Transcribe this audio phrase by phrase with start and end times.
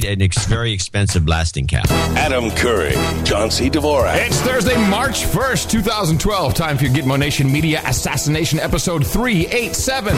[0.00, 1.88] need an ex- very expensive blasting cap.
[2.16, 2.92] Adam Curry,
[3.24, 3.70] John C.
[3.70, 4.26] Dvorak.
[4.26, 6.54] It's Thursday, March 1st, 2012.
[6.54, 10.14] Time for your Gitmo Nation Media Assassination Episode 387.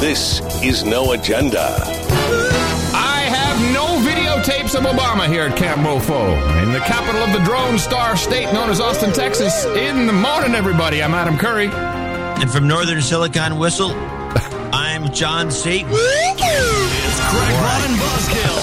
[0.00, 1.76] This is No Agenda.
[2.92, 7.44] I have no videotapes of Obama here at Camp Mofo, in the capital of the
[7.44, 9.64] Drone Star State known as Austin, Texas.
[9.64, 11.02] In the morning, everybody.
[11.02, 11.68] I'm Adam Curry.
[11.68, 13.90] And from Northern Silicon Whistle,
[14.72, 15.84] I'm John C.
[17.20, 18.56] It's Craig Ron Buzzkill.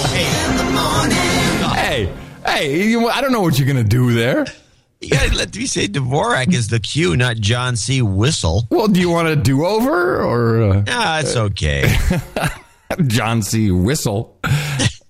[1.74, 2.12] Hey,
[2.46, 4.46] hey, you, I don't know what you're going to do there.
[5.00, 8.02] You gotta let me say Dvorak is the Q, not John C.
[8.02, 8.66] Whistle.
[8.68, 11.94] Well, do you want a do over or uh, Ah, it's okay.
[13.06, 13.70] John C.
[13.70, 14.36] Whistle?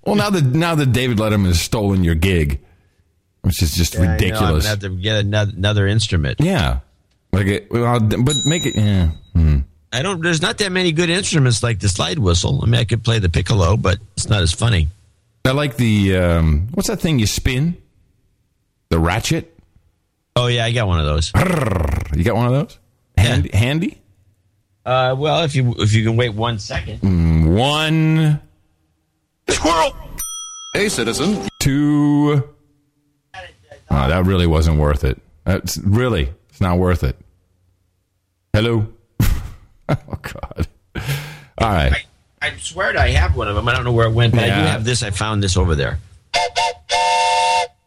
[0.05, 2.61] Well, now that now that David Letterman has stolen your gig,
[3.41, 4.65] which is just I know, I'm ridiculous.
[4.65, 6.39] gonna have to get another, another instrument.
[6.39, 6.81] yeah,
[7.33, 8.77] like it, well, but make it.
[8.77, 9.13] Yeah.
[9.33, 9.61] Hmm.
[9.93, 10.23] I don't.
[10.23, 12.61] There's not that many good instruments like the slide whistle.
[12.63, 14.89] I mean, I could play the piccolo, but it's not as funny.
[15.45, 17.77] I like the um, what's that thing you spin?
[18.91, 19.55] The ratchet.
[20.37, 21.33] Oh yeah, I got one of those.
[22.15, 22.79] You got one of those?
[23.17, 23.51] Handy.
[23.53, 23.99] handy?
[24.85, 27.55] Uh, well, if you if you can wait one second.
[27.57, 28.41] One,
[29.49, 29.95] Squirrel!
[30.75, 31.49] Hey, citizen.
[31.61, 32.43] two.
[33.91, 35.19] Oh, that really wasn't worth it.
[35.45, 37.17] That's really, it's not worth it.
[38.53, 38.87] Hello.
[40.09, 40.69] oh God.
[41.59, 41.93] All right.
[42.43, 43.67] I, I swear to I have one of them.
[43.69, 45.03] I don't know where it went, but I do have this.
[45.03, 45.99] I found this over there.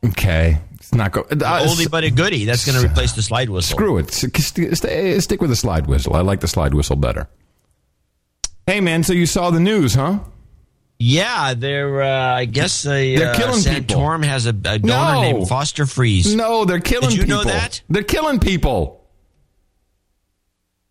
[0.06, 0.58] Okay.
[0.76, 1.22] It's not go.
[1.22, 1.36] Uh,
[1.66, 2.46] Oldie but a goodie.
[2.46, 3.76] That's going to replace the slide whistle.
[3.78, 4.12] Screw it.
[4.12, 6.16] Stay- stick with the slide whistle.
[6.16, 7.30] I like the slide whistle better.
[8.68, 10.20] Hey man, so you saw the news, huh?
[11.00, 12.02] Yeah, they're.
[12.02, 13.98] Uh, I guess a, They're uh, killing people.
[14.02, 15.22] Santorum has a, a donor No.
[15.22, 16.34] named Foster Friess.
[16.36, 17.40] No, they're killing Did you people.
[17.40, 17.82] know that?
[17.90, 19.01] They're killing people.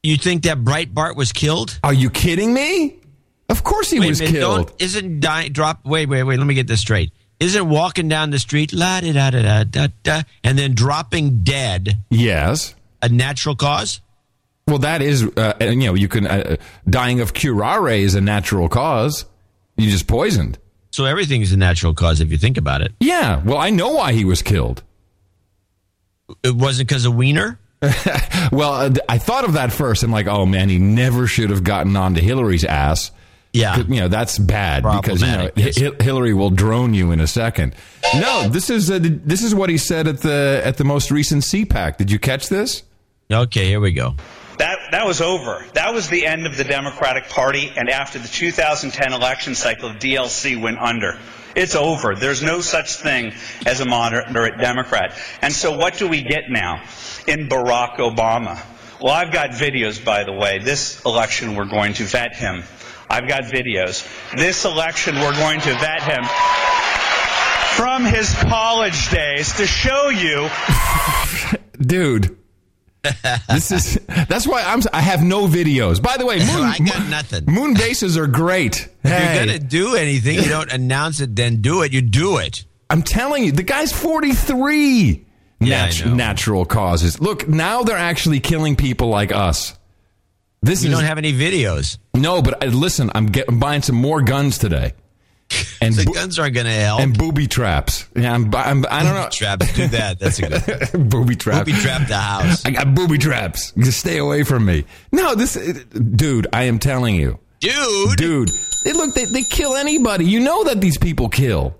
[0.02, 1.78] You think that Breitbart was killed?
[1.84, 2.96] Are you kidding me?
[3.48, 4.72] Of course he Wait was minute, killed.
[4.78, 5.84] Isn't die, drop?
[5.84, 6.38] Wait, wait, wait.
[6.38, 7.12] Let me get this straight.
[7.40, 11.42] Isn't walking down the street la da da da da da da, and then dropping
[11.42, 12.74] dead Yes.
[13.02, 14.00] a natural cause?
[14.66, 16.56] Well, that is, uh, you know, you can uh,
[16.88, 19.24] dying of curare is a natural cause.
[19.76, 20.58] You just poisoned.
[20.92, 22.92] So everything is a natural cause if you think about it.
[23.00, 23.42] Yeah.
[23.42, 24.82] Well, I know why he was killed.
[26.44, 27.58] It wasn't because of Weiner.
[28.52, 30.02] Well, uh, I thought of that first.
[30.02, 33.12] I'm like, oh man, he never should have gotten onto Hillary's ass.
[33.52, 33.78] Yeah.
[33.78, 35.80] You know that's bad because you know Problematic, yes.
[35.98, 37.74] Hi- Hillary will drone you in a second.
[38.14, 41.42] No, this is uh, this is what he said at the at the most recent
[41.42, 41.96] CPAC.
[41.96, 42.82] Did you catch this?
[43.30, 44.16] Okay, here we go.
[44.58, 45.64] That, that was over.
[45.72, 50.60] That was the end of the Democratic Party, and after the 2010 election cycle, DLC
[50.60, 51.18] went under.
[51.56, 52.14] It's over.
[52.14, 53.32] There's no such thing
[53.66, 55.18] as a moderate Democrat.
[55.42, 56.82] And so what do we get now
[57.26, 58.60] in Barack Obama?
[59.00, 60.58] Well, I've got videos, by the way.
[60.58, 62.62] This election, we're going to vet him.
[63.08, 64.06] I've got videos.
[64.36, 66.24] This election, we're going to vet him
[67.76, 70.48] from his college days to show you
[71.80, 72.36] dude.
[73.48, 73.94] this is
[74.28, 76.02] that's why I'm I have no videos.
[76.02, 77.44] By the way, moon, I got nothing.
[77.46, 78.88] Moon bases are great.
[79.02, 81.92] If Hey, you're gonna do anything, you don't announce it, then do it.
[81.94, 82.64] You do it.
[82.90, 85.24] I'm telling you, the guy's 43.
[85.60, 86.14] Yeah, I Nat- know.
[86.14, 87.20] natural causes.
[87.20, 89.76] Look, now they're actually killing people like us.
[90.62, 91.98] This You is don't have any videos.
[92.14, 94.92] no, but uh, listen, I'm, get, I'm buying some more guns today,
[95.80, 97.00] and The bo- guns aren't gonna help.
[97.00, 98.06] and booby traps.
[98.14, 100.18] Yeah, I'm, I'm I don't know Traps, do that.
[100.18, 100.48] That's a
[100.92, 101.08] good.
[101.10, 101.64] booby trap.
[101.66, 103.72] Booby trap the house, I got booby traps.
[103.78, 104.84] Just stay away from me.
[105.12, 106.46] No, this, dude.
[106.52, 108.16] I am telling you, dude.
[108.18, 108.50] dude.
[108.84, 109.14] They look.
[109.14, 110.24] They, they kill anybody.
[110.26, 111.74] You know that these people kill.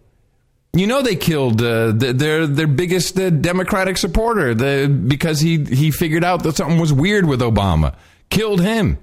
[0.73, 5.65] You know they killed uh, the, their their biggest uh, Democratic supporter the, because he
[5.65, 7.97] he figured out that something was weird with Obama.
[8.29, 8.99] Killed him.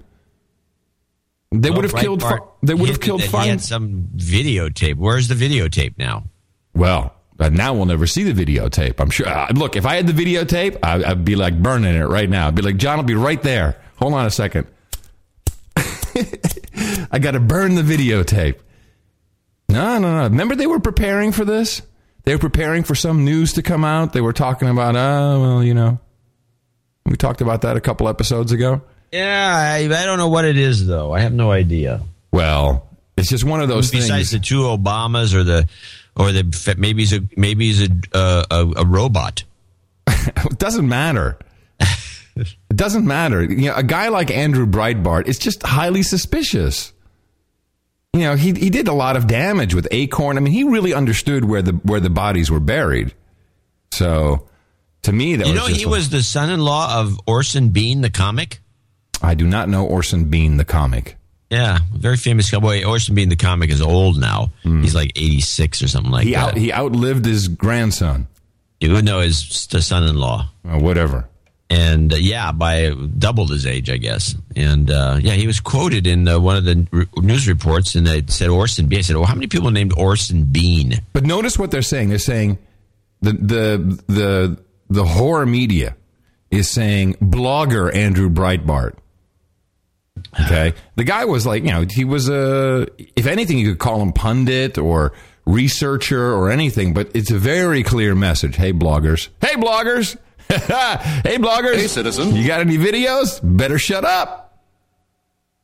[1.51, 2.21] They would have killed.
[2.21, 4.95] Breitbart Fi- they would have killed that He had some videotape.
[4.95, 6.25] Where's the videotape now?
[6.73, 8.99] Well, uh, now we'll never see the videotape.
[8.99, 9.27] I'm sure.
[9.27, 12.47] Uh, look, if I had the videotape, I, I'd be like burning it right now.
[12.47, 13.81] I'd be like, John I'll be right there.
[13.97, 14.67] Hold on a second.
[15.75, 18.59] I got to burn the videotape.
[19.69, 20.23] No, no, no.
[20.23, 21.81] Remember they were preparing for this?
[22.23, 24.13] They were preparing for some news to come out.
[24.13, 25.99] They were talking about, oh, well, you know.
[27.05, 28.81] We talked about that a couple episodes ago.
[29.11, 31.13] Yeah, I, I don't know what it is though.
[31.13, 32.01] I have no idea.
[32.31, 34.19] Well, it's just one of those Besides things.
[34.19, 35.67] Besides the two Obamas or the
[36.17, 39.43] or the maybe he's a maybe he's a uh, a, a robot.
[40.27, 41.37] It doesn't matter.
[41.79, 43.43] it doesn't matter.
[43.43, 46.91] You know, a guy like Andrew Breitbart is just highly suspicious.
[48.17, 50.37] You know, he he did a lot of damage with Acorn.
[50.37, 53.13] I mean, he really understood where the where the bodies were buried.
[53.91, 54.47] So,
[55.03, 58.09] to me, that You was know, he a- was the son-in-law of Orson Bean, the
[58.09, 58.59] comic.
[59.21, 61.15] I do not know Orson Bean, the comic.
[61.49, 62.83] Yeah, very famous cowboy.
[62.83, 64.51] Orson Bean, the comic, is old now.
[64.65, 64.81] Mm.
[64.83, 66.25] He's like 86 or something like.
[66.25, 66.49] He that.
[66.53, 68.27] out, he outlived his grandson,
[68.81, 70.49] you would know his son-in-law.
[70.65, 71.29] or whatever.
[71.69, 74.35] And uh, yeah, by doubled his age, I guess.
[74.55, 78.07] And uh, yeah, he was quoted in uh, one of the r- news reports, and
[78.07, 78.99] it said Orson Bean.
[78.99, 82.09] I said, "Well, how many people named Orson Bean?" But notice what they're saying.
[82.09, 82.57] They're saying
[83.21, 84.59] the the the
[84.89, 85.95] the horror media
[86.51, 88.95] is saying blogger Andrew Breitbart.
[90.45, 92.87] Okay, the guy was like, you know, he was a.
[93.15, 95.13] If anything, you could call him pundit or
[95.45, 96.93] researcher or anything.
[96.93, 98.55] But it's a very clear message.
[98.55, 99.29] Hey, bloggers.
[99.41, 100.17] Hey, bloggers.
[101.23, 101.75] hey, bloggers.
[101.75, 102.35] Hey, citizen.
[102.35, 103.39] You got any videos?
[103.43, 104.63] Better shut up.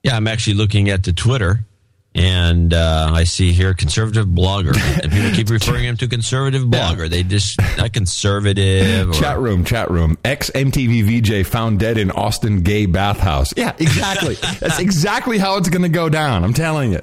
[0.03, 1.65] Yeah, I'm actually looking at the Twitter,
[2.13, 7.09] and uh, I see here conservative blogger, and people keep referring him to conservative blogger.
[7.09, 9.09] They just not conservative.
[9.09, 10.18] Or, Chat room, chat room.
[10.25, 13.53] Ex MTV VJ found dead in Austin gay bathhouse.
[13.56, 14.36] Yeah, exactly.
[14.59, 16.44] That's exactly how it's going to go down.
[16.44, 17.00] I'm telling you.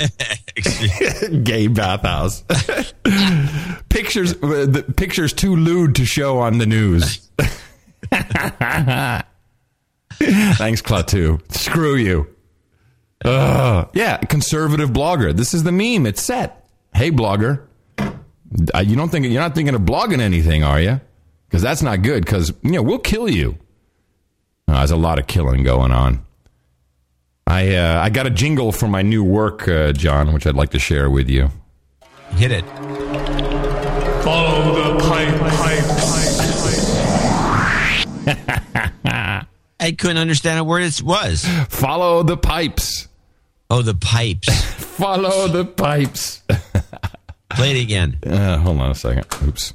[1.43, 2.43] gay bathhouse.
[3.88, 7.31] pictures, uh, the pictures too lewd to show on the news.
[10.12, 11.41] Thanks, Klaatu.
[11.52, 12.29] Screw you.
[13.25, 13.88] Ugh.
[13.94, 15.35] yeah, conservative blogger.
[15.35, 16.06] This is the meme.
[16.06, 16.69] It's set.
[16.94, 17.67] Hey, blogger.
[17.99, 21.00] Uh, you don't think you're not thinking of blogging anything, are you?
[21.47, 22.25] Because that's not good.
[22.25, 23.56] Because you know we'll kill you.
[24.67, 26.25] Uh, there's a lot of killing going on.
[27.47, 30.70] I uh, I got a jingle for my new work, uh, John, which I'd like
[30.70, 31.50] to share with you.
[32.37, 32.64] hit it.
[34.25, 35.41] Follow the pipe.
[35.41, 36.30] pipe, pipe,
[38.27, 41.45] I couldn't understand a word it was.
[41.69, 43.09] Follow the pipes.
[43.71, 44.49] Oh, the pipes.
[44.75, 46.43] Follow the pipes.
[47.51, 48.19] Play it again.
[48.25, 49.27] Uh, hold on a second.
[49.47, 49.73] Oops.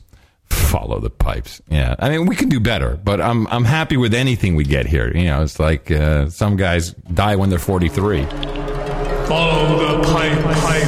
[0.50, 1.62] Follow the pipes.
[1.70, 4.86] Yeah, I mean we can do better, but I'm I'm happy with anything we get
[4.86, 5.12] here.
[5.16, 8.24] You know, it's like uh, some guys die when they're 43.
[8.26, 10.88] Follow the pipe, pipe,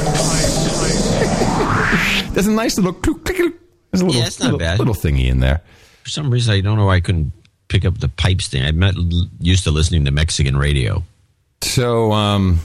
[2.32, 3.54] There's a nice little click, click, click.
[3.90, 4.78] There's a little, Yeah, it's not little, bad.
[4.78, 5.60] little thingy in there.
[6.04, 7.32] For some reason, I don't know why I couldn't
[7.68, 8.64] pick up the pipes thing.
[8.64, 8.94] I'm not
[9.40, 11.04] used to listening to Mexican radio.
[11.62, 12.60] So, um,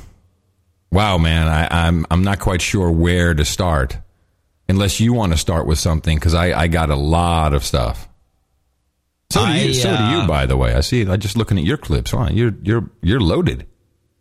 [0.92, 3.98] wow, man, I, I'm I'm not quite sure where to start,
[4.70, 8.08] unless you want to start with something because I, I got a lot of stuff.
[9.32, 9.74] So do you.
[9.74, 10.18] So do you.
[10.20, 11.02] uh, By the way, I see.
[11.02, 12.14] I'm just looking at your clips.
[12.14, 13.66] Wow, you're you're you're loaded.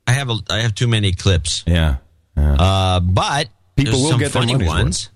[0.06, 1.96] I have a, I have too many clips, Yeah.
[2.36, 2.54] yeah.
[2.58, 5.10] uh, but People will get their funny ones.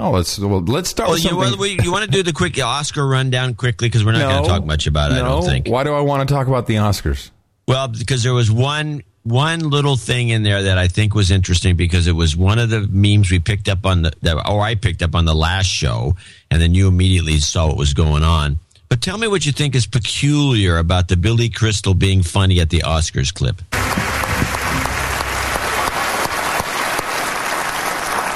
[0.00, 2.32] Oh, let's well, let's start Well, with you, well, we, you want to do the
[2.32, 5.16] quick Oscar rundown quickly because we're not going to talk much about it.
[5.16, 5.68] I don't think.
[5.68, 7.30] Why do I want to talk about the Oscars?
[7.66, 11.76] Well, because there was one one little thing in there that I think was interesting
[11.76, 14.74] because it was one of the memes we picked up on the that, or I
[14.74, 16.16] picked up on the last show,
[16.50, 18.58] and then you immediately saw what was going on.
[18.88, 22.70] But tell me what you think is peculiar about the Billy Crystal being funny at
[22.70, 23.60] the Oscars clip.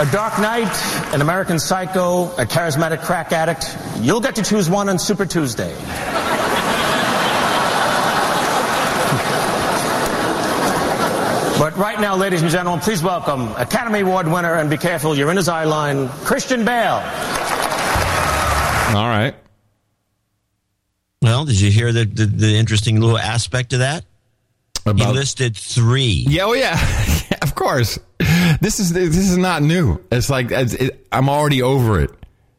[0.02, 3.78] A Dark Knight, an American Psycho, a charismatic crack addict.
[4.00, 5.72] You'll get to choose one on Super Tuesday.
[11.56, 15.30] But right now, ladies and gentlemen, please welcome Academy Award winner, and be careful, you're
[15.30, 16.94] in his eye line, Christian Bale.
[18.96, 19.36] All right.
[21.20, 24.04] Well, did you hear the the, the interesting little aspect of that?
[24.84, 26.24] He listed three.
[26.28, 26.76] Yeah, oh yeah.
[27.30, 27.98] yeah, of course.
[28.60, 30.02] This is this is not new.
[30.10, 32.10] It's like it's, it, I'm already over it.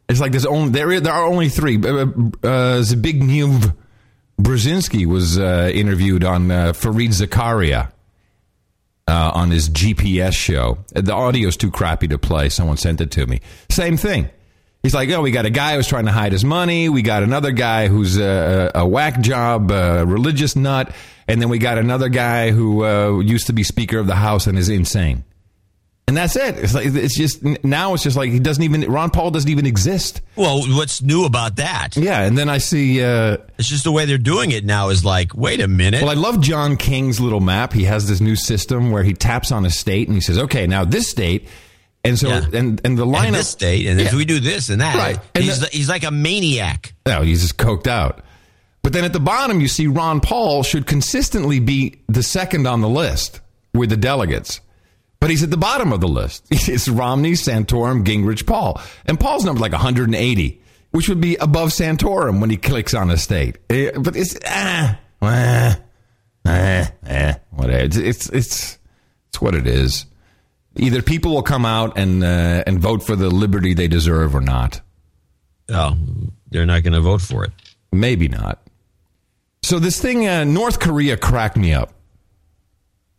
[0.07, 1.77] It's like there's only there there are only three.
[1.77, 3.75] Uh, uh, Zbigniew
[4.41, 7.91] Brzezinski was uh, interviewed on uh, Fareed Zakaria
[9.07, 10.79] uh, on his GPS show.
[10.93, 12.49] The audio's too crappy to play.
[12.49, 13.41] Someone sent it to me.
[13.69, 14.29] Same thing.
[14.83, 16.89] He's like, oh, we got a guy who's trying to hide his money.
[16.89, 20.93] We got another guy who's a, a whack job, a religious nut.
[21.25, 24.45] And then we got another guy who uh, used to be Speaker of the House
[24.45, 25.23] and is insane.
[26.05, 26.57] And that's it.
[26.57, 27.93] It's like it's just now.
[27.93, 28.81] It's just like he doesn't even.
[28.91, 30.19] Ron Paul doesn't even exist.
[30.35, 31.95] Well, what's new about that?
[31.95, 32.23] Yeah.
[32.23, 33.01] And then I see.
[33.01, 36.01] Uh, It's just the way they're doing it now is like, wait a minute.
[36.01, 37.71] well, I love John King's little map.
[37.71, 40.67] He has this new system where he taps on a state and he says, "Okay,
[40.67, 41.47] now this state."
[42.05, 42.45] And so, Yeah.
[42.53, 43.31] and and the and lineup.
[43.31, 45.17] this state, and if we do this and that, Right.
[45.35, 46.93] And he's, the- he's like a maniac.
[47.05, 48.23] No, he's just coked out.
[48.81, 52.81] But then at the bottom, you see Ron Paul should consistently be the second on
[52.81, 53.39] the list
[53.73, 54.59] with the delegates.
[55.21, 56.45] But he's at the bottom of the list.
[56.51, 58.81] It's Romney, Santorum, Gingrich, Paul.
[59.05, 63.15] And Paul's number like 180, which would be above Santorum when he clicks on a
[63.15, 63.57] state.
[63.69, 65.75] Eh, But it's, ah, eh,
[66.45, 67.79] eh, eh, whatever.
[67.85, 68.77] It's, it's, it's,
[69.29, 70.05] it's what it is.
[70.75, 74.41] Either people will come out and, uh, and vote for the liberty they deserve or
[74.41, 74.81] not.
[75.69, 75.95] Oh,
[76.49, 77.51] they're not going to vote for it.
[77.91, 78.59] Maybe not.
[79.61, 81.93] So this thing, uh, North Korea cracked me up.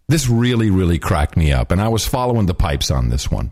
[0.08, 3.50] this really, really cracked me up, and I was following the pipes on this one.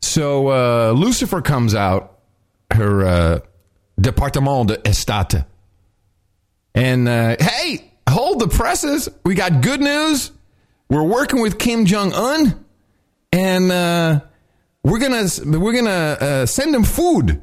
[0.00, 2.18] So uh, Lucifer comes out,
[2.72, 3.38] her uh,
[4.00, 5.44] Departement d'Estat,
[6.74, 9.08] and uh, hey, hold the presses.
[9.24, 10.30] We got good news.
[10.88, 12.64] We're working with Kim Jong Un,
[13.36, 14.20] and uh,
[14.82, 15.28] we're gonna
[15.58, 17.42] we're gonna uh, send him food.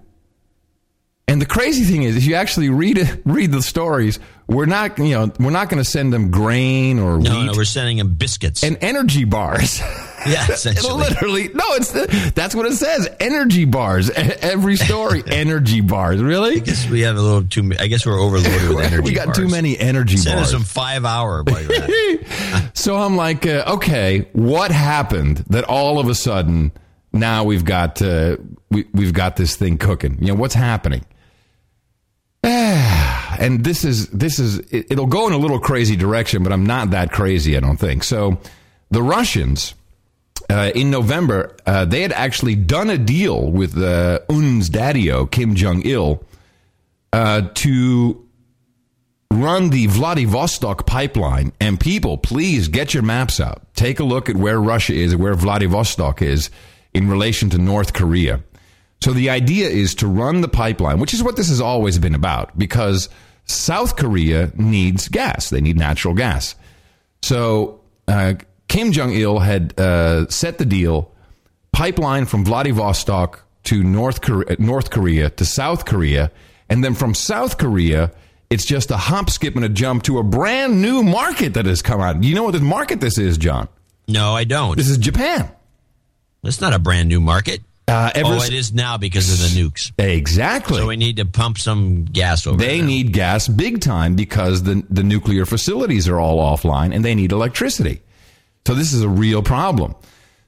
[1.28, 5.12] And the crazy thing is, if you actually read read the stories, we're not you
[5.14, 8.14] know we're not going to send them grain or No, wheat no, we're sending them
[8.14, 8.64] biscuits.
[8.64, 9.80] and energy bars.
[10.28, 10.94] yeah, essentially.
[10.94, 11.92] Literally, no, it's
[12.32, 13.10] that's what it says.
[13.20, 14.10] Energy bars.
[14.10, 16.22] Every story, energy bars.
[16.22, 16.56] Really?
[16.56, 17.72] I guess we have a little too.
[17.80, 19.10] I guess we're overloaded with energy.
[19.10, 19.38] we got bars.
[19.38, 20.52] too many energy Send us bars.
[20.52, 21.44] some five hour.
[22.74, 26.72] so I'm like, uh, okay, what happened that all of a sudden
[27.12, 28.38] now we've got uh,
[28.72, 30.18] we, we've got this thing cooking?
[30.22, 31.06] You know what's happening?
[33.40, 36.66] and this is this is it, it'll go in a little crazy direction, but I'm
[36.66, 38.04] not that crazy, I don't think.
[38.04, 38.40] So
[38.92, 39.74] the Russians
[40.50, 45.56] uh, in November uh, they had actually done a deal with uh, Un's daddy-o, Kim
[45.56, 46.24] Jong Il
[47.14, 48.28] uh, to
[49.32, 51.54] run the Vladivostok pipeline.
[51.60, 53.62] And people, please get your maps out.
[53.76, 56.50] Take a look at where Russia is, where Vladivostok is
[56.94, 58.44] in relation to North Korea.
[59.02, 62.16] So the idea is to run the pipeline, which is what this has always been
[62.16, 63.10] about, because
[63.46, 65.50] South Korea needs gas.
[65.50, 66.56] They need natural gas.
[67.22, 68.36] So uh,
[68.68, 71.12] Kim Jong Il had uh, set the deal:
[71.72, 76.32] pipeline from Vladivostok to North Korea, North Korea to South Korea,
[76.70, 78.12] and then from South Korea,
[78.50, 81.82] it's just a hop, skip, and a jump to a brand new market that has
[81.82, 82.24] come out.
[82.24, 83.68] You know what this market this is, John?
[84.08, 84.78] No, I don't.
[84.78, 85.50] This is Japan.
[86.44, 87.62] It's not a brand new market.
[87.88, 89.92] Uh, oh, it is now because of the nukes.
[89.98, 90.78] Exactly.
[90.78, 92.58] So we need to pump some gas over.
[92.58, 92.88] They there.
[92.88, 97.34] need gas big time because the, the nuclear facilities are all offline and they need
[97.34, 98.02] electricity.
[98.66, 99.96] So this is a real problem.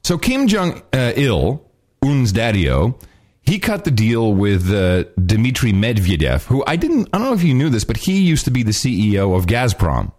[0.03, 1.61] So Kim Jong uh, Il,
[2.01, 2.97] Un's daddy-o,
[3.41, 7.43] he cut the deal with uh, Dmitry Medvedev, who I didn't, I don't know if
[7.43, 10.13] you knew this, but he used to be the CEO of Gazprom.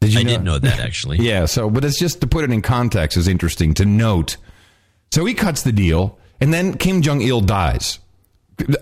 [0.00, 1.18] Did you I did know that actually.
[1.18, 4.36] yeah, so but it's just to put it in context is interesting to note.
[5.10, 7.98] So he cuts the deal, and then Kim Jong Il dies.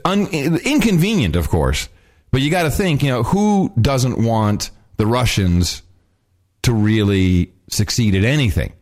[0.05, 1.89] Un- inconvenient, of course,
[2.31, 5.83] but you got to think, you know, who doesn't want the Russians
[6.63, 8.73] to really succeed at anything?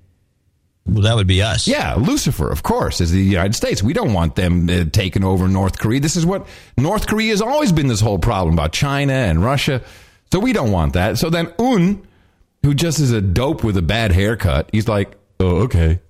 [0.86, 1.66] Well, that would be us.
[1.66, 3.82] Yeah, Lucifer, of course, is the United States.
[3.82, 5.98] We don't want them uh, taking over North Korea.
[5.98, 6.46] This is what
[6.76, 9.82] North Korea has always been this whole problem about China and Russia.
[10.30, 11.16] So we don't want that.
[11.16, 12.06] So then Un,
[12.62, 16.00] who just is a dope with a bad haircut, he's like, oh, okay.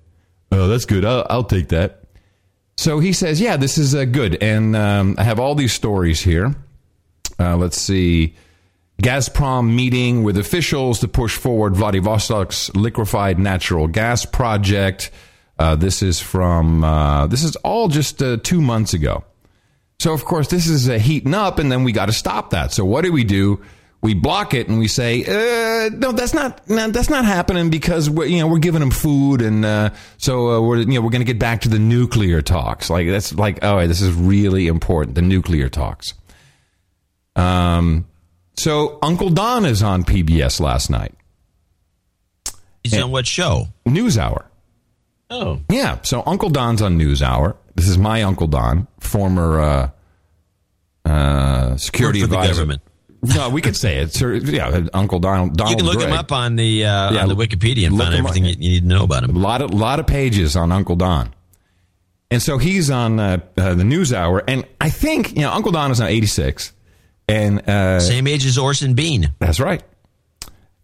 [0.55, 1.05] Oh, that's good.
[1.05, 2.05] I'll, I'll take that.
[2.77, 4.41] So he says, yeah, this is uh, good.
[4.41, 6.55] And um, I have all these stories here.
[7.41, 8.35] Uh, let's see.
[9.03, 15.11] Gazprom meeting with officials to push forward Vladivostok's liquefied natural gas project.
[15.59, 19.25] Uh, this is from, uh, this is all just uh, two months ago.
[19.99, 22.73] So, of course, this is heating up, and then we got to stop that.
[22.73, 23.61] So, what do we do?
[24.05, 28.11] We block it and we say, uh, "No, that's not no, that's not happening because
[28.11, 31.09] we're, you know we're giving them food, and uh, so uh, we're you know we're
[31.09, 32.91] going to get back to the nuclear talks.
[32.91, 36.13] Like that's like, oh, this is really important, the nuclear talks."
[37.35, 38.07] Um,
[38.59, 41.15] so Uncle Don is on PBS last night,
[42.83, 43.69] He's on what show?
[43.87, 44.45] NewsHour.
[45.31, 47.57] Oh, Yeah, so Uncle Don's on NewsHour.
[47.75, 49.91] This is my Uncle Don, former uh,
[51.07, 52.81] uh, security Worked for the advisor.
[53.35, 54.13] No, we could say it.
[54.13, 55.53] Sir, yeah, Uncle Don.
[55.53, 58.15] Donald you can look him up on the uh, Yeah, on the Wikipedia and find
[58.15, 58.31] him up.
[58.31, 59.35] everything you need to know about him.
[59.37, 61.35] A lot of lot of pages on Uncle Don,
[62.31, 64.43] and so he's on uh, uh, the NewsHour.
[64.49, 66.73] And I think you know Uncle Don is now eighty six,
[67.29, 69.33] and uh, Same age as Orson Bean.
[69.39, 69.83] that's right.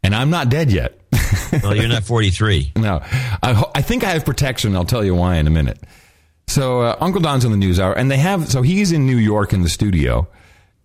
[0.03, 0.97] And I'm not dead yet.
[1.65, 2.75] Well, you're not 43.
[2.77, 3.01] No,
[3.43, 4.77] I, ho- I think I have protection.
[4.77, 5.81] I'll tell you why in a minute.
[6.47, 9.17] So uh, Uncle Don's on the news hour, and they have so he's in New
[9.17, 10.29] York in the studio,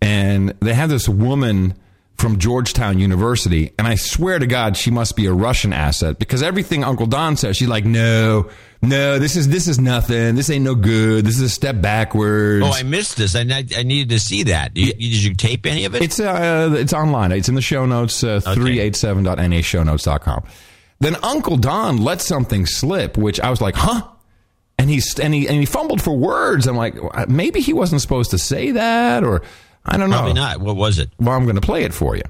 [0.01, 1.75] and they have this woman
[2.17, 6.41] from Georgetown University, and I swear to God, she must be a Russian asset because
[6.41, 8.49] everything Uncle Don says, she's like, no,
[8.81, 10.35] no, this is this is nothing.
[10.35, 11.25] This ain't no good.
[11.25, 12.65] This is a step backwards.
[12.65, 13.35] Oh, I missed this.
[13.35, 14.75] I, I, needed to see that.
[14.75, 16.03] You, Did you tape any of it?
[16.03, 17.31] It's uh, it's online.
[17.31, 18.23] It's in the show notes.
[18.23, 20.45] Uh, Three eight seven dot nashownotes.com.
[20.99, 24.07] Then Uncle Don let something slip, which I was like, huh.
[24.77, 26.67] And he's and he and he fumbled for words.
[26.67, 26.95] I'm like,
[27.29, 29.41] maybe he wasn't supposed to say that, or
[29.85, 30.17] I don't know.
[30.17, 30.59] Probably not.
[30.59, 31.09] What was it?
[31.19, 32.23] Well, I'm going to play it for you.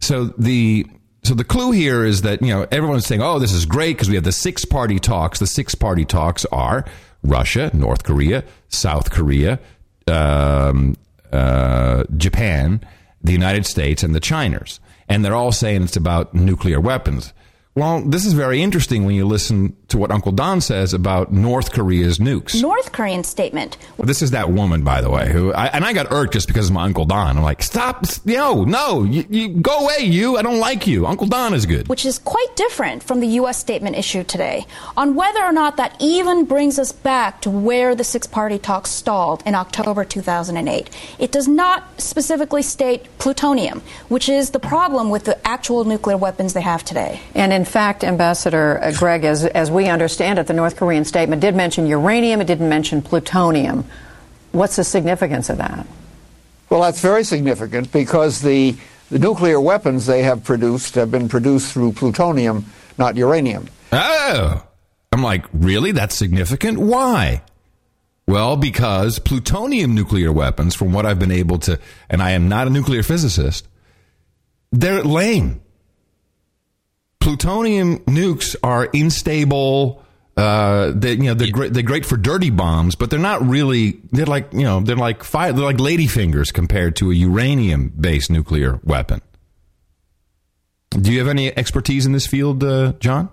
[0.00, 0.86] So the
[1.22, 4.08] so the clue here is that you know everyone's saying, "Oh, this is great because
[4.08, 6.84] we have the six party talks." The six party talks are
[7.22, 9.60] Russia, North Korea, South Korea,
[10.06, 10.96] um,
[11.32, 12.80] uh, Japan,
[13.22, 17.32] the United States, and the Chiners, and they're all saying it's about nuclear weapons.
[17.74, 21.72] Well, this is very interesting when you listen to what Uncle Don says about North
[21.72, 22.60] Korea's nukes.
[22.60, 23.76] North Korean statement.
[23.98, 26.68] This is that woman, by the way, who I, and I got irked just because
[26.68, 27.36] of my Uncle Don.
[27.36, 30.36] I'm like, stop, yo, no, you, you go away, you.
[30.38, 31.06] I don't like you.
[31.06, 31.88] Uncle Don is good.
[31.88, 33.58] Which is quite different from the U.S.
[33.58, 38.04] statement issued today on whether or not that even brings us back to where the
[38.04, 40.88] six party talks stalled in October 2008.
[41.18, 46.54] It does not specifically state plutonium, which is the problem with the actual nuclear weapons
[46.54, 47.20] they have today.
[47.34, 51.40] And in fact, Ambassador uh, Gregg, as, as we understand it, the North Korean statement
[51.40, 53.84] did mention uranium, it didn't mention plutonium.
[54.52, 55.86] What's the significance of that?
[56.68, 58.76] Well, that's very significant because the,
[59.10, 62.66] the nuclear weapons they have produced have been produced through plutonium,
[62.98, 63.68] not uranium.
[63.92, 64.66] Oh.
[65.12, 65.92] I'm like, really?
[65.92, 66.78] That's significant?
[66.78, 67.42] Why?
[68.26, 72.66] Well, because plutonium nuclear weapons, from what I've been able to, and I am not
[72.66, 73.68] a nuclear physicist,
[74.70, 75.60] they're lame.
[77.22, 80.02] Plutonium nukes are unstable.
[80.36, 81.72] Uh, they, you know, they're great.
[81.72, 84.00] They're great for dirty bombs, but they're not really.
[84.10, 85.52] They're like, you know, they're like fire.
[85.52, 89.22] They're like ladyfingers compared to a uranium-based nuclear weapon.
[90.90, 93.30] Do you have any expertise in this field, uh, John?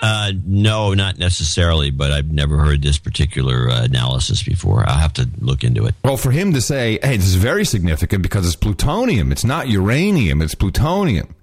[0.00, 4.84] Uh, no, not necessarily, but I've never heard this particular uh, analysis before.
[4.86, 5.94] I'll have to look into it.
[6.04, 9.32] Well, for him to say, hey, this is very significant because it's plutonium.
[9.32, 11.34] It's not uranium, it's plutonium.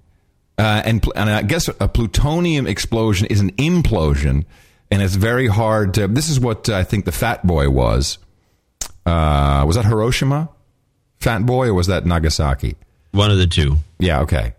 [0.58, 4.44] Uh, and, and I guess a plutonium explosion is an implosion,
[4.90, 6.08] and it's very hard to.
[6.08, 8.18] This is what I think the Fat Boy was.
[9.04, 10.48] Uh, was that Hiroshima?
[11.20, 12.76] Fat Boy, or was that Nagasaki?
[13.12, 13.76] One of the two.
[13.98, 14.54] Yeah, okay.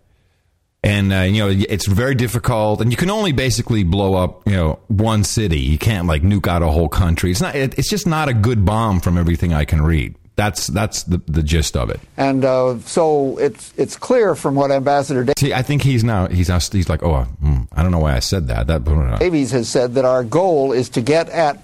[0.83, 4.53] And uh, you know it's very difficult, and you can only basically blow up you
[4.53, 5.59] know one city.
[5.59, 7.31] You can't like nuke out a whole country.
[7.31, 7.55] It's not.
[7.55, 10.15] It, it's just not a good bomb from everything I can read.
[10.37, 11.99] That's that's the, the gist of it.
[12.15, 16.47] And uh, so it's it's clear from what Ambassador See, I think he's now he's
[16.47, 18.67] now, he's like, oh, hmm, I don't know why I said that.
[18.67, 18.85] That
[19.19, 21.57] Davies has said that our goal is to get at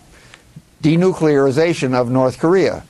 [0.81, 2.83] denuclearization of North Korea.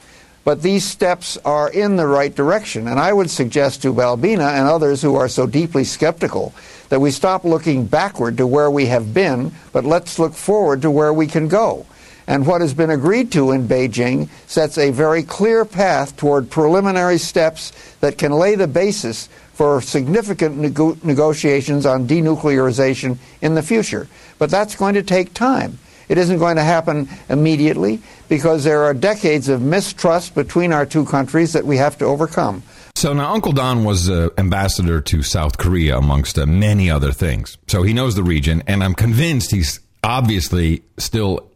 [0.45, 4.67] But these steps are in the right direction, and I would suggest to Balbina and
[4.67, 6.53] others who are so deeply skeptical
[6.89, 10.91] that we stop looking backward to where we have been, but let's look forward to
[10.91, 11.85] where we can go.
[12.27, 17.17] And what has been agreed to in Beijing sets a very clear path toward preliminary
[17.17, 24.07] steps that can lay the basis for significant nego- negotiations on denuclearization in the future.
[24.39, 25.77] But that's going to take time.
[26.09, 31.05] It isn't going to happen immediately because there are decades of mistrust between our two
[31.05, 32.63] countries that we have to overcome.
[32.95, 37.57] So now Uncle Don was uh, ambassador to South Korea amongst uh, many other things.
[37.67, 41.49] So he knows the region, and I'm convinced he's obviously still,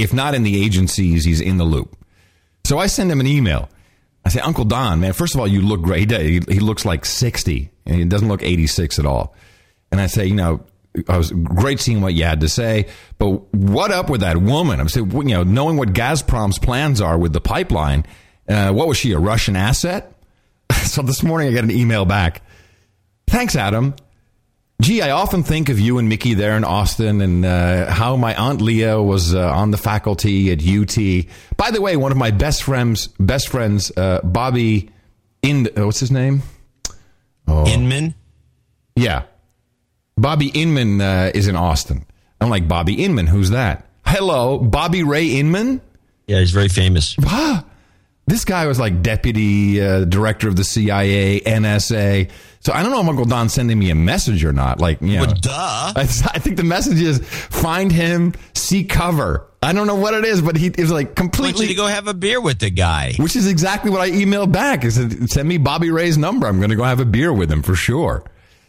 [0.00, 1.96] if not in the agencies, he's in the loop.
[2.64, 3.68] So I send him an email.
[4.24, 6.10] I say, Uncle Don, man, first of all, you look great.
[6.10, 9.34] He, he looks like 60, and he doesn't look 86 at all.
[9.92, 10.64] And I say, you know,
[11.08, 12.86] I was great seeing what you had to say,
[13.18, 14.80] but what up with that woman?
[14.80, 18.04] I'm saying, you know, knowing what Gazprom's plans are with the pipeline,
[18.48, 20.12] uh, what was she, a Russian asset?
[20.82, 22.42] so this morning I got an email back.
[23.28, 23.94] Thanks, Adam.
[24.80, 28.34] Gee, I often think of you and Mickey there in Austin and uh, how my
[28.34, 30.96] Aunt Leah was uh, on the faculty at UT.
[31.58, 34.88] By the way, one of my best friends, best friends, uh, Bobby,
[35.42, 36.42] in what's his name?
[37.46, 37.66] Oh.
[37.66, 38.14] Inman.
[38.96, 39.24] Yeah,
[40.16, 42.06] Bobby Inman uh, is in Austin.
[42.40, 43.86] I'm like, Bobby Inman, who's that?
[44.06, 45.82] Hello, Bobby Ray Inman?
[46.26, 47.16] Yeah, he's very famous.
[48.26, 52.30] This guy was like deputy uh, director of the CIA, NSA.
[52.60, 54.80] So I don't know if Uncle Don's sending me a message or not.
[54.80, 55.50] Like, you know, well, duh.
[55.96, 56.04] I, I,
[56.38, 59.46] think the message is find him, seek cover.
[59.62, 61.68] I don't know what it is, but he is like completely.
[61.68, 63.14] to go have a beer with the guy.
[63.16, 64.84] Which is exactly what I emailed back.
[64.84, 64.96] Is
[65.30, 66.46] send me Bobby Ray's number.
[66.46, 68.24] I'm going to go have a beer with him for sure.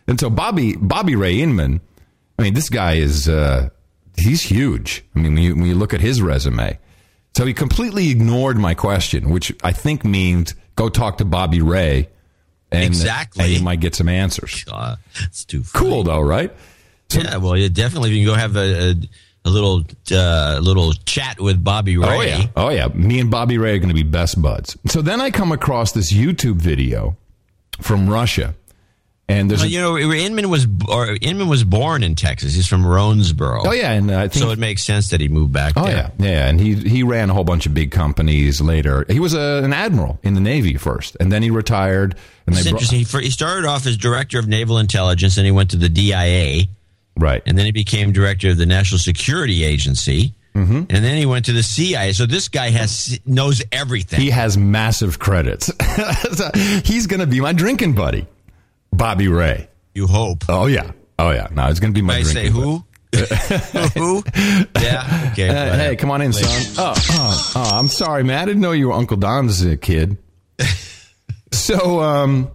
[0.07, 1.81] And so Bobby Bobby Ray Inman,
[2.39, 3.69] I mean, this guy is uh,
[4.17, 5.03] he's huge.
[5.15, 6.79] I mean, when you, when you look at his resume,
[7.35, 12.09] so he completely ignored my question, which I think means go talk to Bobby Ray,
[12.71, 14.65] and, exactly, and you might get some answers.
[14.71, 15.85] Uh, it's too funny.
[15.85, 16.51] cool, though, right?
[17.09, 18.11] So, yeah, well, yeah, definitely.
[18.11, 18.95] You can go have a, a,
[19.45, 22.07] a little uh, little chat with Bobby Ray.
[22.07, 22.87] Oh yeah, oh yeah.
[22.87, 24.77] Me and Bobby Ray are going to be best buds.
[24.87, 27.17] So then I come across this YouTube video
[27.81, 28.55] from Russia
[29.27, 32.53] and there's well, a, you know Inman was or Inman was born in Texas.
[32.53, 33.61] He's from Rhonesboro.
[33.65, 35.73] Oh yeah, and I think, so it makes sense that he moved back.
[35.75, 36.11] Oh there.
[36.19, 39.05] yeah, yeah, and he he ran a whole bunch of big companies later.
[39.07, 42.15] He was a, an admiral in the Navy first, and then he retired.
[42.47, 43.03] And it's interesting.
[43.03, 46.63] Brought, he started off as director of naval intelligence, and he went to the DIA.
[47.17, 50.35] Right, and then he became director of the National Security Agency.
[50.55, 50.75] Mm-hmm.
[50.75, 52.11] And then he went to the CIA.
[52.11, 54.19] So this guy has knows everything.
[54.19, 55.67] He has massive credits.
[56.33, 56.49] so
[56.83, 58.27] he's going to be my drinking buddy.
[58.91, 59.69] Bobby Ray.
[59.93, 60.45] You hope.
[60.49, 60.91] Oh yeah.
[61.19, 62.83] Oh yeah, no, it's going to be my I say who?
[63.93, 64.23] who?
[64.79, 65.29] Yeah.
[65.31, 65.49] Okay.
[65.49, 66.75] Uh, hey, come on in, son.
[66.77, 68.39] Oh, oh, oh, I'm sorry, man.
[68.39, 70.17] I didn't know you were Uncle Don's uh, kid.
[71.51, 72.49] so, um,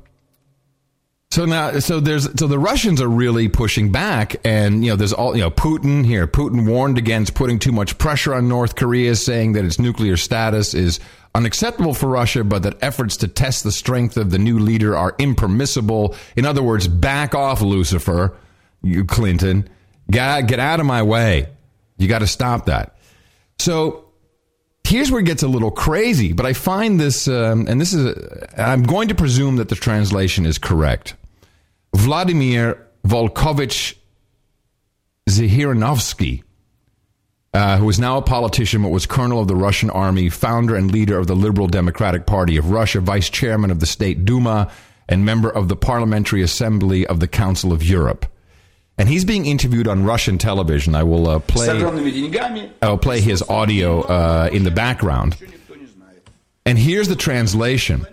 [1.31, 5.13] so now, so there's, so the Russians are really pushing back, and you know, there's
[5.13, 6.27] all, you know, Putin here.
[6.27, 10.73] Putin warned against putting too much pressure on North Korea, saying that its nuclear status
[10.73, 10.99] is
[11.37, 15.15] unacceptable for Russia, but that efforts to test the strength of the new leader are
[15.19, 16.17] impermissible.
[16.35, 18.35] In other words, back off, Lucifer,
[18.83, 19.69] you Clinton.
[20.11, 21.49] Get, get out of my way.
[21.99, 22.97] You got to stop that.
[23.59, 24.07] So
[24.85, 28.17] here's where it gets a little crazy, but I find this, um, and this is,
[28.57, 31.15] I'm going to presume that the translation is correct.
[31.95, 33.95] Vladimir Volkovich
[35.29, 36.43] Zahirinovsky,
[37.55, 40.91] uh, who is now a politician but was colonel of the Russian army, founder and
[40.91, 44.71] leader of the Liberal Democratic Party of Russia, vice chairman of the State Duma,
[45.09, 48.27] and member of the Parliamentary Assembly of the Council of Europe.
[48.99, 50.95] And he's being interviewed on Russian television.
[50.95, 51.67] I will uh, play.
[52.83, 55.37] I'll play his audio uh, in the background.
[56.65, 58.07] And here's the translation.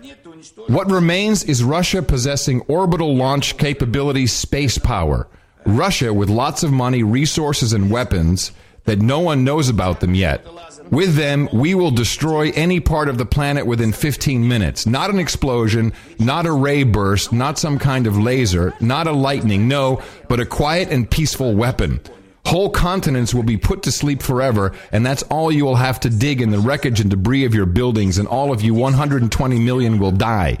[0.68, 5.26] What remains is Russia possessing orbital launch capability, space power.
[5.66, 8.52] Russia with lots of money, resources, and weapons
[8.84, 10.46] that no one knows about them yet.
[10.90, 14.86] With them, we will destroy any part of the planet within 15 minutes.
[14.86, 19.66] Not an explosion, not a ray burst, not some kind of laser, not a lightning,
[19.66, 22.00] no, but a quiet and peaceful weapon.
[22.46, 26.10] Whole continents will be put to sleep forever, and that's all you will have to
[26.10, 29.98] dig in the wreckage and debris of your buildings, and all of you 120 million
[29.98, 30.58] will die.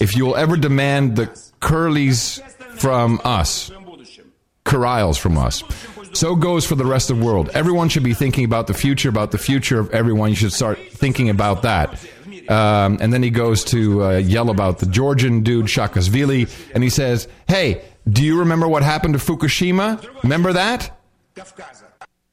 [0.00, 1.26] If you will ever demand the
[1.60, 2.40] Curlies
[2.78, 3.70] from us,
[4.64, 5.62] Kuriles from us.
[6.16, 7.50] So goes for the rest of the world.
[7.52, 10.30] Everyone should be thinking about the future, about the future of everyone.
[10.30, 12.02] You should start thinking about that.
[12.48, 16.88] Um, and then he goes to uh, yell about the Georgian dude, Shakasvili, and he
[16.88, 20.22] says, Hey, do you remember what happened to Fukushima?
[20.22, 20.98] Remember that?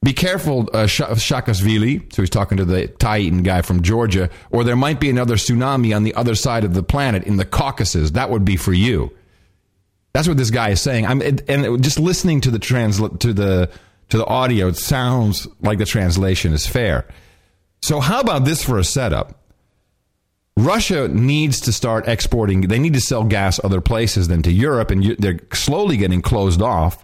[0.02, 2.14] Be careful, uh, Sh- Shakasvili.
[2.14, 5.94] So he's talking to the eating guy from Georgia, or there might be another tsunami
[5.96, 8.12] on the other side of the planet in the Caucasus.
[8.12, 9.12] That would be for you.
[10.14, 11.08] That's what this guy is saying.
[11.08, 13.70] I'm and just listening to the transl to the
[14.10, 17.08] to the audio, it sounds like the translation is fair.
[17.82, 19.40] So how about this for a setup?
[20.56, 22.62] Russia needs to start exporting.
[22.62, 26.62] They need to sell gas other places than to Europe, and they're slowly getting closed
[26.62, 27.04] off.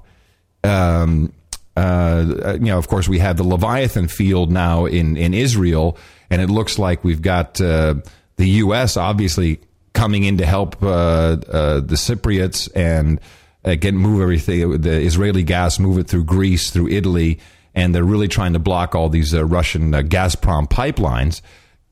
[0.64, 1.34] Um,
[1.76, 5.98] uh, you know, of course, we have the Leviathan field now in in Israel,
[6.30, 7.96] and it looks like we've got uh,
[8.36, 8.98] the U.S.
[8.98, 9.62] obviously
[10.00, 13.20] coming in to help uh, uh, the Cypriots and
[13.66, 17.38] uh, get move everything, the Israeli gas, move it through Greece, through Italy,
[17.76, 21.42] and they're really trying to block all these uh, Russian uh, Gazprom pipelines.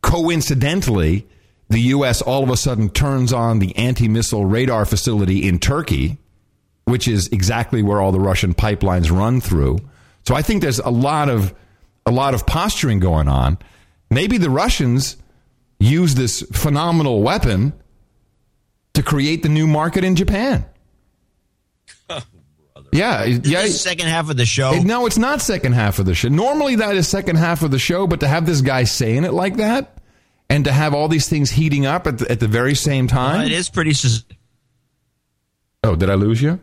[0.02, 1.28] Coincidentally,
[1.68, 2.22] the U.S.
[2.22, 6.18] all of a sudden turns on the anti-missile radar facility in Turkey,
[6.86, 9.80] which is exactly where all the Russian pipelines run through.
[10.24, 11.54] So I think there's a lot of
[12.06, 13.58] a lot of posturing going on.
[14.10, 15.18] Maybe the Russians
[15.78, 17.74] use this phenomenal weapon
[18.98, 20.66] to create the new market in Japan.
[22.10, 23.64] Oh, yeah, yeah.
[23.64, 24.72] This is second half of the show.
[24.74, 26.30] It- no, it's not second half of the show.
[26.30, 29.34] Normally that is second half of the show, but to have this guy saying it
[29.34, 29.98] like that
[30.50, 33.40] and to have all these things heating up at the, at the very same time.
[33.40, 33.94] Well, it is pretty.
[33.94, 34.24] Sus-
[35.84, 36.60] oh, did I lose you?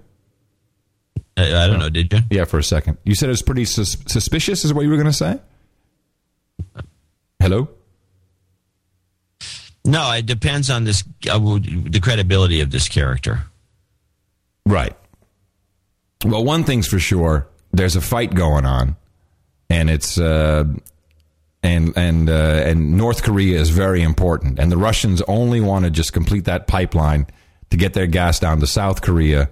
[1.37, 1.90] I, I don't know.
[1.90, 2.20] Did you?
[2.31, 2.97] Yeah, for a second.
[3.05, 5.40] You said it's pretty sus- suspicious, is what you were going to say?
[7.40, 7.68] Hello?
[9.85, 13.44] No, it depends on this uh, the credibility of this character.
[14.66, 14.97] Right.
[16.25, 18.97] Well, one thing's for sure: there's a fight going on,
[19.68, 20.64] and it's uh,
[21.62, 25.90] and and uh, and North Korea is very important, and the Russians only want to
[25.90, 27.27] just complete that pipeline
[27.70, 29.51] to get their gas down to South Korea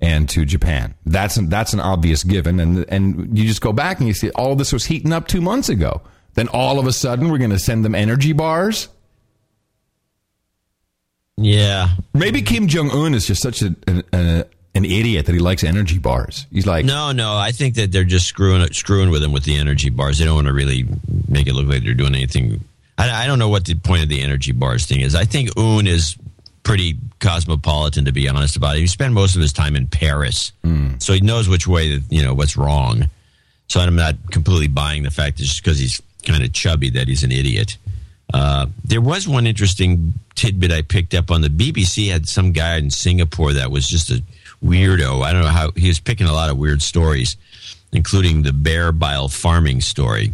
[0.00, 0.94] and to Japan.
[1.04, 4.30] That's an, that's an obvious given, and and you just go back and you see
[4.30, 6.00] all this was heating up two months ago.
[6.34, 8.88] Then all of a sudden, we're going to send them energy bars.
[11.36, 11.88] Yeah.
[12.12, 14.44] Maybe Kim Jong Un is just such a, an, a,
[14.74, 16.46] an idiot that he likes energy bars.
[16.50, 17.36] He's like, No, no.
[17.36, 20.18] I think that they're just screwing screwing with him with the energy bars.
[20.18, 20.86] They don't want to really
[21.28, 22.64] make it look like they're doing anything.
[22.96, 25.14] I, I don't know what the point of the energy bars thing is.
[25.14, 26.16] I think Un is
[26.62, 28.80] pretty cosmopolitan, to be honest about it.
[28.80, 30.94] He spent most of his time in Paris, hmm.
[30.98, 33.08] so he knows which way that you know what's wrong.
[33.68, 37.08] So I'm not completely buying the fact that just because he's kind of chubby that
[37.08, 37.76] he's an idiot.
[38.34, 42.76] Uh, there was one interesting tidbit I picked up on the BBC had some guy
[42.78, 44.24] in Singapore that was just a
[44.62, 45.22] weirdo.
[45.22, 47.36] I don't know how he was picking a lot of weird stories,
[47.92, 50.32] including the bear bile farming story,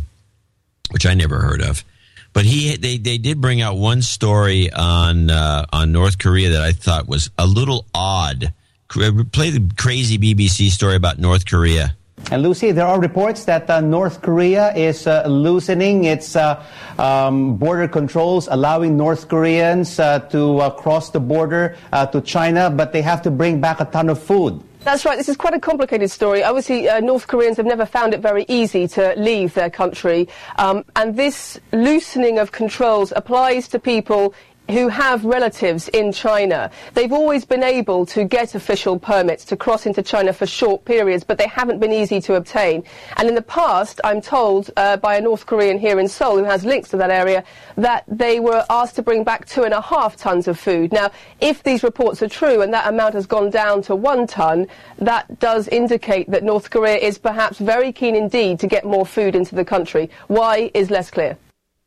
[0.92, 1.84] which I never heard of.
[2.32, 6.62] But he they they did bring out one story on uh, on North Korea that
[6.62, 8.54] I thought was a little odd
[8.88, 11.94] play the crazy BBC story about North Korea.
[12.30, 16.62] And Lucy, there are reports that uh, North Korea is uh, loosening its uh,
[16.98, 22.70] um, border controls, allowing North Koreans uh, to uh, cross the border uh, to China,
[22.70, 24.62] but they have to bring back a ton of food.
[24.82, 25.18] That's right.
[25.18, 26.42] This is quite a complicated story.
[26.42, 30.26] Obviously, uh, North Koreans have never found it very easy to leave their country.
[30.56, 34.32] Um, and this loosening of controls applies to people
[34.70, 36.70] who have relatives in China.
[36.94, 41.24] They've always been able to get official permits to cross into China for short periods,
[41.24, 42.84] but they haven't been easy to obtain.
[43.16, 46.44] And in the past, I'm told uh, by a North Korean here in Seoul who
[46.44, 47.44] has links to that area
[47.76, 50.92] that they were asked to bring back two and a half tons of food.
[50.92, 54.66] Now, if these reports are true and that amount has gone down to one ton,
[54.98, 59.34] that does indicate that North Korea is perhaps very keen indeed to get more food
[59.34, 60.10] into the country.
[60.28, 61.36] Why is less clear.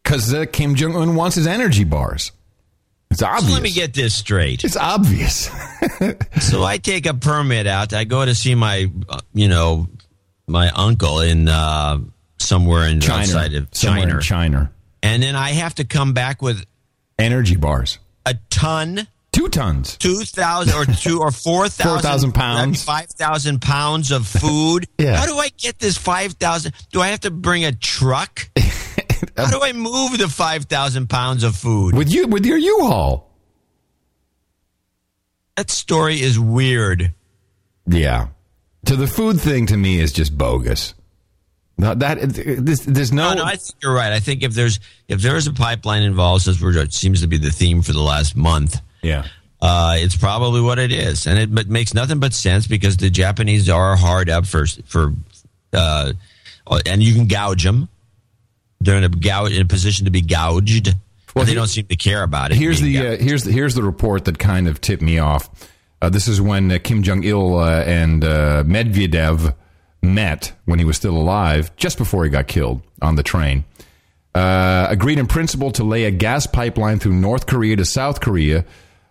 [0.03, 2.31] Because uh, Kim Jong Un wants his energy bars.
[3.13, 3.47] It's obvious.
[3.47, 4.63] So let me get this straight.
[4.63, 5.49] It's obvious.
[6.41, 7.93] so I take a permit out.
[7.93, 9.87] I go to see my, uh, you know,
[10.47, 11.99] my uncle in uh,
[12.39, 13.21] somewhere in China.
[13.21, 14.15] outside of China.
[14.15, 14.71] in China.
[15.01, 16.65] and then I have to come back with
[17.19, 17.99] Energy bars.
[18.25, 19.97] a ton, Two tons.
[19.97, 22.83] two thousand or two or four thousand, 4,000 pounds.
[22.83, 24.87] five thousand pounds of food.
[24.99, 25.15] Yeah.
[25.17, 26.73] How do I get this five thousand?
[26.91, 28.49] Do I have to bring a truck?
[29.35, 31.95] How do I move the five thousand pounds of food?
[31.95, 33.29] With you with your U-Haul.
[35.55, 37.13] That story is weird.
[37.87, 38.27] Yeah.
[38.87, 40.93] So the food thing to me is just bogus.
[41.77, 44.13] No, that this, there's no, No, no, I think you're right.
[44.13, 47.37] I think if there's if there's a pipeline involved, as we're, it seems to be
[47.37, 49.25] the theme for the last month, yeah.
[49.59, 53.09] uh, it's probably what it is, and it but makes nothing but sense because the
[53.09, 55.13] Japanese are hard up for for,
[55.73, 56.13] uh,
[56.85, 57.89] and you can gouge them.
[58.83, 60.95] They're in a in a position to be gouged.
[61.35, 62.57] Well, they don't seem to care about it.
[62.57, 65.49] Here's the uh, here's the, here's the report that kind of tipped me off.
[66.01, 69.55] Uh, this is when uh, Kim Jong Il uh, and uh, Medvedev
[70.01, 73.63] met when he was still alive, just before he got killed on the train.
[74.35, 78.65] Uh, agreed in principle to lay a gas pipeline through North Korea to South Korea.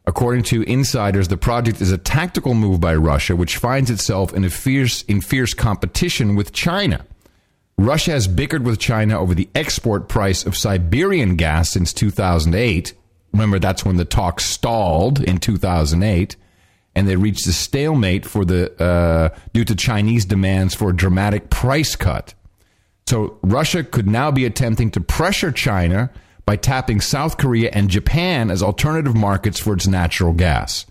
[0.05, 4.45] According to insiders, the project is a tactical move by Russia, which finds itself in
[4.45, 7.07] a fierce in fierce competition with China.
[7.83, 12.95] Russia has bickered with China over the export price of Siberian gas since 2008.
[13.33, 16.37] Remember, that's when the talks stalled in 2008,
[16.95, 21.49] and they reached a stalemate for the uh, due to Chinese demands for a dramatic
[21.51, 22.35] price cut.
[23.07, 26.11] So Russia could now be attempting to pressure China
[26.45, 30.87] by tapping South Korea and Japan as alternative markets for its natural gas.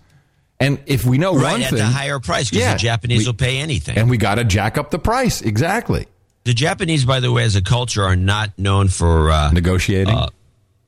[0.60, 3.18] And if we know right one at thing, the higher price because Yeah, the Japanese
[3.20, 3.96] we- will pay anything.
[3.96, 6.06] and we got to jack up the price exactly.
[6.44, 10.14] The Japanese, by the way, as a culture, are not known for uh, Negotiating.
[10.14, 10.28] Uh,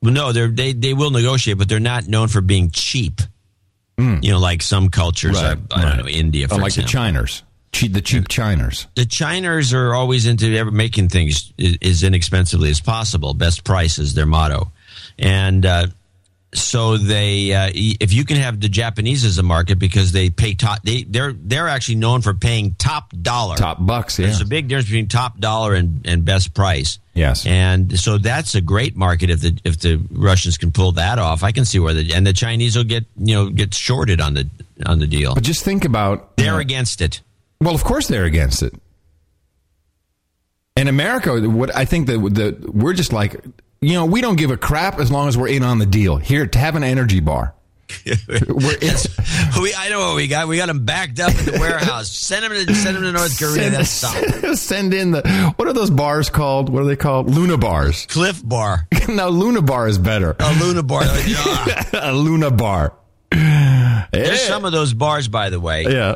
[0.01, 3.21] well, no, they're, they they will negotiate, but they're not known for being cheap.
[3.97, 6.87] You know, like some cultures, Right, are, I don't know, India, for Oh, like example.
[6.87, 8.87] the Chiners, cheap, the cheap Chiners.
[8.95, 13.33] the Chiners are always into ever making things as inexpensively as possible.
[13.33, 14.73] Best price is their motto,
[15.17, 15.87] and uh,
[16.53, 20.53] so they, uh, if you can have the Japanese as a market because they pay
[20.53, 24.27] top, they they're they're actually known for paying top dollar, Top bucks, yeah.
[24.27, 26.99] There's a big difference between top dollar and, and best price.
[27.13, 27.45] Yes.
[27.45, 31.43] and so that's a great market if the if the Russians can pull that off.
[31.43, 34.33] I can see where the and the Chinese will get you know get shorted on
[34.33, 34.49] the
[34.85, 35.33] on the deal.
[35.33, 37.21] But just think about They're against it.
[37.61, 38.73] Well, of course they're against it.
[40.75, 43.41] In America, what I think that the we're just like,
[43.81, 46.17] you know, we don't give a crap as long as we're in on the deal.
[46.17, 47.53] Here, to have an energy bar.
[48.05, 49.07] We're, it's,
[49.61, 50.47] we, I know what we got.
[50.47, 52.09] We got them backed up in the warehouse.
[52.09, 53.85] send them to send them to North Korea.
[53.85, 56.69] Send, send, in the what are those bars called?
[56.69, 57.29] What are they called?
[57.29, 58.05] Luna bars.
[58.07, 58.87] Clif bar.
[59.07, 60.35] no, Luna bar is better.
[60.39, 61.03] A Luna bar.
[61.93, 62.93] a Luna bar.
[63.31, 64.47] There's yeah.
[64.47, 65.83] some of those bars, by the way.
[65.83, 66.15] Yeah.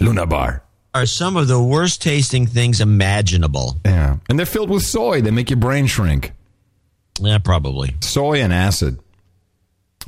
[0.00, 0.62] Luna bar
[1.02, 3.76] are some of the worst tasting things imaginable.
[3.84, 5.20] Yeah, and they're filled with soy.
[5.20, 6.32] They make your brain shrink.
[7.20, 7.96] Yeah, probably.
[8.00, 8.98] soy and acid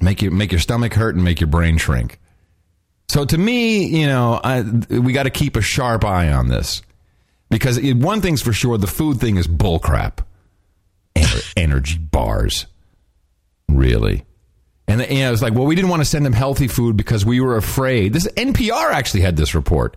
[0.00, 2.18] make you make your stomach hurt and make your brain shrink.
[3.08, 6.82] So to me, you know, I, we got to keep a sharp eye on this
[7.50, 10.24] because it, one thing's for sure: the food thing is bullcrap.
[11.16, 12.66] Ener- energy bars,
[13.68, 14.24] really.
[14.86, 17.24] And you know, it's like, well, we didn't want to send them healthy food because
[17.24, 18.12] we were afraid.
[18.12, 19.96] This NPR actually had this report.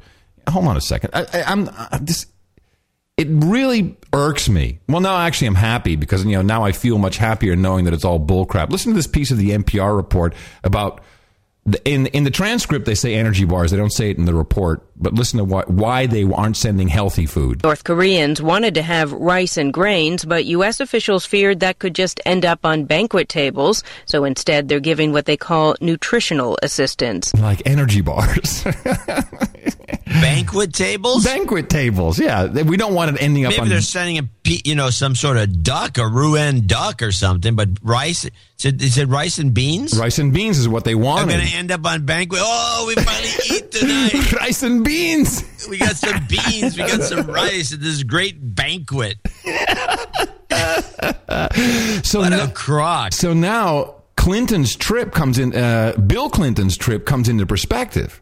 [0.50, 1.12] Hold on a second.
[1.14, 2.28] I, I'm I, this
[3.16, 4.80] it really irks me.
[4.88, 7.94] Well, now actually, I'm happy because you know now I feel much happier knowing that
[7.94, 8.70] it's all bullcrap.
[8.70, 11.02] Listen to this piece of the NPR report about
[11.86, 13.72] In in the transcript, they say energy bars.
[13.72, 14.86] They don't say it in the report.
[14.98, 17.64] But listen to why, why they aren't sending healthy food.
[17.64, 20.80] North Koreans wanted to have rice and grains, but U.S.
[20.82, 23.82] officials feared that could just end up on banquet tables.
[24.06, 27.34] So instead, they're giving what they call nutritional assistance.
[27.34, 28.64] Like energy bars,
[30.06, 31.24] Banquet tables?
[31.26, 32.20] banquet tables.
[32.20, 33.70] Yeah, we don't want it ending up Maybe on.
[33.70, 37.70] they're sending a, you know, some sort of duck, a Rouen duck or something, but
[37.82, 38.30] rice,
[38.64, 39.98] is it rice and beans?
[39.98, 41.24] Rice and beans is what they wanted.
[41.34, 42.40] I'm going to end up on banquet.
[42.42, 44.32] Oh, we finally eat tonight.
[44.34, 45.68] rice and beans.
[45.70, 46.78] We got some beans.
[46.78, 49.18] We got some rice at this great banquet.
[52.04, 53.14] So What no- a crock.
[53.14, 55.56] So now Clinton's trip comes in.
[55.56, 58.22] Uh, Bill Clinton's trip comes into perspective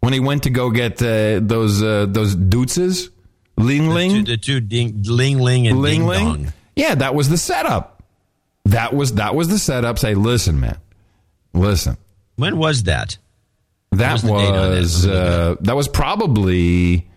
[0.00, 3.10] when he went to go get uh, those uh, those dutzes,
[3.58, 6.24] Ling Two- Ling, the two ding, ling ling and Ling Ling.
[6.44, 6.52] dong.
[6.76, 7.93] Yeah, that was the setup.
[8.66, 9.98] That was that was the setup.
[9.98, 10.78] Say, listen, man,
[11.52, 11.96] listen.
[12.36, 13.18] When was that?
[13.92, 14.68] That was on that?
[14.70, 17.08] was uh, that was probably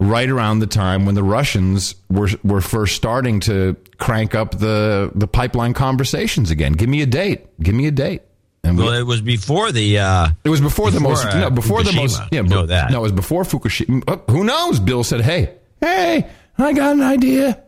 [0.00, 5.12] right around the time when the Russians were were first starting to crank up the
[5.14, 6.72] the pipeline conversations again.
[6.72, 7.46] Give me a date.
[7.60, 8.22] Give me a date.
[8.64, 9.98] And we- Well, it was before the.
[10.00, 12.90] Uh, It was before, the most uh, no before the most yeah You know that.
[12.90, 14.02] no it was before Fukushima.
[14.08, 14.80] Uh, who knows?
[14.80, 16.26] Bill said, "Hey, hey,
[16.58, 17.62] I got an idea.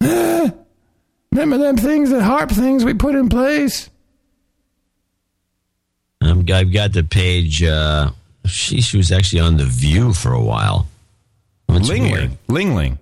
[1.36, 3.90] Remember them things, the harp things we put in place?
[6.22, 7.62] um, I've got the page.
[7.62, 8.10] Uh,
[8.46, 10.86] she, she was actually on The View for a while.
[11.68, 12.20] That's Ling weird.
[12.20, 12.98] Ling, Ling Ling.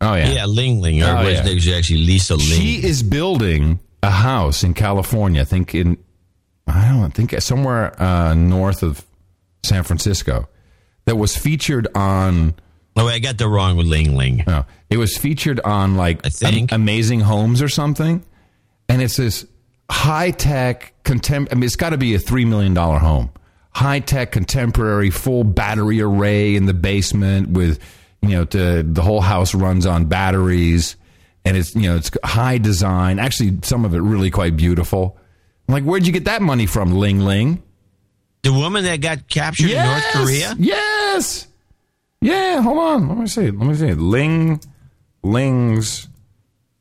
[0.00, 1.02] Oh yeah, Yeah, Ling Ling.
[1.02, 1.46] Or Oh, was yeah.
[1.46, 2.46] it was actually Lisa Ling.
[2.46, 5.42] She is building a house in California.
[5.42, 5.96] I think in
[6.66, 9.04] I don't think somewhere uh, north of
[9.64, 10.48] San Francisco
[11.04, 12.54] that was featured on.
[12.96, 14.44] Oh, I got the wrong with Ling Ling.
[14.46, 16.72] No, it was featured on like I think.
[16.72, 18.24] Am- Amazing Homes or something,
[18.88, 19.46] and it's this
[19.90, 21.48] high tech contem.
[21.50, 23.30] I mean, it's got to be a three million dollar home.
[23.72, 27.78] High tech, contemporary, full battery array in the basement with
[28.22, 30.96] you know the the whole house runs on batteries,
[31.44, 33.18] and it's you know it's high design.
[33.18, 35.18] Actually, some of it really quite beautiful.
[35.68, 37.62] I'm like, where'd you get that money from, Ling Ling?
[38.42, 40.54] The woman that got captured in North Korea?
[40.58, 41.48] Yes.
[42.20, 43.08] Yeah, hold on.
[43.08, 43.50] Let me see.
[43.50, 43.92] Let me see.
[43.94, 44.60] Ling
[45.22, 46.08] Ling's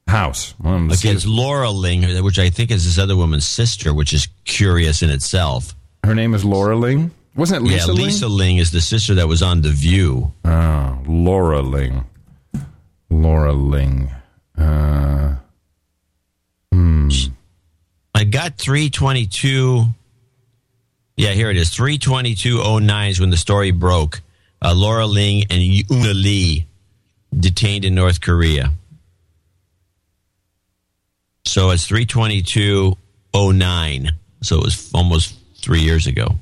[0.07, 0.53] house.
[0.63, 5.09] It's Laura Ling, which I think is this other woman's sister, which is curious in
[5.09, 5.75] itself.
[6.03, 7.11] Her name is Laura Ling.
[7.35, 8.05] Wasn't it Lisa yeah, Ling?
[8.05, 10.31] Lisa Ling is the sister that was on The View.
[10.45, 12.05] Oh, Laura Ling.
[13.09, 14.09] Laura Ling.
[14.57, 15.35] Uh,
[16.71, 17.09] hmm.
[18.13, 19.85] I got 322.
[21.17, 21.71] Yeah, here it is.
[21.71, 24.21] 32209 is when the story broke.
[24.61, 26.65] Uh, Laura Ling and Euna Lee
[27.37, 28.71] detained in North Korea.
[31.45, 34.11] So it's 32209.
[34.41, 36.35] So it was almost three years ago.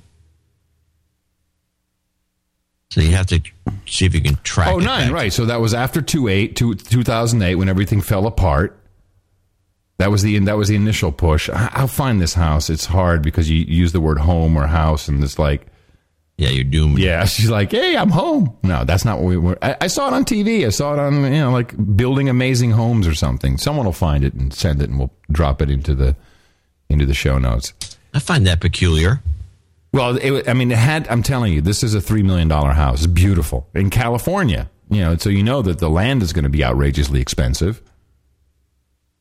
[2.92, 3.42] So you have to
[3.88, 5.12] see if you can track Oh, nine, back.
[5.14, 5.34] right.
[5.34, 8.78] So that was after 28, 2008 when everything fell apart.
[9.98, 11.50] That was the that was the initial push.
[11.54, 12.70] I'll find this house.
[12.70, 15.66] It's hard because you use the word home or house, and it's like,
[16.38, 17.00] yeah, you're doomed.
[17.00, 18.58] Yeah, she's like, hey, I'm home.
[18.64, 19.58] No, that's not what we were.
[19.62, 20.66] I, I saw it on TV.
[20.66, 23.58] I saw it on you know like building amazing homes or something.
[23.58, 26.16] Someone will find it and send it, and we'll drop it into the
[26.90, 27.74] into the show notes.
[28.14, 29.22] I find that peculiar.
[29.92, 31.08] Well, it, I mean, it had.
[31.08, 33.04] I'm telling you, this is a three million dollar house.
[33.04, 34.70] It's beautiful in California.
[34.90, 37.82] You know, so you know that the land is going to be outrageously expensive.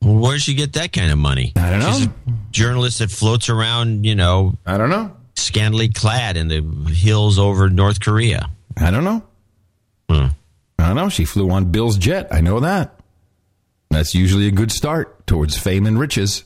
[0.01, 1.53] Well, where does she get that kind of money?
[1.55, 1.91] I don't know.
[1.93, 2.11] She's a
[2.51, 4.57] journalist that floats around, you know.
[4.65, 5.15] I don't know.
[5.35, 6.61] Scantily clad in the
[6.93, 8.49] hills over North Korea.
[8.77, 9.23] I don't know.
[10.09, 10.27] Hmm.
[10.79, 11.09] I don't know.
[11.09, 12.27] She flew on Bill's jet.
[12.31, 12.99] I know that.
[13.89, 16.43] That's usually a good start towards fame and riches.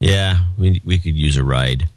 [0.00, 1.88] Yeah, we we could use a ride.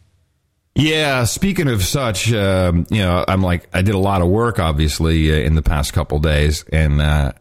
[0.75, 4.59] Yeah, speaking of such, um, you know, I'm like, I did a lot of work,
[4.59, 7.31] obviously, uh, in the past couple days, and uh,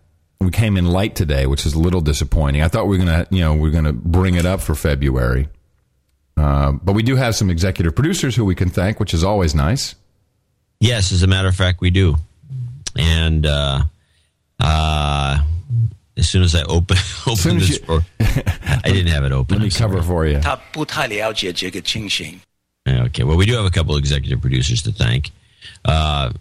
[0.40, 2.62] we came in light today, which is a little disappointing.
[2.62, 5.48] I thought we were gonna, you know, we are gonna bring it up for February,
[6.37, 9.53] uh, but we do have some executive producers who we can thank, which is always
[9.55, 9.95] nice.
[10.79, 12.15] Yes, as a matter of fact, we do.
[12.95, 13.83] And uh,
[14.59, 15.39] uh,
[16.17, 19.31] as soon as I open open soon as this, you- door, I didn't have it
[19.31, 19.57] open.
[19.57, 20.39] Let me cover for you.
[20.39, 22.39] 他不太了解这个情形。
[22.87, 25.31] Okay, well, we do have a couple executive producers to thank.
[25.85, 26.31] Uh,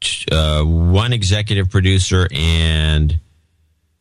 [0.00, 3.18] t- uh, one executive producer and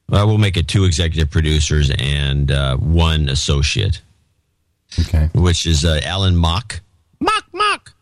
[0.09, 4.01] well, we'll make it two executive producers and uh, one associate.
[5.01, 5.28] Okay.
[5.34, 6.80] Which is uh, Alan Mock.
[7.20, 7.95] Mock, Mock.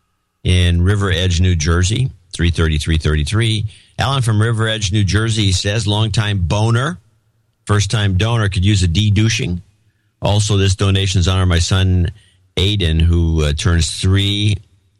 [0.43, 3.65] In River Edge, New Jersey, 33333.
[3.99, 6.97] Alan from River Edge, New Jersey, he says, longtime boner,
[7.65, 9.61] first time donor could use a de douching.
[10.21, 12.07] Also, this donation is honor my son
[12.57, 14.57] Aiden, who uh, turns three,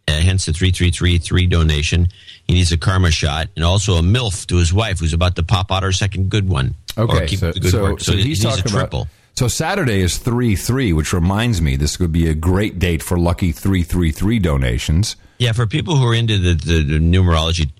[0.08, 2.08] uh, hence the 3333 donation.
[2.48, 5.44] He needs a karma shot and also a MILF to his wife, who's about to
[5.44, 6.76] pop out her second good one.
[6.98, 8.00] or Okay, keep so, the good so, work.
[8.02, 9.02] so he he's needs a triple.
[9.04, 9.14] about.
[9.36, 13.18] So Saturday is three three, which reminds me this would be a great date for
[13.18, 15.16] lucky three three three donations.
[15.40, 17.72] Yeah, for people who are into the, the, the numerology,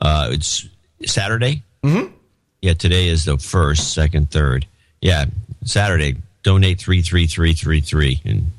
[0.00, 0.68] uh, it's
[1.04, 1.62] Saturday.
[1.82, 2.14] Mm-hmm.
[2.62, 4.66] Yeah, today is the first, second, third.
[5.00, 5.26] Yeah,
[5.64, 6.16] Saturday.
[6.42, 8.52] Donate three three three three three and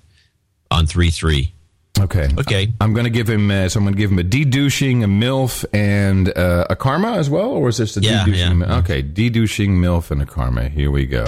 [0.69, 1.52] on three three.
[1.99, 2.27] Okay.
[2.39, 2.73] Okay.
[2.81, 3.49] I'm going to give him.
[3.51, 7.13] Uh, so I'm going to give him a de-douching, a milf, and uh, a karma
[7.13, 8.59] as well, or is this a Yeah, de-douching?
[8.61, 8.77] yeah.
[8.79, 10.69] Okay, de-douching, milf, and a karma.
[10.69, 11.23] Here we go.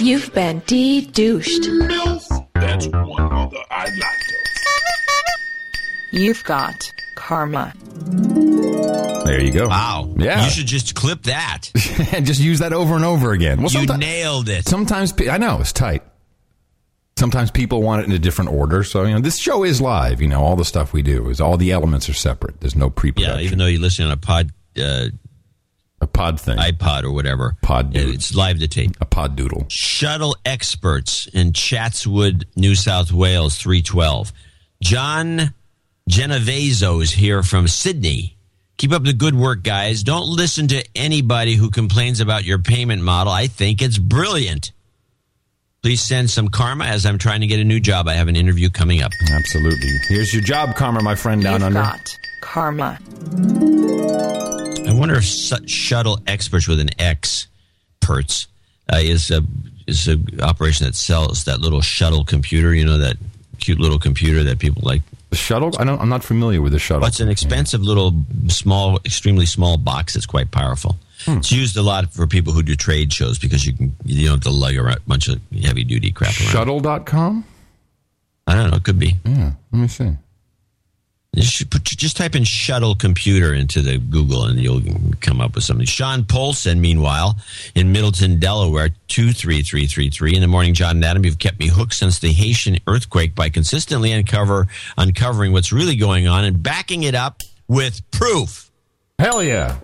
[0.00, 1.68] You've been de-douched.
[2.54, 4.34] That's one mother I'd like to.
[6.12, 7.74] You've got karma.
[9.26, 9.68] There you go.
[9.68, 10.14] Wow.
[10.16, 10.44] Yeah.
[10.44, 11.68] You should just clip that.
[12.14, 13.60] and just use that over and over again.
[13.60, 14.66] Well, you nailed it.
[14.66, 16.02] Sometimes I know it's tight.
[17.18, 18.84] Sometimes people want it in a different order.
[18.84, 20.20] So you know, this show is live.
[20.20, 22.60] You know, all the stuff we do is all the elements are separate.
[22.60, 23.38] There's no pre-production.
[23.38, 25.06] Yeah, even though you listen on a pod, uh,
[26.02, 28.90] a pod thing, iPod or whatever, pod, yeah, it's live to tape.
[29.00, 29.64] A pod doodle.
[29.68, 34.30] Shuttle experts in Chatswood, New South Wales, three twelve.
[34.82, 35.54] John
[36.10, 38.36] Genoveso is here from Sydney.
[38.76, 40.02] Keep up the good work, guys.
[40.02, 43.32] Don't listen to anybody who complains about your payment model.
[43.32, 44.72] I think it's brilliant.
[45.86, 48.08] Please send some karma as I'm trying to get a new job.
[48.08, 49.12] I have an interview coming up.
[49.30, 49.88] Absolutely.
[50.08, 51.80] Here's your job, karma, my friend down You've under.
[51.80, 52.98] got karma.
[54.84, 57.46] I wonder if su- shuttle experts with an X,
[58.00, 58.48] Perts,
[58.92, 59.42] uh, is a
[59.86, 62.74] is a operation that sells that little shuttle computer.
[62.74, 63.16] You know that
[63.60, 65.02] cute little computer that people like.
[65.30, 65.70] The shuttle?
[65.78, 66.00] I don't.
[66.00, 67.02] I'm not familiar with the shuttle.
[67.02, 70.14] Well, it's an expensive little, small, extremely small box.
[70.14, 70.96] that's quite powerful.
[71.26, 71.38] Hmm.
[71.38, 74.36] It's used a lot for people who do trade shows because you can you don't
[74.36, 76.50] have to lug around a bunch of heavy duty crap around.
[76.50, 77.44] Shuttle.com?
[78.46, 78.76] I don't know.
[78.76, 79.16] It could be.
[79.24, 79.52] Yeah.
[79.72, 80.12] Let me see.
[81.70, 84.80] Put, just type in shuttle computer into the Google and you'll
[85.20, 85.84] come up with something.
[85.84, 87.36] Sean Polson, meanwhile,
[87.74, 90.34] in Middleton, Delaware, 23333.
[90.34, 93.50] In the morning, John and Adam, you've kept me hooked since the Haitian earthquake by
[93.50, 94.66] consistently uncover
[94.96, 98.70] uncovering what's really going on and backing it up with proof.
[99.18, 99.76] Hell yeah.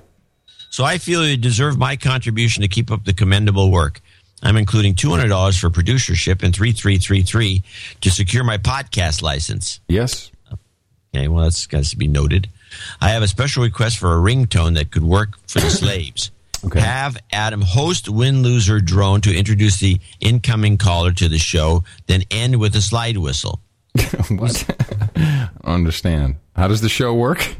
[0.73, 4.01] So I feel you deserve my contribution to keep up the commendable work.
[4.43, 7.63] I'm including $200 for producership and 3333
[8.01, 9.81] to secure my podcast license.
[9.87, 10.31] Yes.
[11.15, 12.49] Okay, well, that's got to be noted.
[13.03, 16.31] I have a special request for a ringtone that could work for the slaves.
[16.65, 16.81] Okay.
[16.81, 22.23] Have Adam host win loser drone to introduce the incoming caller to the show, then
[22.31, 23.61] end with a slide whistle.
[24.31, 24.65] what?
[25.17, 26.37] I understand.
[26.57, 27.57] How does the show work?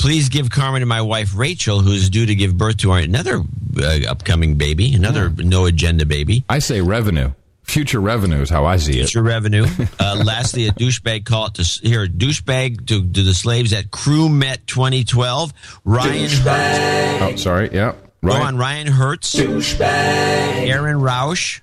[0.00, 3.42] Please give Carmen to my wife Rachel, who's due to give birth to our another
[3.78, 6.42] uh, upcoming baby, another no agenda baby.
[6.48, 7.32] I say revenue.
[7.64, 9.10] Future revenue is how I see it.
[9.10, 9.66] Future revenue.
[9.98, 12.06] Uh, lastly, a douchebag call it to here.
[12.06, 15.52] Douchebag to, to the slaves at Crew Met 2012.
[15.84, 17.22] Ryan Hertz.
[17.22, 17.68] Oh, sorry.
[17.70, 17.92] Yeah.
[18.24, 19.34] Go on, Ryan Hertz.
[19.34, 19.80] Douchebag.
[19.80, 21.60] Aaron Rausch.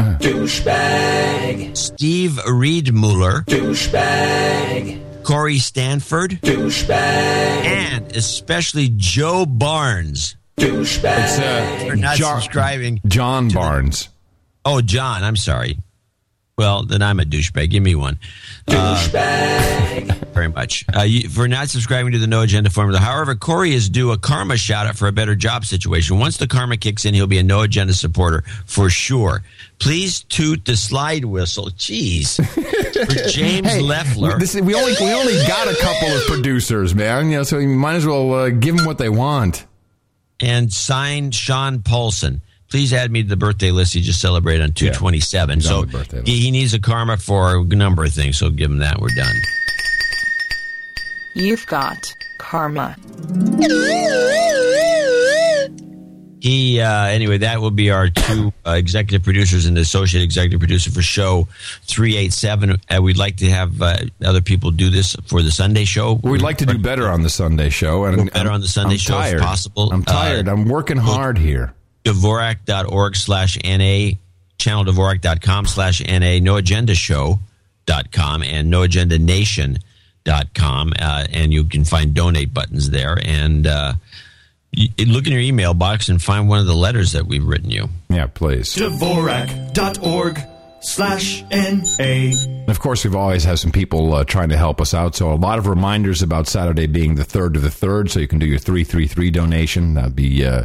[0.00, 1.76] Douchebag.
[1.76, 3.44] Steve Reedmuller.
[3.44, 5.03] Douchebag.
[5.24, 6.32] Corey Stanford.
[6.42, 6.90] Douchebag.
[6.90, 10.36] And especially Joe Barnes.
[10.56, 13.00] It's uh, For not Jar- subscribing.
[13.06, 14.08] John Barnes.
[14.64, 15.78] Oh, John, I'm sorry.
[16.56, 17.70] Well, then I'm a douchebag.
[17.70, 18.18] Give me one.
[18.68, 20.20] Douchebag.
[20.34, 20.84] Very much.
[20.94, 22.98] Uh, you, for not subscribing to the No Agenda formula.
[23.00, 26.18] However, Corey is due a karma shout out for a better job situation.
[26.18, 29.42] Once the karma kicks in, he'll be a No Agenda supporter for sure.
[29.78, 31.66] Please toot the slide whistle.
[31.70, 32.36] Jeez.
[32.36, 34.38] For James Hey, Leffler.
[34.38, 37.30] This, we only we only got a couple of producers, man.
[37.30, 39.66] You know, so you might as well uh, give them what they want.
[40.40, 42.40] and sign Sean Paulson.
[42.70, 43.94] Please add me to the birthday list.
[43.94, 45.58] He just celebrated on 227.
[45.60, 46.28] he's on so the birthday list.
[46.28, 48.36] he, he needs a karma for a number of things.
[48.38, 49.00] So give him that.
[49.00, 49.34] We're done.
[51.34, 52.96] You've got karma.
[56.40, 57.38] He uh, anyway.
[57.38, 61.48] That will be our two uh, executive producers and the associate executive producer for show
[61.84, 62.76] three eight seven.
[62.88, 66.20] Uh, we'd like to have uh, other people do this for the Sunday show.
[66.22, 68.94] We'd like to do better on the Sunday show, and Work better on the Sunday
[68.94, 69.90] I'm show if possible.
[69.90, 70.46] I'm tired.
[70.46, 71.72] Uh, I'm working hard here.
[72.04, 74.18] Dvorak.org slash NA,
[74.58, 79.78] channeldvorak.com slash NA, noagendashow.com, and noagendanation.com.
[80.26, 83.18] Uh, and you can find donate buttons there.
[83.22, 83.94] And uh,
[84.72, 87.70] you, look in your email box and find one of the letters that we've written
[87.70, 87.88] you.
[88.08, 88.74] Yeah, please.
[88.74, 90.40] Dvorak.org
[90.80, 92.32] slash N-A.
[92.32, 95.14] And of course, we've always had some people uh, trying to help us out.
[95.14, 98.28] So a lot of reminders about Saturday being the third to the third, so you
[98.28, 99.94] can do your three three three donation.
[99.94, 100.64] That'd be uh,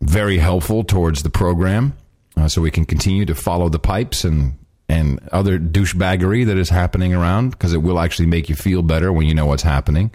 [0.00, 1.94] very helpful towards the program.
[2.36, 4.54] uh, so we can continue to follow the pipes and
[4.88, 9.12] and other douchebaggery that is happening around because it will actually make you feel better
[9.12, 10.10] when you know what's happening,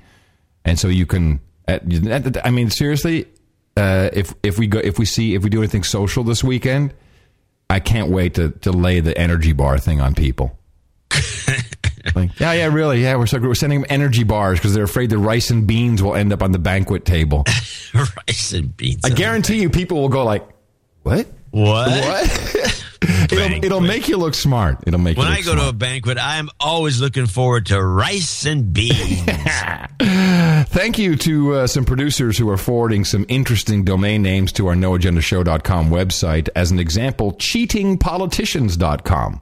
[0.65, 1.39] and so you can.
[1.67, 3.27] At, at, I mean, seriously,
[3.77, 6.93] uh, if if we go if we see if we do anything social this weekend,
[7.69, 10.57] I can't wait to to lay the energy bar thing on people.
[12.15, 13.15] like, yeah, yeah, really, yeah.
[13.15, 16.15] We're, so, we're sending them energy bars because they're afraid the rice and beans will
[16.15, 17.43] end up on the banquet table.
[17.93, 19.01] rice and beans.
[19.03, 20.45] I guarantee you, people will go like,
[21.03, 21.27] "What?
[21.51, 21.89] What?
[21.89, 22.79] What?"
[23.33, 24.79] it'll, it'll make you look smart.
[24.85, 28.45] It'll make When I go to a banquet, I am always looking forward to rice
[28.45, 29.23] and beans.
[30.69, 34.75] Thank you to uh, some producers who are forwarding some interesting domain names to our
[34.75, 36.49] noagendashow.com website.
[36.55, 39.41] As an example, cheatingpoliticians.com,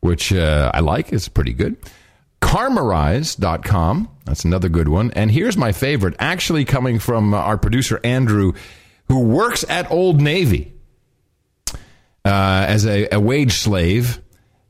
[0.00, 1.12] which uh, I like.
[1.12, 1.76] It's pretty good.
[2.40, 4.08] Karmarize.com.
[4.24, 5.10] That's another good one.
[5.12, 8.52] And here's my favorite, actually coming from our producer, Andrew,
[9.08, 10.77] who works at Old Navy
[12.28, 14.20] uh, as a, a wage slave.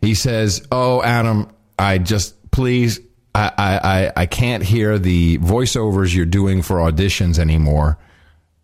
[0.01, 3.01] He says, "Oh, Adam, I just please,
[3.35, 7.99] I, I, I, can't hear the voiceovers you're doing for auditions anymore."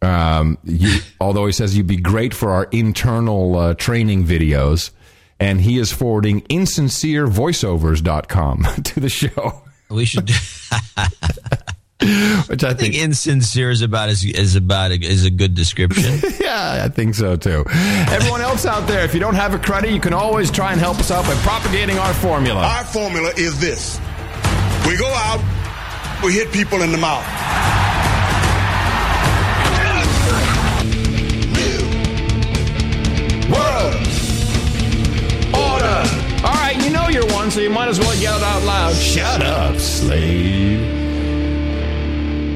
[0.01, 4.93] Um, you, although he says you'd be great for our internal uh, training videos,
[5.41, 9.63] and he is forwarding insincerevoiceovers.com to the show.
[9.91, 10.31] We should.
[12.47, 16.21] Which I, I think insincere is about is, is about a, is a good description.
[16.41, 17.65] yeah, I think so too.
[17.69, 20.81] Everyone else out there, if you don't have a credit, you can always try and
[20.81, 22.61] help us out by propagating our formula.
[22.61, 23.99] Our formula is this
[24.87, 25.41] we go out,
[26.23, 27.25] we hit people in the mouth.
[33.51, 33.95] World
[35.55, 36.03] order.
[36.45, 38.95] All right, you know you're one, so you might as well yell it out loud.
[38.95, 41.04] Shut up, slave.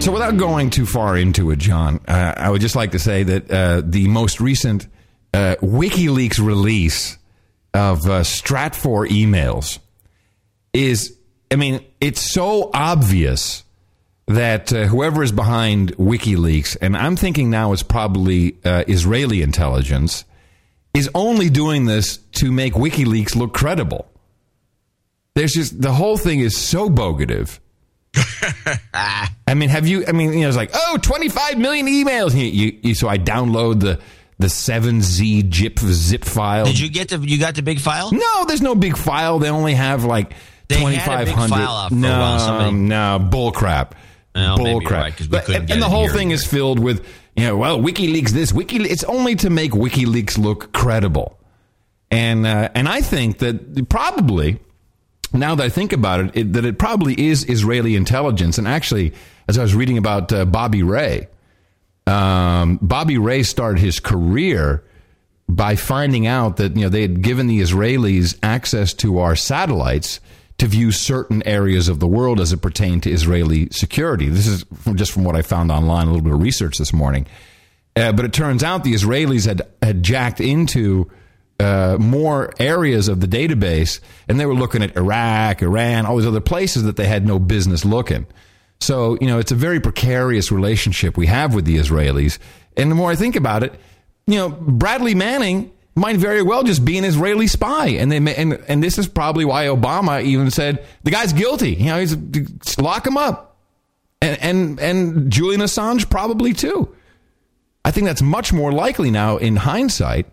[0.09, 3.25] So, without going too far into it, John, uh, I would just like to say
[3.25, 4.87] that uh, the most recent
[5.35, 7.19] uh, WikiLeaks release
[7.75, 9.81] of uh, Stratfor emails
[10.73, 11.15] is,
[11.51, 13.65] I mean, it's so obvious
[14.29, 20.25] that uh, whoever is behind WikiLeaks, and I'm thinking now it's probably uh, Israeli intelligence,
[20.95, 24.11] is only doing this to make WikiLeaks look credible.
[25.35, 27.59] There's just the whole thing is so bogative.
[28.95, 30.05] I mean, have you?
[30.07, 32.35] I mean, you know, it's like, oh, 25 million emails.
[32.35, 34.01] You, you, you, so I download the
[34.39, 36.67] the 7Z zip zip file.
[36.67, 38.13] Did you get the you got the big file?
[38.13, 39.39] No, there's no big file.
[39.39, 40.33] They only have like
[40.69, 41.49] They had a big 2,500.
[41.49, 42.39] file out for a no, while.
[42.39, 43.95] Somebody- no, bull crap.
[44.35, 45.03] Well, bull crap.
[45.03, 47.05] right, But- and, and the whole thing is filled with,
[47.35, 48.89] you know, well, WikiLeaks this, WikiLeaks.
[48.91, 51.37] It's only to make WikiLeaks look credible.
[52.11, 54.61] And uh, and I think that probably
[55.33, 58.59] now that I think about it, it, that it probably is Israeli intelligence.
[58.59, 59.13] And actually,
[59.47, 61.29] as I was reading about uh, Bobby Ray,
[62.07, 64.83] um, Bobby Ray started his career
[65.49, 70.21] by finding out that you know they had given the Israelis access to our satellites
[70.59, 74.29] to view certain areas of the world as it pertained to Israeli security.
[74.29, 76.93] This is from, just from what I found online, a little bit of research this
[76.93, 77.27] morning.
[77.95, 81.11] Uh, but it turns out the Israelis had had jacked into
[81.61, 86.27] uh, more areas of the database, and they were looking at Iraq, Iran, all these
[86.27, 88.27] other places that they had no business looking.
[88.81, 92.39] So you know, it's a very precarious relationship we have with the Israelis.
[92.77, 93.75] And the more I think about it,
[94.27, 98.35] you know, Bradley Manning might very well just be an Israeli spy, and they may,
[98.37, 101.75] and and this is probably why Obama even said the guy's guilty.
[101.75, 103.57] You know, he's lock him up,
[104.23, 106.95] and and and Julian Assange probably too.
[107.85, 110.27] I think that's much more likely now in hindsight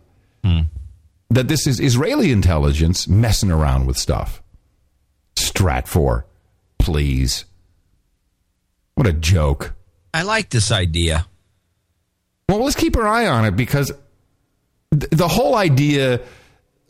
[1.30, 4.42] that this is Israeli intelligence messing around with stuff.
[5.36, 6.24] Stratfor,
[6.80, 7.46] please.
[8.96, 9.74] What a joke.
[10.14, 11.28] I like this idea.
[12.48, 13.92] Well, let's keep our eye on it because
[14.92, 16.22] th- the whole idea,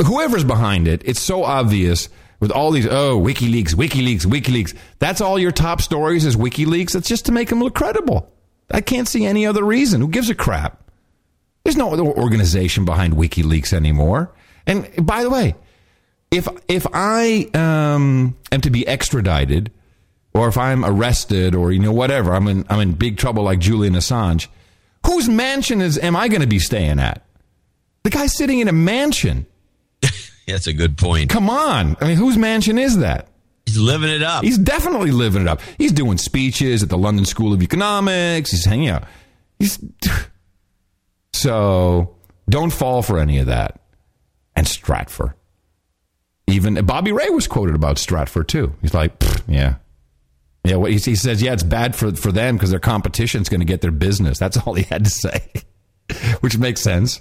[0.05, 2.09] whoever's behind it, it's so obvious
[2.39, 4.75] with all these, oh, WikiLeaks, WikiLeaks, WikiLeaks.
[4.99, 6.91] That's all your top stories is WikiLeaks.
[6.91, 8.31] That's just to make them look credible.
[8.69, 10.01] I can't see any other reason.
[10.01, 10.84] Who gives a crap?
[11.65, 14.31] There's no other organization behind WikiLeaks anymore.
[14.67, 15.55] And by the way,
[16.29, 19.71] if if I um, am to be extradited,
[20.35, 23.57] or if I'm arrested, or you know whatever, I'm in I'm in big trouble like
[23.57, 24.47] Julian Assange.
[25.07, 27.25] Whose mansion is am I going to be staying at?
[28.03, 29.47] The guy's sitting in a mansion.
[30.47, 31.31] That's a good point.
[31.31, 33.27] Come on, I mean, whose mansion is that?
[33.65, 34.43] He's living it up.
[34.43, 35.61] He's definitely living it up.
[35.79, 38.51] He's doing speeches at the London School of Economics.
[38.51, 39.05] He's hanging out.
[39.57, 39.77] He's
[41.35, 42.15] so
[42.49, 43.79] don't fall for any of that.
[44.55, 45.33] And Stratfor,
[46.47, 48.73] even Bobby Ray was quoted about Stratford too.
[48.81, 49.11] He's like,
[49.47, 49.75] yeah,
[50.63, 50.75] yeah.
[50.77, 53.65] What he, he says, yeah, it's bad for for them because their competition's going to
[53.65, 54.39] get their business.
[54.39, 55.51] That's all he had to say,
[56.39, 57.19] which makes sense.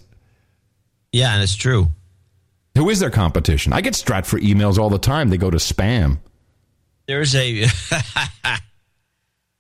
[1.13, 1.89] Yeah, and it's true.
[2.77, 3.73] Who is their competition?
[3.73, 5.29] I get Stratford emails all the time.
[5.29, 6.19] They go to spam.
[7.07, 7.65] There's a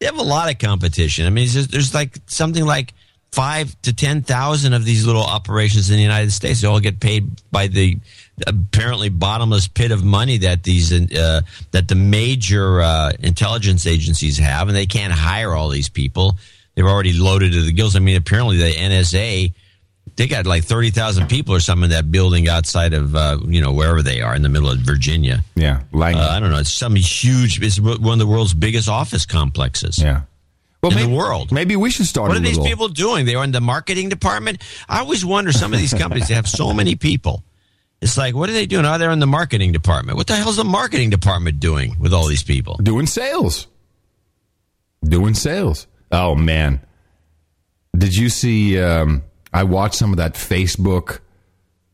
[0.00, 1.26] they have a lot of competition.
[1.26, 2.94] I mean, there's, there's like something like
[3.34, 6.60] five to ten thousand of these little operations in the United States.
[6.60, 7.98] They all get paid by the
[8.46, 14.68] apparently bottomless pit of money that these uh, that the major uh, intelligence agencies have,
[14.68, 16.36] and they can't hire all these people.
[16.74, 17.96] They're already loaded to the gills.
[17.96, 19.52] I mean, apparently the NSA
[20.16, 23.60] they got like thirty thousand people or something in that building outside of uh, you
[23.60, 25.44] know wherever they are in the middle of Virginia.
[25.56, 26.58] Yeah, like uh, I don't know.
[26.58, 27.60] It's some huge.
[27.62, 29.98] It's one of the world's biggest office complexes.
[29.98, 30.22] Yeah.
[30.84, 31.52] Well, in maybe, the world.
[31.52, 32.28] Maybe we should start.
[32.28, 33.26] What are these little- people doing?
[33.26, 34.62] They're in the marketing department.
[34.88, 35.52] I always wonder.
[35.52, 37.42] Some of these companies they have so many people.
[38.00, 38.84] It's like, what are they doing?
[38.84, 40.18] Oh, they're in the marketing department.
[40.18, 42.76] What the hell's the marketing department doing with all these people?
[42.82, 43.66] Doing sales.
[45.02, 45.86] Doing sales.
[46.12, 46.80] Oh man,
[47.96, 48.78] did you see?
[48.80, 49.22] Um,
[49.52, 51.20] I watched some of that Facebook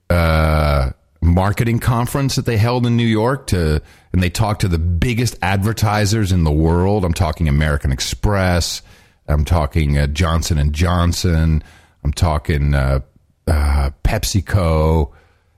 [0.08, 0.90] uh,
[1.22, 3.82] marketing conference that they held in New York to,
[4.12, 7.04] and they talked to the biggest advertisers in the world.
[7.04, 8.82] I'm talking American Express.
[9.28, 11.62] I'm talking uh, Johnson and Johnson.
[12.02, 13.00] I'm talking uh,
[13.46, 15.12] uh, PepsiCo,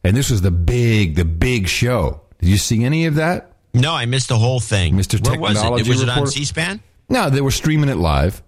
[0.05, 2.20] and this was the big, the big show.
[2.40, 3.53] Did you see any of that?
[3.72, 4.94] No, I missed the whole thing.
[4.94, 5.26] Mr.
[5.26, 5.55] Where was it?
[5.61, 6.82] Technology Was it on C-SPAN?
[7.09, 8.42] No, they were streaming it live,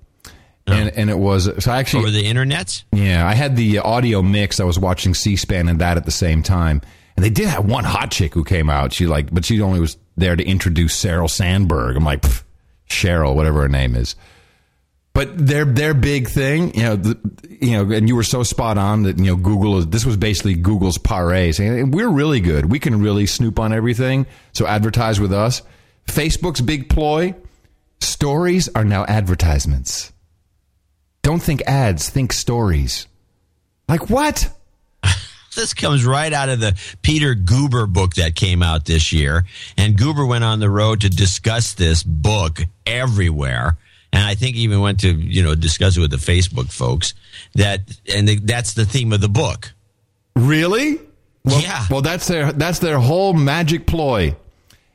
[0.67, 2.83] and and it was so I actually Over the internet?
[2.93, 4.61] yeah, I had the audio mix.
[4.61, 6.83] I was watching C-SPAN and that at the same time.
[7.17, 8.93] And they did have one hot chick who came out.
[8.93, 11.97] She like, but she only was there to introduce Sheryl Sandberg.
[11.97, 12.25] I'm like,
[12.89, 14.17] Sheryl, whatever her name is.
[15.15, 17.19] But their their big thing, you know, the,
[17.61, 19.87] you know, and you were so spot on that you know Google is.
[19.87, 22.67] This was basically Google's parade saying we're really good.
[22.67, 24.27] We can really snoop on everything.
[24.53, 25.63] So advertise with us.
[26.09, 27.33] Facebook's big ploy:
[28.01, 30.13] stories are now advertisements.
[31.23, 33.07] Don't think ads, think stories.
[33.89, 34.51] Like what?
[35.55, 39.45] This comes right out of the Peter Guber book that came out this year.
[39.77, 43.77] And Guber went on the road to discuss this book everywhere.
[44.13, 47.15] And I think he even went to, you know, discuss it with the Facebook folks.
[47.55, 47.81] That
[48.15, 49.73] and the, that's the theme of the book.
[50.37, 51.01] Really?
[51.45, 51.87] Well, yeah.
[51.91, 54.37] Well, that's their that's their whole magic ploy,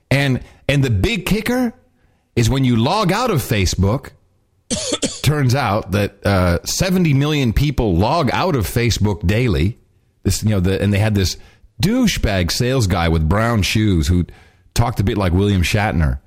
[0.09, 1.73] and and the big kicker
[2.35, 4.11] is when you log out of Facebook.
[5.23, 9.77] turns out that uh, 70 million people log out of Facebook daily.
[10.29, 11.37] This, you know, the, and they had this
[11.81, 14.27] douchebag sales guy with brown shoes who
[14.75, 16.19] talked a bit like William Shatner.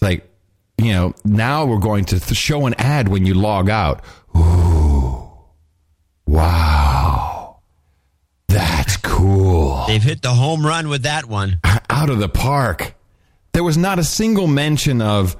[0.00, 0.28] Like,
[0.76, 4.02] you know, now we're going to th- show an ad when you log out.
[4.36, 5.30] Ooh,
[6.26, 7.60] wow,
[8.48, 9.84] that's cool.
[9.86, 11.60] They've hit the home run with that one.
[11.88, 12.94] Out of the park.
[13.52, 15.36] There was not a single mention of,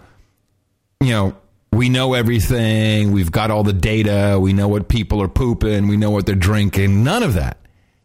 [1.01, 1.37] you know,
[1.73, 3.11] we know everything.
[3.11, 4.39] We've got all the data.
[4.41, 5.89] We know what people are pooping.
[5.89, 7.03] We know what they're drinking.
[7.03, 7.60] None of that.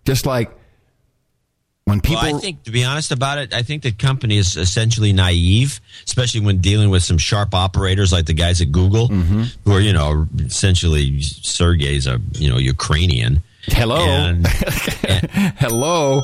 [0.06, 0.52] Just like
[1.86, 2.22] when people.
[2.24, 5.80] well, I think, to be honest about it, I think the company is essentially naive,
[6.06, 9.44] especially when dealing with some sharp operators like the guys at Google, Mm-hmm.
[9.66, 13.42] who are, you know, essentially Sergey's a, you know, Ukrainian.
[13.68, 13.98] Hello.
[14.06, 14.46] And,
[15.58, 16.22] Hello.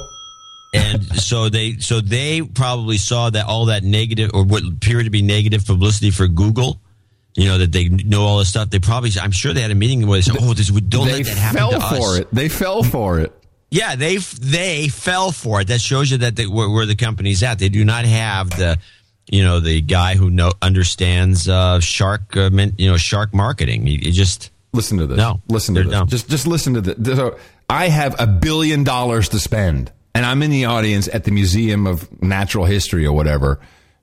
[0.73, 5.11] and so they, so they probably saw that all that negative or what appeared to
[5.11, 6.79] be negative publicity for Google.
[7.33, 8.69] You know that they know all this stuff.
[8.71, 11.07] They probably, I'm sure they had a meeting where they said, "Oh, this we don't
[11.07, 12.27] they let that happen fell for us." it.
[12.33, 13.31] They fell for it.
[13.71, 15.69] Yeah, they they fell for it.
[15.69, 17.57] That shows you that they, where, where the company's at.
[17.57, 18.77] They do not have the,
[19.29, 23.87] you know, the guy who know understands uh, shark, uh, min- you know, shark marketing.
[23.87, 25.17] You, you just Listen to this.
[25.17, 25.91] No, listen to this.
[25.91, 26.07] dumb.
[26.07, 27.17] Just just listen to this.
[27.17, 27.37] So
[27.69, 31.87] I have a billion dollars to spend, and I'm in the audience at the Museum
[31.87, 33.59] of Natural History or whatever.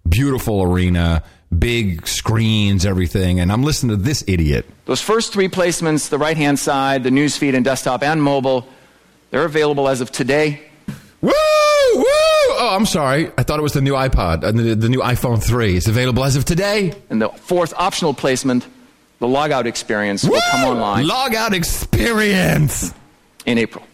[0.07, 1.23] Beautiful arena,
[1.57, 4.67] big screens, everything, and I'm listening to this idiot.
[4.85, 8.67] Those first three placements, the right hand side, the newsfeed and desktop and mobile,
[9.31, 10.63] they're available as of today.
[11.21, 11.31] Woo!
[11.31, 12.05] Woo!
[12.61, 13.31] Oh, I'm sorry.
[13.39, 15.77] I thought it was the new iPod, uh, the, the new iPhone 3.
[15.77, 16.93] It's available as of today.
[17.11, 18.67] And the fourth optional placement,
[19.19, 22.93] the logout experience, will come online Logout experience.
[23.47, 23.85] in April.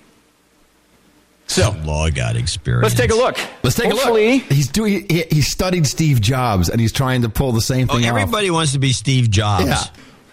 [1.46, 2.82] So, logout experience.
[2.84, 3.38] let's take a look.
[3.62, 4.42] Let's take Hopefully, a look.
[4.52, 5.06] He's doing.
[5.10, 8.16] He, he studied Steve Jobs, and he's trying to pull the same Oh, thing off.
[8.18, 9.66] everybody wants to be Steve Jobs.
[9.66, 9.82] Yeah.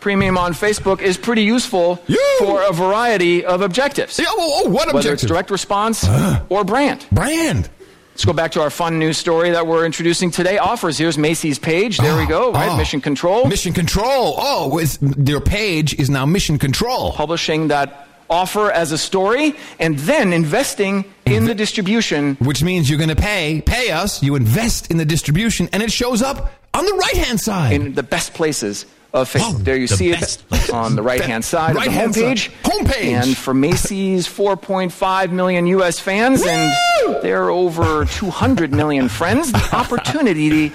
[0.02, 1.97] Premium on Facebook is pretty useful
[2.39, 4.18] for a variety of objectives.
[4.18, 6.08] Yeah, oh, what Whether it's direct response
[6.49, 7.06] or brand.
[7.12, 7.70] Brand.
[8.12, 10.58] Let's go back to our fun news story that we're introducing today.
[10.58, 10.97] Offers.
[10.97, 11.97] Here's Macy's page.
[11.97, 12.52] There we ah, go.
[12.52, 12.78] Right, oh.
[12.78, 13.45] Mission Control.
[13.47, 14.36] Mission Control.
[14.38, 17.14] Oh, it's, their page is now Mission Control.
[17.14, 22.36] Publishing that offer as a story and then investing in the distribution.
[22.36, 24.24] Which means you're going to pay pay us.
[24.24, 27.74] You invest in the distribution, and it shows up on the right hand side.
[27.74, 29.64] in the best places of Facebook.
[29.64, 32.49] there you the see best it on the right hand side Right-hand of the homepage.
[32.64, 33.03] Homepage.
[33.03, 35.99] And for Macy's 4.5 million U.S.
[35.99, 36.74] fans and
[37.22, 40.72] their over 200 million friends, the opportunity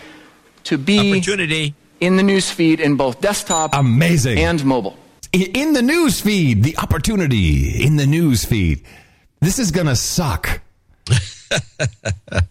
[0.64, 1.74] to be Opportunity.
[2.00, 4.38] in the newsfeed in both desktop Amazing.
[4.38, 4.96] and mobile.
[5.32, 8.84] In the news feed, the opportunity in the news feed.
[9.40, 10.60] This is going to suck.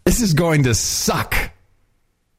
[0.05, 1.51] this is going to suck.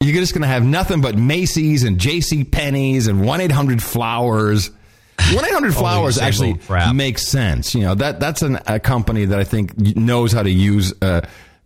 [0.07, 2.45] You're just going to have nothing but Macy's and J.C.
[2.45, 4.71] Penney's and 1-800 Flowers.
[5.19, 6.55] 1-800 Flowers actually
[6.93, 7.75] makes sense.
[7.75, 11.23] You know, that that's an, a company that I think knows how to use uh,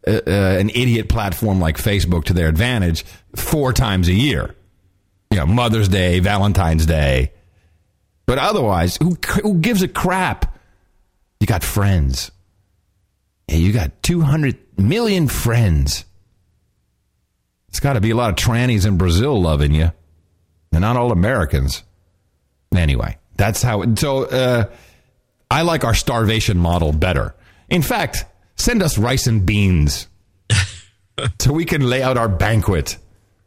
[0.07, 3.05] uh, uh, an idiot platform like Facebook to their advantage
[3.37, 4.55] four times a year.
[5.31, 7.33] You know, Mother's Day, Valentine's Day.
[8.25, 10.57] But otherwise, who, who gives a crap?
[11.41, 12.31] You got friends.
[13.49, 16.05] Yeah, you got 200 million friends.
[17.71, 19.93] It's got to be a lot of trannies in Brazil loving you.
[20.71, 21.83] They're not all Americans.
[22.75, 23.83] Anyway, that's how.
[23.83, 24.65] It, so uh,
[25.51, 27.35] I like our starvation model better.
[27.69, 28.25] In fact,
[28.57, 30.09] send us rice and beans
[31.41, 32.99] so we can lay out our banquet.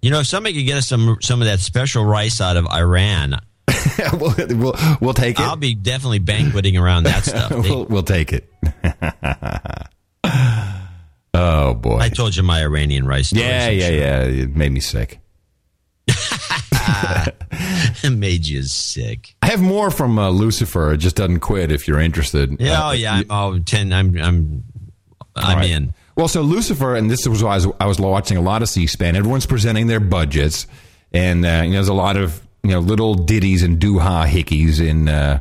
[0.02, 2.66] You know, if somebody could get us some some of that special rice out of
[2.68, 3.40] Iran,
[4.14, 5.44] we'll, we'll, we'll take it.
[5.44, 7.52] I'll be definitely banqueting around that stuff.
[7.52, 8.50] We'll, we'll take it.
[11.34, 11.98] Oh boy!
[11.98, 13.32] I told you my Iranian rice.
[13.34, 13.96] yeah, yeah, sure.
[13.98, 14.22] yeah.
[14.44, 15.20] It made me sick.
[18.04, 19.36] it made you sick.
[19.42, 20.94] I have more from uh, Lucifer.
[20.94, 21.72] It just doesn't quit.
[21.72, 22.58] If you're interested.
[22.60, 23.14] Yeah, Uh, oh yeah.
[23.14, 24.64] I'm, oh, 10, I'm, I'm,
[25.36, 25.70] I'm Right.
[25.70, 25.94] in.
[26.16, 28.70] Well, so Lucifer, and this was why I was, I was watching a lot of
[28.70, 29.16] C-SPAN.
[29.16, 30.68] Everyone's presenting their budgets,
[31.12, 34.80] and uh, you know, there's a lot of you know little ditties and doo-ha hickeys
[34.86, 35.40] in uh,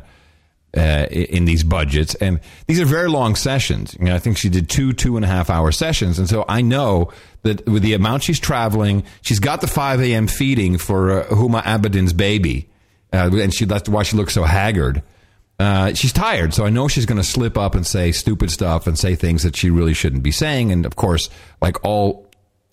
[0.75, 3.95] uh, in these budgets, and these are very long sessions.
[3.99, 6.45] You know, I think she did two two and a half hour sessions, and so
[6.47, 7.11] I know
[7.43, 10.27] that with the amount she's traveling, she's got the 5 a.m.
[10.27, 12.69] feeding for uh, Huma Abedin's baby,
[13.11, 15.03] uh, and she that's why she looks so haggard.
[15.59, 18.87] Uh, she's tired, so I know she's going to slip up and say stupid stuff
[18.87, 20.71] and say things that she really shouldn't be saying.
[20.71, 21.29] And of course,
[21.61, 22.27] like all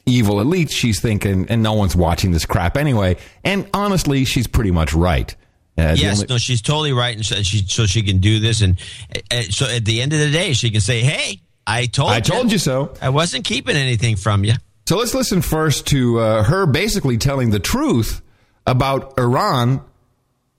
[0.07, 3.17] evil elites, she's thinking, and no one's watching this crap anyway.
[3.45, 5.37] And honestly, she's pretty much right.
[5.79, 8.61] Uh, yes, only- no, she's totally right, and so she so she can do this,
[8.61, 8.79] and
[9.31, 12.21] uh, so at the end of the day, she can say, "Hey, I told I
[12.21, 12.93] told you so.
[13.01, 14.55] I wasn't keeping anything from you."
[14.87, 18.21] So let's listen first to uh, her basically telling the truth
[18.67, 19.83] about Iran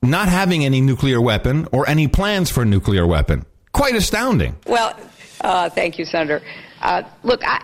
[0.02, 3.46] not having any nuclear weapon or any plans for a nuclear weapon.
[3.74, 4.56] Quite astounding.
[4.66, 4.98] Well,
[5.42, 6.42] uh, thank you, Senator.
[6.82, 7.62] Uh, look, I,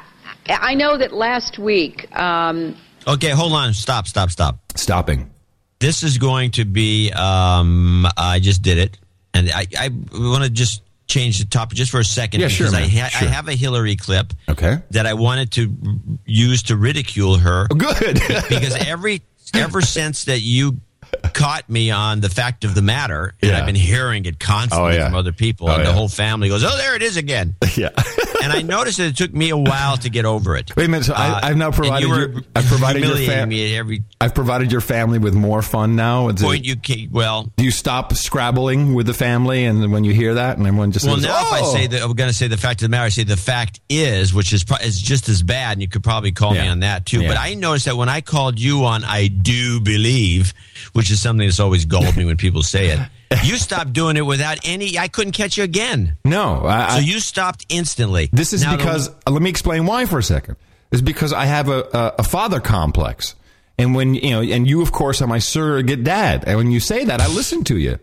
[0.48, 2.08] I know that last week.
[2.16, 2.76] Um,
[3.08, 4.60] Okay, hold on, stop, stop, stop.
[4.76, 5.32] Stopping.
[5.80, 7.12] This is going to be.
[7.12, 8.98] Um, I just did it,
[9.34, 12.68] and I, I want to just change the topic just for a second Yeah, sure,
[12.68, 13.28] because I, ha- Sure.
[13.28, 14.34] I have a Hillary clip.
[14.50, 14.78] Okay.
[14.92, 15.74] That I wanted to
[16.26, 17.68] use to ridicule her.
[17.68, 18.16] Good.
[18.50, 19.22] because every
[19.54, 20.80] ever since that you
[21.34, 23.60] caught me on the fact of the matter, and Yeah.
[23.60, 25.06] I've been hearing it constantly Oh, yeah.
[25.06, 25.94] from other people, Oh, and the yeah.
[25.96, 27.90] whole family goes, "Oh, there it is again." Yeah.
[28.44, 30.76] and I noticed that it took me a while to get over it.
[30.76, 31.06] Wait a minute.
[31.06, 33.78] So Uh, I, I've now provided you your, I've provided your humiliating fam- me at
[33.80, 36.32] every I've provided your family with more fun now.
[36.32, 37.10] Point you came.
[37.12, 40.92] Well, do you stop scrabbling with the family, and when you hear that, and everyone
[40.92, 42.82] just well, says, now if I "Oh!" say that, I'm going to say the fact
[42.82, 43.06] of the matter.
[43.06, 46.04] I say the fact is, which is pro- is just as bad, and you could
[46.04, 47.28] probably call me on that too.
[47.28, 50.54] But I noticed that when I called you on, I do believe,
[50.94, 53.00] which is something that's always galled me when people say it.
[53.44, 54.98] You stopped doing it without any.
[54.98, 56.18] I couldn't catch you again.
[56.24, 58.30] no, I, So you stopped instantly.
[58.32, 60.56] This is Now because uh, let me explain why for a second.
[60.92, 63.36] It's because I have a, a, a father complex,
[63.78, 66.80] and when you know, and you of course are my surrogate dad, and when you
[66.80, 68.00] say that, I listen to you.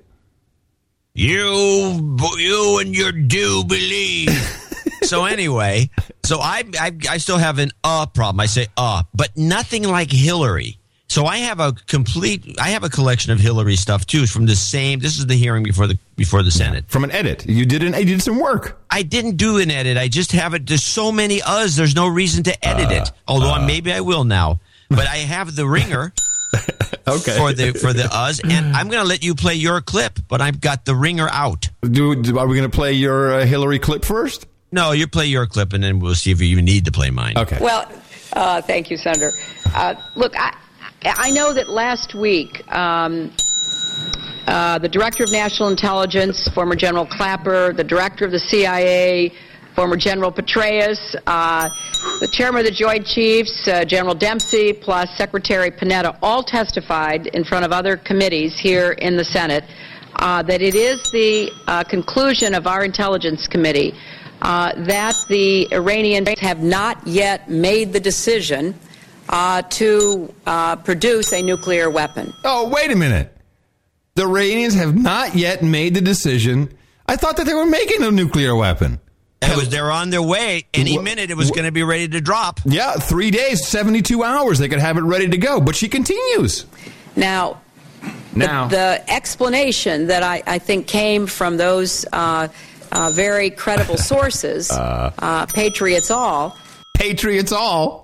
[1.14, 4.30] You, you, and your do believe.
[5.02, 5.88] so anyway,
[6.24, 8.40] so I, I, I still have an uh problem.
[8.40, 10.78] I say uh, but nothing like Hillary.
[11.08, 14.56] So I have a complete, I have a collection of Hillary stuff too, from the
[14.56, 14.98] same.
[14.98, 16.86] This is the hearing before the before the Senate.
[16.88, 18.80] From an edit, you did an you did some work.
[18.90, 19.96] I didn't do an edit.
[19.96, 20.66] I just have it.
[20.66, 23.10] There's so many us There's no reason to edit it.
[23.28, 24.60] Although I maybe I will now.
[24.88, 26.12] But I have the ringer.
[27.06, 27.36] Okay.
[27.36, 30.40] For the for the us and I'm going to let you play your clip, but
[30.40, 31.68] I've got the ringer out.
[31.82, 34.46] Do, do- are we going to play your uh, Hillary clip first?
[34.72, 37.10] No, you play your clip, and then we'll see if you even need to play
[37.10, 37.36] mine.
[37.36, 37.58] Okay.
[37.60, 37.90] well,
[38.32, 39.32] uh, thank you, Senator.
[39.74, 40.56] Uh, look, I,
[41.04, 42.66] I know that last week.
[42.72, 43.30] Um,
[44.46, 49.32] uh, the director of national intelligence, former General Clapper, the director of the CIA,
[49.74, 51.68] former General Petraeus, uh,
[52.20, 57.44] the chairman of the Joint Chiefs, uh, General Dempsey, plus Secretary Panetta, all testified in
[57.44, 59.64] front of other committees here in the Senate
[60.16, 63.94] uh, that it is the uh, conclusion of our intelligence committee
[64.42, 68.74] uh, that the Iranians have not yet made the decision
[69.34, 72.32] uh, to uh, produce a nuclear weapon.
[72.44, 73.36] Oh, wait a minute.
[74.14, 76.72] The Iranians have not yet made the decision.
[77.06, 79.00] I thought that they were making a nuclear weapon.
[79.42, 80.64] It was they're on their way.
[80.72, 82.60] Any minute it was going to be ready to drop.
[82.64, 84.58] Yeah, three days, 72 hours.
[84.60, 85.60] They could have it ready to go.
[85.60, 86.64] But she continues.
[87.16, 87.60] Now,
[88.34, 88.68] Now.
[88.68, 92.48] the, the explanation that I, I think came from those uh,
[92.92, 95.10] uh, very credible sources, Uh.
[95.18, 96.56] uh, Patriots All,
[96.96, 98.03] Patriots all.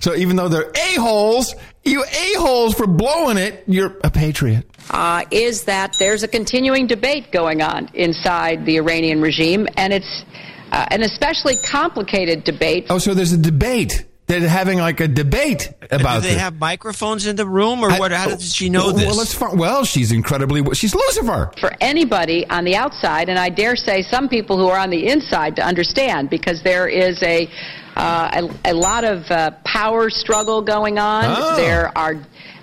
[0.00, 4.64] So even though they're a-holes, you a-holes for blowing it, you're a patriot.
[4.90, 10.24] uh, is that there's a continuing debate going on inside the Iranian regime, and it's
[10.72, 12.86] uh, an especially complicated debate.
[12.90, 14.04] Oh, so there's a debate.
[14.30, 16.40] They're having like a debate about Do they this.
[16.40, 18.12] have microphones in the room, or what?
[18.12, 19.06] How does she know well, this?
[19.06, 20.62] Well, let's well, she's incredibly.
[20.74, 21.50] She's Lucifer.
[21.60, 25.08] for anybody on the outside, and I dare say some people who are on the
[25.08, 27.50] inside to understand, because there is a
[27.96, 31.24] uh, a, a lot of uh, power struggle going on.
[31.26, 31.56] Oh.
[31.56, 32.14] There are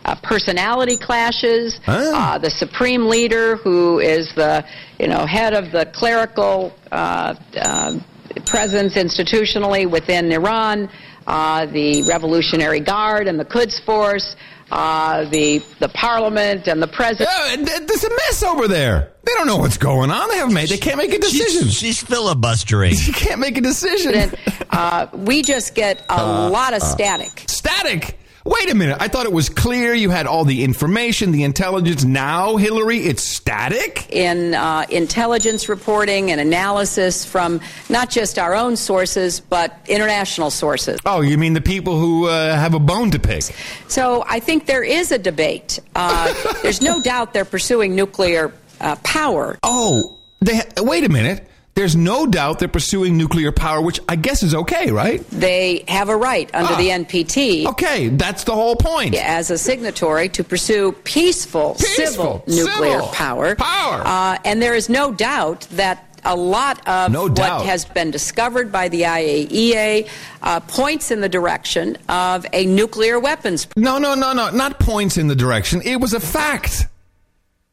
[0.05, 1.79] uh, personality clashes.
[1.85, 2.15] Oh.
[2.15, 4.65] Uh, the supreme leader, who is the
[4.99, 7.99] you know head of the clerical uh, uh,
[8.45, 10.91] presence institutionally within Iran, uh,
[11.27, 14.35] the Revolutionary Guard and the Quds Force.
[14.69, 17.29] Uh, the the parliament and the president.
[17.37, 19.13] Yeah, and th- there's a mess over there.
[19.23, 20.27] They don't know what's going on.
[20.29, 20.67] They haven't made.
[20.67, 21.69] They can't make a decision.
[21.69, 22.93] She's, filibustering.
[22.95, 24.33] She can't make a decision.
[24.69, 26.85] uh, we just get a Uh, lot of uh.
[26.85, 27.45] static.
[27.47, 28.19] Static.
[28.47, 28.95] Wait a minute.
[29.01, 29.93] I thought it was clear.
[29.93, 32.05] You had all the information, the intelligence.
[32.05, 34.09] Now, Hillary, it's static.
[34.09, 41.01] in uh, intelligence reporting and analysis from not just our own sources, but international sources.
[41.05, 43.43] Oh, you mean the people who uh, have a bone to pick?
[43.89, 45.81] So I think there is a debate.
[45.93, 46.33] Uh,
[46.63, 49.57] there's no doubt they're pursuing nuclear uh, power.
[49.61, 51.46] Oh, they wait a minute.
[51.77, 55.23] There's no doubt they're pursuing nuclear power, which I guess is okay, right?
[55.29, 56.75] They have a right under Ah.
[56.77, 57.67] the NPT.
[57.67, 59.13] Okay, that's the whole point.
[59.13, 63.53] As a signatory to pursue peaceful, Peaceful, civil nuclear civil power.
[63.57, 64.01] Power.
[64.03, 68.71] Uh, and there is no doubt that a lot of No what has been discovered
[68.71, 70.07] by the IAEA
[70.41, 73.67] uh, points in the direction of a nuclear weapons.
[73.75, 74.49] No, no, no, no.
[74.49, 75.83] Not points in the direction.
[75.85, 76.87] It was a fact.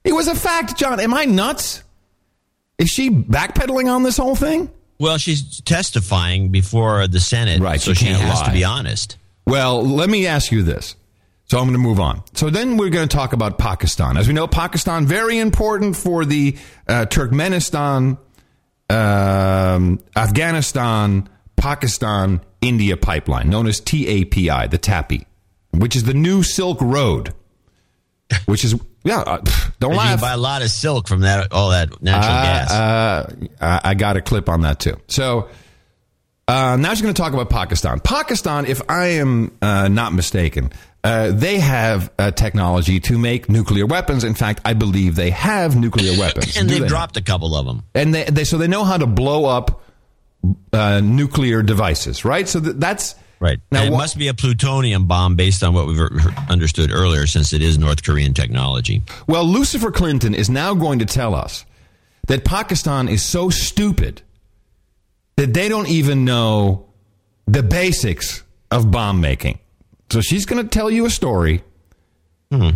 [0.05, 1.01] It was a fact, John.
[1.01, 1.81] Am I nuts?
[2.79, 4.71] Is she backpedaling on this whole thing?
[4.99, 8.47] Well, she's testifying before the Senate, Right, So she she has lie.
[8.47, 9.17] to be honest.
[9.47, 10.97] Well, let me ask you this.
[11.47, 12.23] So I'm going to move on.
[12.33, 14.17] So then we're going to talk about Pakistan.
[14.17, 16.57] As we know, Pakistan very important for the
[16.89, 18.17] uh, Turkmenistan,
[18.89, 25.25] um, Afghanistan, Pakistan, India pipeline, known as TAPI, the TAPI,
[25.73, 27.35] which is the new Silk Road.
[28.47, 29.39] Which is yeah, uh,
[29.81, 30.11] don't You laugh.
[30.13, 32.71] can buy a lot of silk from that, all that natural Uh, gas.
[33.61, 34.97] Uh, I got a clip on that too.
[35.09, 35.49] So
[36.49, 38.01] uh, now she's going to talk about Pakistan.
[38.01, 40.71] Pakistan, if I am uh, not mistaken,
[41.03, 44.25] uh, they have technology to make nuclear weapons.
[44.25, 46.57] In fact, I believe they have nuclear weapons.
[46.57, 46.89] and they've they?
[46.89, 47.83] dropped a couple of them.
[47.95, 49.83] and they, they so they know how to blow up
[50.73, 52.49] uh, nuclear devices, right?
[52.49, 53.15] So th- that's
[53.45, 53.61] Right.
[53.71, 56.11] Now, and it wha- must be a plutonium bomb based on what we've er-
[56.49, 59.03] understood earlier, since it is North Korean technology.
[59.27, 61.67] Well, Lucifer Clinton is now going to tell us
[62.27, 64.23] that Pakistan is so stupid
[65.37, 66.87] that they don't even know
[67.47, 69.59] the basics of bomb making.
[70.11, 71.63] So she's going to tell you a story.
[72.51, 72.71] Hmm.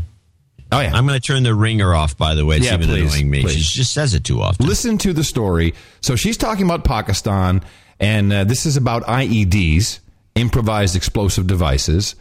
[0.71, 2.19] Oh yeah, I'm going to turn the ringer off.
[2.19, 3.41] By the way, it's Yeah, even please, annoying me.
[3.43, 3.64] please.
[3.64, 4.66] She just says it too often.
[4.66, 5.73] Listen to the story.
[6.03, 7.62] So she's talking about Pakistan,
[7.99, 10.01] and uh, this is about IEDs,
[10.39, 12.14] improvised explosive devices.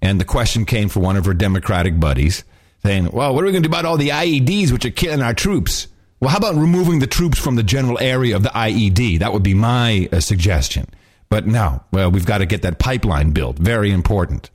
[0.00, 2.44] And the question came from one of her Democratic buddies,
[2.82, 5.22] saying, "Well, what are we going to do about all the IEDs which are killing
[5.22, 5.86] our troops?"
[6.20, 9.18] Well, how about removing the troops from the general area of the IED?
[9.18, 10.86] That would be my uh, suggestion.
[11.28, 13.58] But no, well, we've got to get that pipeline built.
[13.58, 14.50] Very important.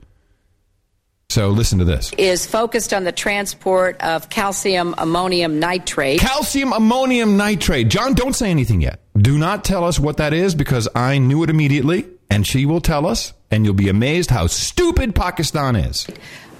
[1.30, 2.10] So listen to this.
[2.16, 6.20] Is focused on the transport of calcium ammonium nitrate.
[6.20, 7.88] Calcium ammonium nitrate.
[7.88, 9.00] John, don't say anything yet.
[9.14, 12.80] Do not tell us what that is because I knew it immediately, and she will
[12.80, 16.06] tell us, and you'll be amazed how stupid Pakistan is.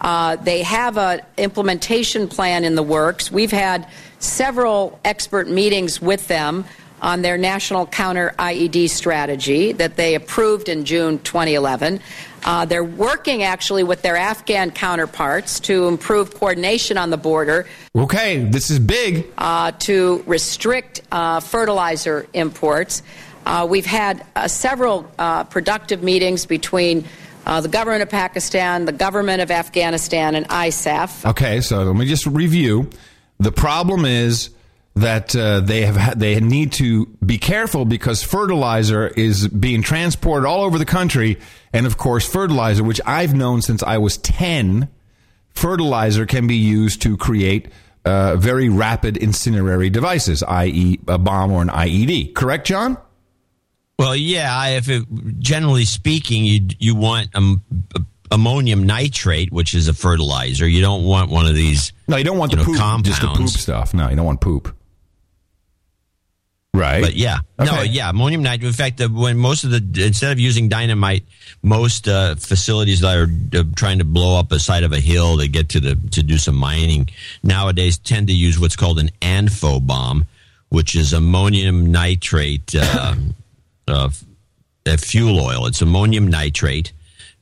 [0.01, 3.31] Uh, they have an implementation plan in the works.
[3.33, 3.89] We've had
[4.21, 6.65] several expert meetings with them
[7.01, 12.01] on their national counter IED strategy that they approved in June 2011.
[12.45, 17.67] Uh, they're working actually with their Afghan counterparts to improve coordination on the border
[17.97, 19.27] Okay, this is big.
[19.39, 23.03] uh, to restrict uh, fertilizer imports.
[23.49, 27.07] Uh, we've had uh, several uh, productive meetings between
[27.47, 31.25] uh, the government of Pakistan, the government of Afghanistan, and ISAF.
[31.31, 32.91] Okay, so let me just review.
[33.39, 34.51] The problem is
[34.97, 40.47] that uh, they have ha- they need to be careful because fertilizer is being transported
[40.47, 41.39] all over the country,
[41.73, 44.91] and of course, fertilizer, which I've known since I was ten,
[45.55, 47.69] fertilizer can be used to create
[48.05, 52.35] uh, very rapid incendiary devices, i.e., a bomb or an IED.
[52.35, 52.99] Correct, John?
[53.99, 54.67] Well, yeah.
[54.69, 55.05] If it,
[55.41, 57.63] generally speaking, you you want um,
[58.31, 60.69] ammonium nitrate, which is a fertilizer.
[60.69, 61.93] You don't want one of these.
[62.07, 63.09] No, you don't want you the know, poop, compounds.
[63.09, 63.95] just the poop stuff.
[63.95, 64.75] No, you don't want poop.
[66.75, 67.03] Right.
[67.03, 68.69] But yeah, no, yeah, ammonium nitrate.
[68.69, 71.25] In fact, the, when most of the instead of using dynamite,
[71.61, 75.39] most uh, facilities that are uh, trying to blow up a side of a hill
[75.39, 77.09] to get to the to do some mining
[77.43, 80.27] nowadays tend to use what's called an ANFO bomb,
[80.69, 83.15] which is ammonium nitrate uh,
[83.89, 84.11] uh,
[84.99, 85.67] fuel oil.
[85.67, 86.93] It's ammonium nitrate.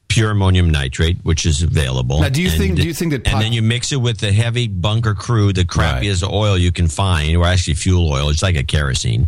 [0.08, 2.20] Pure ammonium nitrate, which is available.
[2.20, 4.30] Now, do you think- do you think that And then you mix it with the
[4.32, 8.28] heavy bunker crude, the crappiest oil you can find, or actually fuel oil.
[8.30, 9.26] It's like a kerosene,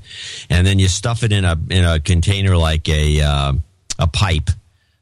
[0.48, 3.52] and then you stuff it in a in a container like a uh,
[3.98, 4.50] a pipe,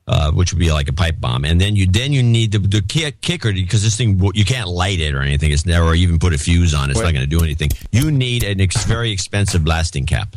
[0.09, 1.45] uh, which would be like a pipe bomb.
[1.45, 4.71] And then you then you need the, the kick, kicker because this thing you can't
[4.71, 5.53] light it or anything.
[5.53, 6.89] It's never or even put a fuse on.
[6.89, 6.93] it.
[6.93, 7.69] It's not going to do anything.
[7.93, 10.37] You need an ex- very expensive blasting cap.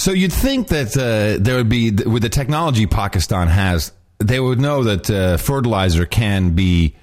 [0.00, 4.60] So you'd think that uh, there would be, with the technology Pakistan has, they would
[4.60, 6.94] know that uh, fertilizer can be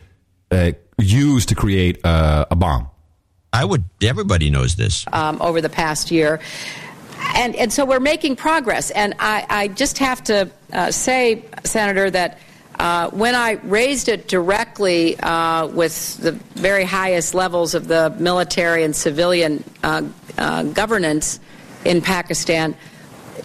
[0.50, 2.90] uh, used to create uh, a bomb.
[3.52, 3.84] I would.
[4.02, 5.06] Everybody knows this.
[5.12, 6.40] um, over the past year.
[7.36, 8.92] And, and so we're making progress.
[8.92, 12.40] And I, I just have to uh, say, Senator, that
[12.80, 18.84] uh, when I raised it directly uh, with the very highest levels of the military
[18.84, 20.04] and civilian uh,
[20.38, 21.42] uh, governance
[21.86, 22.76] in Pakistan,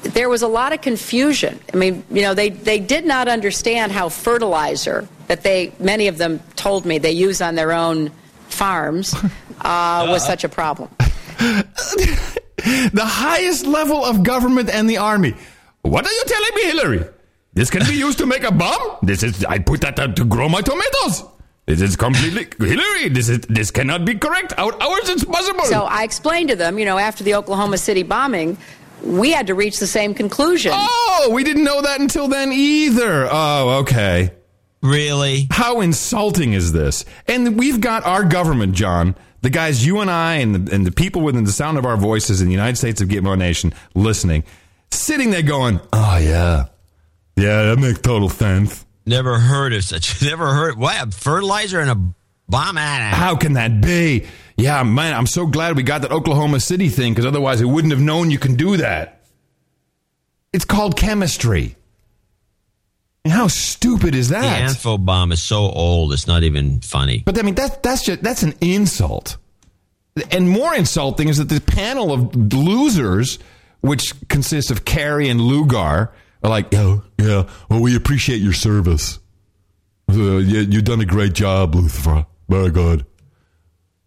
[0.02, 1.60] there was a lot of confusion.
[1.72, 6.18] I mean, you know, they, they did not understand how fertilizer that they, many of
[6.18, 8.10] them told me they use on their own
[8.48, 9.14] farms,
[9.60, 10.90] uh, was such a problem.
[12.92, 15.34] The highest level of government and the army.
[15.82, 17.04] What are you telling me, Hillary?
[17.54, 18.98] This can be used to make a bomb?
[19.02, 21.24] This is, I put that out to grow my tomatoes.
[21.70, 24.54] This is completely, Hillary, this is, this cannot be correct.
[24.56, 25.62] How, how is it possible?
[25.66, 28.58] So I explained to them, you know, after the Oklahoma City bombing,
[29.04, 30.72] we had to reach the same conclusion.
[30.74, 33.28] Oh, we didn't know that until then either.
[33.30, 34.32] Oh, okay.
[34.82, 35.46] Really?
[35.52, 37.04] How insulting is this?
[37.28, 40.90] And we've got our government, John, the guys you and I and the, and the
[40.90, 44.42] people within the sound of our voices in the United States of Gitmo Nation listening,
[44.90, 46.66] sitting there going, oh, yeah.
[47.36, 48.84] Yeah, that makes total sense.
[49.06, 50.22] Never heard of such.
[50.22, 50.76] Never heard.
[50.76, 51.14] What?
[51.14, 51.94] Fertilizer and a
[52.48, 52.76] bomb?
[52.76, 54.26] How can that be?
[54.56, 57.92] Yeah, man, I'm so glad we got that Oklahoma City thing because otherwise I wouldn't
[57.92, 59.22] have known you can do that.
[60.52, 61.76] It's called chemistry.
[63.24, 64.42] And how stupid is that?
[64.42, 64.74] The?
[64.74, 67.22] Anfo bomb is so old, it's not even funny.
[67.24, 69.36] But I mean, that's that's just that's an insult.
[70.30, 73.38] And more insulting is that the panel of losers,
[73.80, 76.12] which consists of Kerry and Lugar,
[76.42, 79.18] are like, "Oh, yeah, well, we appreciate your service.
[80.08, 82.26] Uh, you, you've done a great job, Lucifer.
[82.48, 83.06] Very good."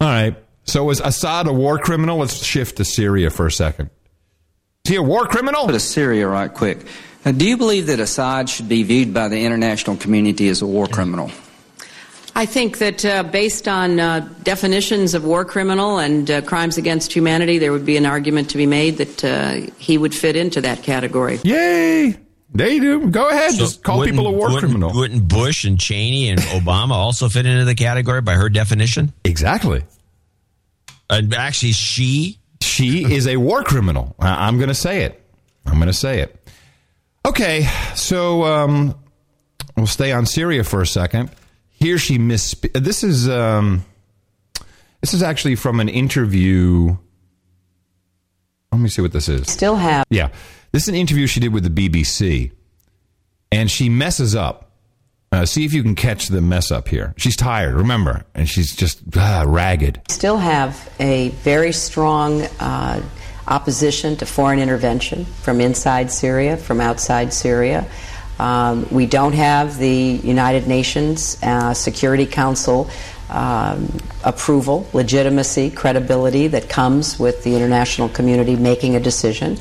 [0.01, 0.35] All right.
[0.65, 2.17] So is Assad a war criminal?
[2.17, 3.89] Let's shift to Syria for a second.
[4.85, 5.67] Is he a war criminal?
[5.67, 6.85] to Syria right quick.
[7.25, 10.67] Now, do you believe that Assad should be viewed by the international community as a
[10.67, 11.31] war criminal?
[12.35, 17.13] I think that uh, based on uh, definitions of war criminal and uh, crimes against
[17.13, 20.61] humanity, there would be an argument to be made that uh, he would fit into
[20.61, 21.39] that category.
[21.43, 22.17] Yay!
[22.55, 23.09] They do.
[23.09, 23.55] Go ahead.
[23.55, 24.93] Just call people a war wouldn't- criminal.
[24.93, 29.13] Wouldn't Bush and Cheney and Obama also fit into the category by her definition?
[29.23, 29.83] Exactly.
[31.09, 34.15] And actually, she she is a war criminal.
[34.19, 35.19] I- I'm going to say it.
[35.65, 36.39] I'm going to say it.
[37.25, 38.95] Okay, so um,
[39.77, 41.29] we'll stay on Syria for a second.
[41.83, 43.83] Here she misspe- This is um,
[45.01, 46.95] this is actually from an interview.
[48.71, 49.51] Let me see what this is.
[49.51, 50.05] Still have.
[50.09, 50.29] Yeah,
[50.71, 52.53] this is an interview she did with the BBC,
[53.51, 54.71] and she messes up.
[55.33, 57.13] Uh, see if you can catch the mess up here.
[57.17, 59.99] She's tired, remember, and she's just ah, ragged.
[60.07, 63.01] still have a very strong uh,
[63.47, 67.85] opposition to foreign intervention from inside Syria, from outside Syria.
[68.39, 72.89] Um, we don't have the United Nations uh, Security Council
[73.29, 73.89] um,
[74.23, 79.57] approval, legitimacy, credibility that comes with the international community making a decision.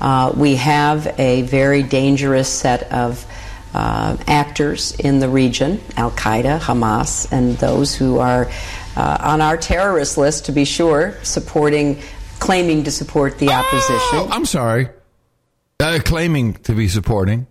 [0.00, 3.24] Uh, we have a very dangerous set of
[3.74, 8.50] uh, actors in the region Al Qaeda, Hamas, and those who are
[8.96, 12.00] uh, on our terrorist list, to be sure, supporting,
[12.38, 14.18] claiming to support the opposition.
[14.18, 14.88] Oh, I'm sorry.
[15.80, 17.46] Uh, claiming to be supporting.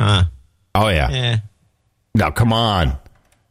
[0.00, 0.24] Huh.
[0.74, 1.10] Oh, yeah.
[1.10, 1.36] Yeah.
[2.14, 2.98] No, come on.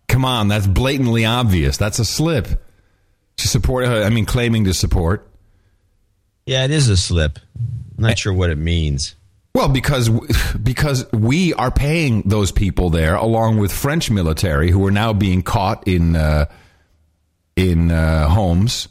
[0.08, 0.48] Come on.
[0.48, 1.78] That's blatantly obvious.
[1.78, 2.48] That's a slip.
[3.38, 3.86] To support.
[3.86, 5.28] uh, I mean, claiming to support.
[6.46, 7.40] Yeah, it is a slip.
[7.98, 9.16] I'm not sure what it means.
[9.54, 10.10] Well, because
[10.64, 15.42] because we are paying those people there, along with French military who are now being
[15.42, 16.46] caught in uh,
[17.56, 18.90] in uh, homes.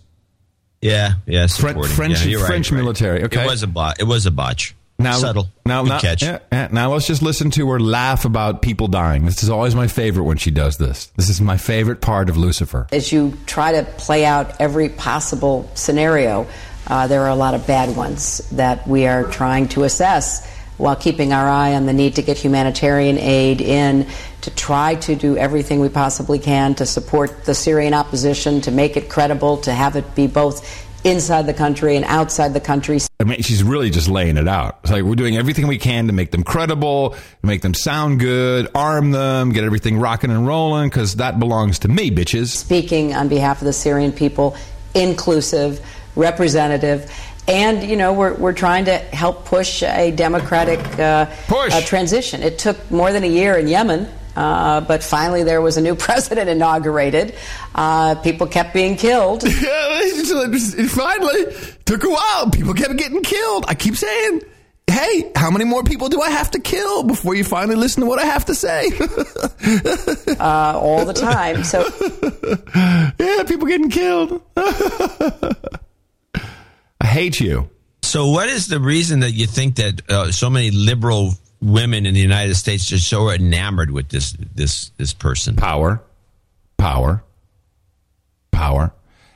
[0.81, 1.47] Yeah, yeah.
[1.47, 2.79] French Yeah, you're right, French right.
[2.79, 3.25] military.
[3.25, 4.01] Okay, It was a bot.
[4.01, 4.75] It was a botch.
[4.99, 5.49] Now subtle.
[5.67, 6.23] Now, Good now, catch.
[6.23, 6.69] yeah, yeah.
[6.71, 9.25] now let's just listen to her laugh about people dying.
[9.25, 11.07] This is always my favorite when she does this.
[11.17, 12.87] This is my favorite part of Lucifer.
[12.93, 16.47] As you try to play out every possible scenario,
[16.87, 20.97] uh, there are a lot of bad ones that we are trying to assess while
[20.97, 24.07] keeping our eye on the need to get humanitarian aid in,
[24.41, 28.97] to try to do everything we possibly can to support the Syrian opposition, to make
[28.97, 32.99] it credible, to have it be both inside the country and outside the country.
[33.21, 34.81] I mean, she's really just laying it out.
[34.83, 38.69] It's like we're doing everything we can to make them credible, make them sound good,
[38.75, 42.49] arm them, get everything rocking and rolling, because that belongs to me, bitches.
[42.49, 44.57] speaking on behalf of the Syrian people,
[44.95, 45.81] inclusive,
[46.17, 47.11] representative,
[47.47, 52.43] and you know we're, we're trying to help push a democratic uh, uh, transition.
[52.43, 54.09] It took more than a year in Yemen.
[54.37, 57.35] Uh, but finally, there was a new president inaugurated.
[57.75, 59.45] Uh, people kept being killed.
[60.07, 61.45] It finally
[61.85, 62.51] took a while.
[62.51, 63.65] People kept getting killed.
[63.69, 64.41] I keep saying,
[64.87, 68.09] hey, how many more people do I have to kill before you finally listen to
[68.09, 68.87] what I have to say?
[70.39, 71.65] uh, all the time.
[71.65, 71.85] So,
[73.19, 74.43] yeah, people getting killed.
[77.01, 77.69] I hate you.
[78.03, 81.35] So, what is the reason that you think that uh, so many liberal
[81.65, 85.57] women in the United States are so enamored with this this this person?
[85.57, 86.03] Power,
[86.79, 87.25] power,
[88.53, 88.93] power.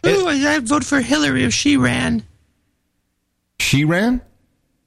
[0.07, 2.23] Ooh, I'd vote for Hillary if she ran.
[3.61, 4.21] She ran.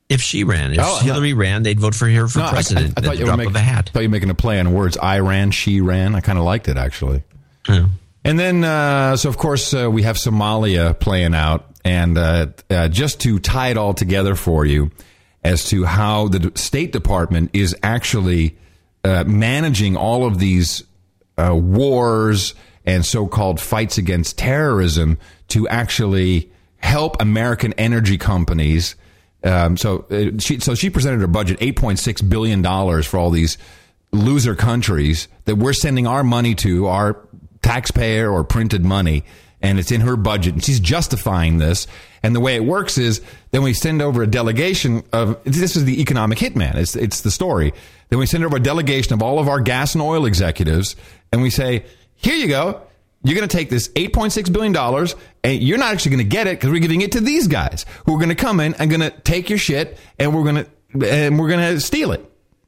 [0.09, 2.47] If she ran, if Oh, I Hillary ran, they'd vote for her for No, I-
[2.49, 2.93] I- president.
[2.97, 3.89] I, thought the you were making, of a hat.
[3.89, 4.97] I thought you were making a play on words.
[4.97, 6.15] I ran, she ran.
[6.15, 7.23] I kind of liked it actually.
[7.67, 12.87] And then, uh, so of course, uh, we have Somalia playing out, and uh, uh,
[12.89, 14.91] just to tie it all together for you,
[15.43, 18.57] as to how the State Department is actually
[19.03, 20.83] uh, managing all of these
[21.37, 22.53] uh, wars
[22.85, 25.17] and so-called fights against terrorism
[25.47, 28.95] to actually help American energy companies.
[29.43, 33.17] Um, so uh, she so she presented her budget eight point six billion dollars for
[33.17, 33.57] all these
[34.11, 37.27] loser countries that we're sending our money to, our
[37.61, 39.23] taxpayer or printed money,
[39.61, 41.87] and it's in her budget, and she's justifying this.
[42.23, 45.85] And the way it works is then we send over a delegation of this is
[45.85, 46.75] the economic hitman.
[46.75, 47.73] It's it's the story.
[48.09, 50.95] Then we send over a delegation of all of our gas and oil executives,
[51.31, 51.85] and we say,
[52.15, 52.81] here you go.
[53.23, 54.75] You're going to take this $8.6 billion
[55.43, 57.85] and you're not actually going to get it because we're giving it to these guys
[58.05, 60.65] who are going to come in and going to take your shit and we're going
[60.65, 62.25] to, and we're going to steal it.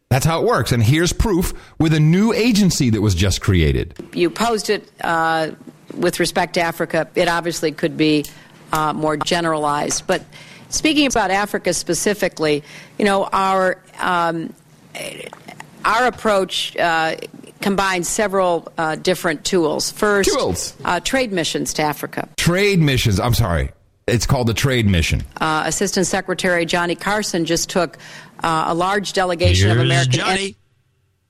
[0.10, 0.72] That's how it works.
[0.72, 3.96] And here's proof with a new agency that was just created.
[4.14, 5.52] you posed it uh,
[5.98, 7.08] with respect to Africa.
[7.16, 8.26] It obviously could be
[8.72, 10.08] uh, more generalized.
[10.08, 10.24] But
[10.70, 12.64] speaking about Africa specifically,
[12.98, 14.54] you know, our um,
[15.86, 17.16] our approach uh,
[17.62, 19.92] combines several uh, different tools.
[19.92, 20.76] First, Tools.
[20.84, 22.28] Uh, trade missions to Africa.
[22.38, 23.20] Trade missions.
[23.20, 23.72] I'm sorry.
[24.06, 25.24] It's called the trade mission.
[25.40, 27.98] Uh, Assistant Secretary Johnny Carson just took
[28.44, 30.58] uh, a large delegation of Here's American Johnny.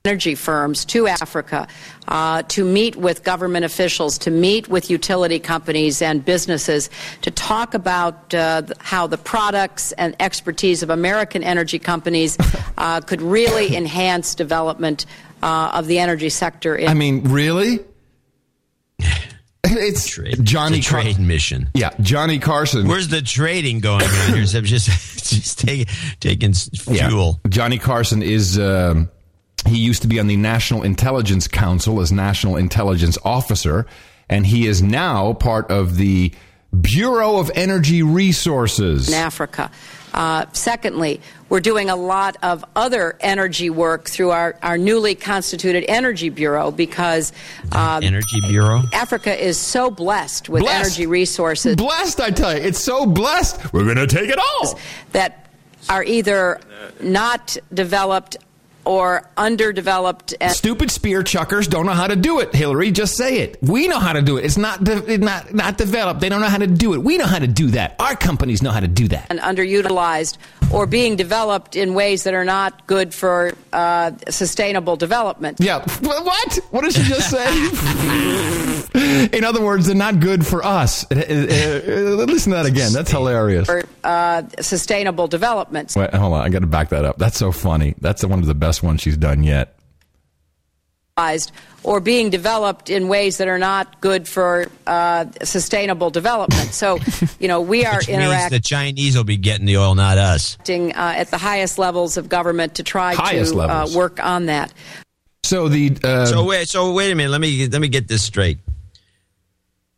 [0.06, 1.66] Energy firms to Africa
[2.08, 6.90] uh, to meet with government officials, to meet with utility companies and businesses,
[7.22, 12.36] to talk about uh, how the products and expertise of American energy companies
[12.76, 15.06] uh, could really enhance development
[15.42, 16.76] uh, of the energy sector.
[16.76, 17.80] In- I mean, really?
[19.66, 21.70] It's Johnny It's a trade mission.
[21.72, 22.86] Yeah, Johnny Carson.
[22.86, 24.42] Where's the trading going on here?
[24.42, 24.86] Instead of just
[25.30, 25.88] just take,
[26.20, 27.40] taking fuel.
[27.42, 27.48] Yeah.
[27.48, 28.58] Johnny Carson is.
[28.58, 29.08] Um,
[29.66, 33.86] he used to be on the National Intelligence Council as National Intelligence Officer,
[34.28, 36.32] and he is now part of the
[36.78, 39.08] Bureau of Energy Resources.
[39.08, 39.70] in Africa.
[40.12, 45.84] Uh, secondly, we're doing a lot of other energy work through our, our newly constituted
[45.88, 47.32] Energy Bureau because
[47.72, 48.82] um, Energy Bureau.
[48.92, 50.86] Africa is so blessed with Blessed.
[50.98, 51.74] energy resources.
[51.74, 53.72] Blessed, I tell you, it's so blessed.
[53.72, 54.78] We're going to take it all.
[55.12, 55.50] That
[55.88, 56.60] are either
[57.00, 58.36] not developed
[58.84, 60.34] or underdeveloped.
[60.40, 62.54] And Stupid spear chuckers don't know how to do it.
[62.54, 63.58] Hillary, just say it.
[63.62, 64.44] We know how to do it.
[64.44, 66.20] It's not de- not not developed.
[66.20, 66.98] They don't know how to do it.
[67.02, 67.96] We know how to do that.
[67.98, 69.26] Our companies know how to do that.
[69.30, 70.36] and underutilized
[70.72, 75.58] or being developed in ways that are not good for uh, sustainable development.
[75.60, 75.84] Yeah.
[76.00, 76.58] What?
[76.70, 77.44] What did she just say?
[79.32, 81.04] In other words, they're not good for us.
[81.10, 82.92] Uh, uh, uh, Listen to that again.
[82.92, 83.66] That's hilarious.
[83.66, 85.94] For uh, sustainable development.
[85.96, 86.42] Wait, hold on.
[86.42, 87.18] I got to back that up.
[87.18, 87.94] That's so funny.
[88.00, 89.76] That's one of the best ones she's done yet.
[91.84, 96.74] Or being developed in ways that are not good for uh, sustainable development.
[96.74, 96.98] So,
[97.38, 100.18] you know, we are Which means interacting the Chinese will be getting the oil, not
[100.18, 100.58] us.
[100.92, 104.72] uh, at the highest levels of government to try Highest to uh, work on that.
[105.44, 107.30] So the uh, so wait, so wait a minute.
[107.30, 108.58] Let me let me get this straight.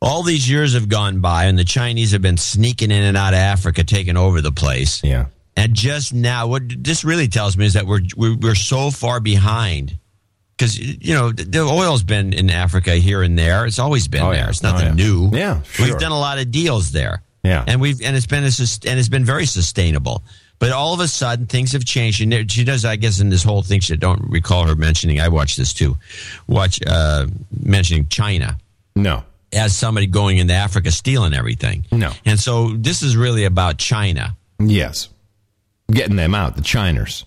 [0.03, 3.33] all these years have gone by, and the Chinese have been sneaking in and out
[3.33, 5.03] of Africa, taking over the place.
[5.03, 5.27] Yeah.
[5.57, 9.19] And just now, what this really tells me is that we're we're, we're so far
[9.19, 9.99] behind.
[10.57, 13.67] Because you know the, oil's been in Africa here and there.
[13.67, 14.49] It's always been Oh, there.
[14.49, 14.95] It's nothing Oh, yeah.
[14.95, 15.31] new.
[15.33, 15.87] Yeah, sure.
[15.87, 17.23] we've done a lot of deals there.
[17.45, 17.63] Yeah.
[17.67, 18.47] and we've and it's been a,
[18.91, 20.23] and it's been very sustainable.
[20.59, 22.23] But all of a sudden, things have changed.
[22.23, 23.81] And she does, I guess, in this whole thing.
[23.81, 25.21] She don't recall her mentioning.
[25.21, 25.97] I watched this too.
[26.47, 27.27] Watch uh,
[27.63, 28.57] mentioning China
[28.97, 29.23] No.
[29.53, 31.85] as somebody going into Africa stealing everything.
[31.93, 32.11] No.
[32.25, 34.35] And so this is really about China.
[34.59, 35.11] Yes.
[35.91, 37.27] Getting them out, the Chiners.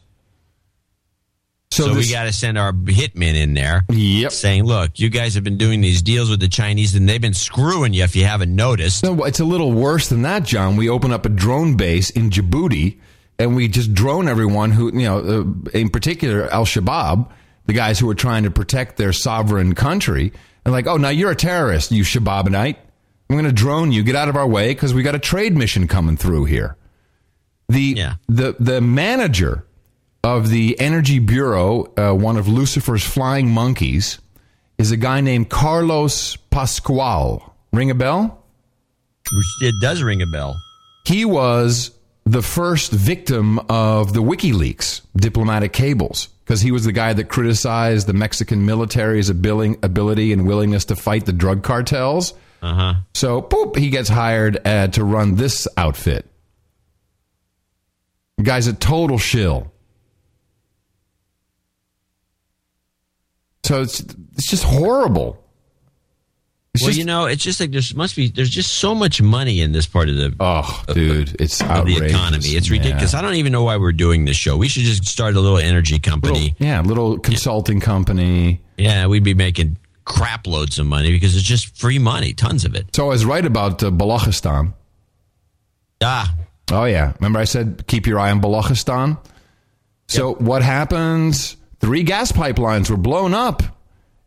[1.71, 4.31] So, So we got to send our hitmen in there, Yep.
[4.31, 7.35] saying, "Look, you guys have been doing these deals with the Chinese, and they've been
[7.35, 10.77] screwing you if you haven't noticed." No, it's a little worse than that, John.
[10.77, 12.97] We open up a drone base in Djibouti
[13.37, 17.27] and we just drone everyone who, you know, uh, in particular Al Shabaab,
[17.67, 20.33] the guys who are trying to protect their sovereign country.
[20.65, 22.75] And like, oh, now you're a terrorist, you Shababite.
[23.29, 24.03] I'm going to drone you.
[24.03, 26.75] Get out of our way because we got a trade mission coming through here.
[27.69, 27.93] The
[28.27, 29.65] the the manager
[30.23, 34.19] of the Energy Bureau, uh, one of Lucifer's flying monkeys,
[34.77, 37.53] is a guy named Carlos Pascual.
[37.71, 38.43] Ring a bell?
[39.61, 40.55] It does ring a bell.
[41.05, 41.91] He was
[42.25, 48.07] the first victim of the WikiLeaks diplomatic cables because he was the guy that criticized
[48.07, 52.33] the Mexican military's ability, and willingness to fight the drug cartels.
[52.61, 52.93] Uh huh.
[53.13, 56.25] So, boop, he gets hired uh, to run this outfit.
[58.37, 59.71] The guy's a total shill.
[63.69, 63.99] So it's
[64.33, 65.45] it's just horrible.
[66.73, 69.21] It's well, just- you know, it's just like there's must be there's just so much
[69.21, 72.47] money in this part of the oh, dude, it's of the economy.
[72.47, 73.13] It's ridiculous.
[73.13, 73.19] yeah.
[73.19, 74.57] I don't even know why we're doing this show.
[74.57, 76.55] We should just start a little energy company.
[76.57, 78.59] yeah, a little consulting company.
[78.79, 82.73] Yeah, we'd be making crap loads of money because it's just free money, tons of
[82.73, 82.87] it.
[82.95, 84.73] So I was right about uh, Balochistan.
[86.01, 86.35] Ah,
[86.71, 89.19] Oh yeah, remember I said keep your eye on Balochistan.
[90.07, 91.55] So what happens?
[91.79, 93.63] Three gas pipelines were blown up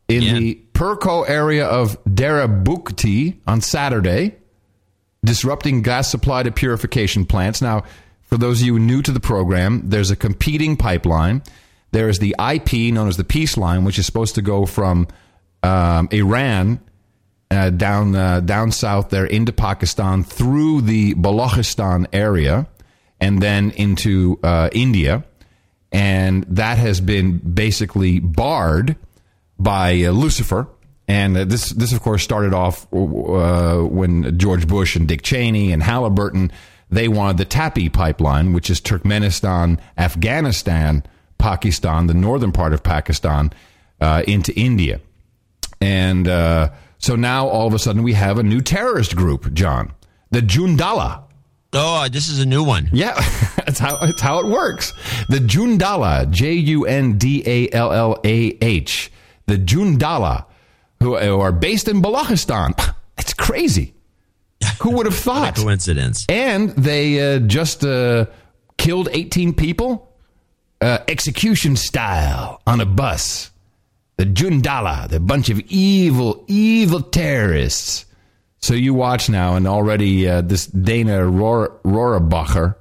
[0.08, 4.36] in the Pirkoh area of Dera Bugti on Saturday,
[5.24, 7.62] disrupting gas supply to purification plants.
[7.62, 7.84] Now,
[8.22, 11.42] for those of you new to the program, there's a competing pipeline.
[11.92, 15.06] There is the IP, known as the Peace Line, which is supposed to go from
[15.62, 16.80] um, Iran
[17.50, 22.66] uh, down uh, down south there into Pakistan through the Balochistan area
[23.20, 25.24] and then into uh, India,
[25.92, 28.96] and that has been basically barred
[29.58, 30.68] by uh, Lucifer.
[31.08, 35.72] And uh, this this of course started off uh, when George Bush and Dick Cheney
[35.72, 36.50] and Halliburton
[36.92, 41.02] they wanted the TAPI pipeline, which is Turkmenistan, Afghanistan,
[41.38, 43.50] Pakistan, the northern part of Pakistan,
[44.00, 45.00] uh, into India.
[45.80, 49.92] And uh, so now all of a sudden we have a new terrorist group, John,
[50.30, 51.24] the Jundallah.
[51.74, 52.90] Oh, this is a new one.
[52.92, 53.14] Yeah,
[53.56, 54.92] that's how that's how it works.
[55.28, 59.10] The Jundallah, J U N D A L L A H,
[59.46, 60.44] the Jundallah,
[61.00, 62.72] who, who are based in Balochistan.
[63.18, 63.94] It's crazy.
[64.80, 65.56] Who would have thought?
[65.56, 66.24] Coincidence.
[66.28, 68.26] And they uh, just uh,
[68.78, 70.10] killed 18 people,
[70.80, 73.50] uh, execution style, on a bus.
[74.16, 78.06] The Jundallah, the bunch of evil, evil terrorists.
[78.62, 82.76] So you watch now, and already uh, this Dana Rohr- Rohrabacher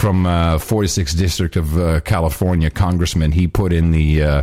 [0.00, 4.42] from uh, 46th District of uh, California, congressman, he put in the uh,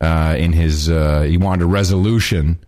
[0.00, 2.64] uh, in his uh, he wanted a resolution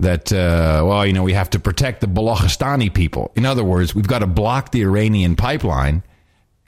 [0.00, 3.30] that well, you know, we have to protect the Balochistani people.
[3.36, 6.02] In other words, we've got to block the Iranian pipeline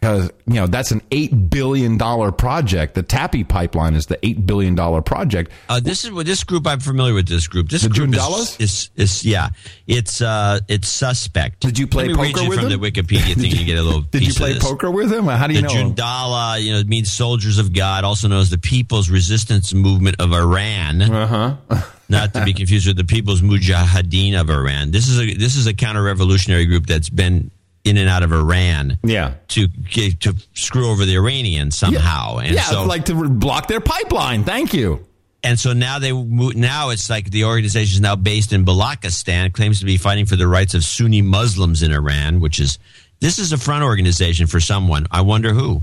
[0.05, 2.95] because you know that's an eight billion dollar project.
[2.95, 5.51] The TAPI pipeline is the eight billion dollar project.
[5.67, 6.67] Uh, this is what this group.
[6.67, 7.71] I'm familiar with this group.
[7.71, 9.49] This The group is, is is yeah.
[9.87, 11.61] It's uh it's suspect.
[11.61, 13.51] Did you play Let me read poker you with from the Wikipedia thing.
[13.51, 14.03] You get a little.
[14.11, 15.25] Did you play poker with him?
[15.25, 15.75] How do you the know?
[15.75, 20.17] Jundallah, you know, it means soldiers of God, also known as the People's Resistance Movement
[20.21, 21.01] of Iran.
[21.01, 21.83] Uh huh.
[22.11, 24.91] Not to be confused with the People's Mujahideen of Iran.
[24.91, 27.51] This is a this is a counter-revolutionary group that's been
[27.85, 28.99] in and out of Iran.
[29.05, 29.35] Yeah.
[29.49, 33.81] To get, to screw over the Iranians somehow, and yeah, so like to block their
[33.81, 34.45] pipeline.
[34.45, 35.07] Thank you.
[35.43, 39.81] and so now they now it's like the organization is now based in Balochistan, claims
[39.81, 42.79] to be fighting for the rights of Sunni Muslims in Iran, which is
[43.21, 45.07] this is a front organization for someone.
[45.11, 45.83] I wonder who.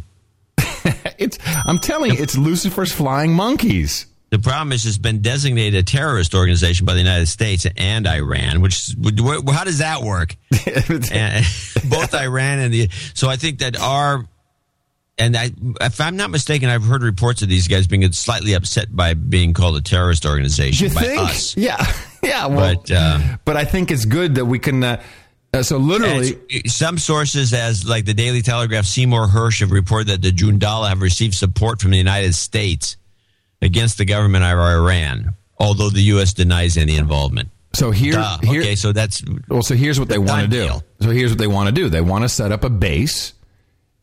[1.18, 1.38] It's
[1.68, 4.08] I'm telling you, it's Lucifer's flying monkeys.
[4.32, 8.62] The problem is it's been designated a terrorist organization by the United States and Iran,
[8.62, 8.92] which
[9.52, 10.38] how does that work?
[11.90, 14.26] Both Iran and the so I think that our
[15.18, 15.52] and I,
[15.82, 19.54] if I'm not mistaken, I've heard reports of these guys being slightly upset by being
[19.54, 21.22] called a terrorist organization You by think?
[21.22, 21.58] us.
[21.62, 21.86] Yeah.
[22.24, 24.84] Yeah, well, but uh, but I think it's good that we can.
[24.84, 25.02] Uh,
[25.54, 30.22] uh, so literally, some sources, as like the Daily Telegraph, Seymour Hersh, have reported that
[30.22, 32.96] the Jundallah have received support from the United States
[33.62, 36.34] against the government of Iran, although the U.S.
[36.34, 37.50] denies any involvement.
[37.74, 38.38] So here, Duh.
[38.44, 39.62] here- okay, so that's well.
[39.62, 40.64] So here's what they want to do.
[40.64, 40.84] deal.
[41.02, 41.90] So here's what they want to do.
[41.90, 43.34] They want to set up a base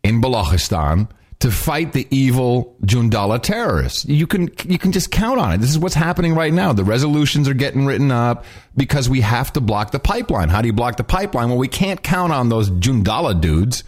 [0.03, 1.09] in Balochistan
[1.41, 4.05] to fight the evil Jundallah terrorists.
[4.07, 5.59] You can you can just count on it.
[5.59, 6.73] This is what's happening right now.
[6.73, 8.45] The resolutions are getting written up
[8.77, 10.49] because we have to block the pipeline.
[10.49, 11.49] How do you block the pipeline?
[11.49, 13.85] Well, we can't count on those Jundallah dudes.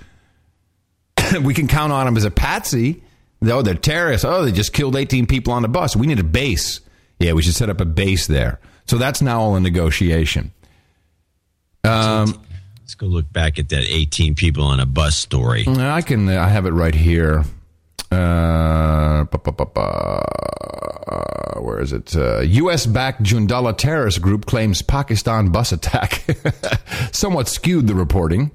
[1.43, 3.03] we can count on them as a patsy.
[3.43, 4.25] Oh, they're terrorists.
[4.25, 5.97] Oh, they just killed 18 people on a bus.
[5.97, 6.81] We need a base.
[7.19, 8.61] Yeah, we should set up a base there.
[8.87, 10.53] So that's now all in negotiation.
[11.85, 12.43] Um,
[12.83, 15.65] let's go look back at that 18 people on a bus story.
[15.67, 16.29] I can.
[16.29, 17.45] I have it right here.
[18.11, 21.61] Uh, ba, ba, ba, ba.
[21.61, 22.17] where is it?
[22.17, 22.85] Uh, U.S.
[22.85, 26.25] backed Jundallah terrorist group claims Pakistan bus attack.
[27.13, 28.51] Somewhat skewed the reporting.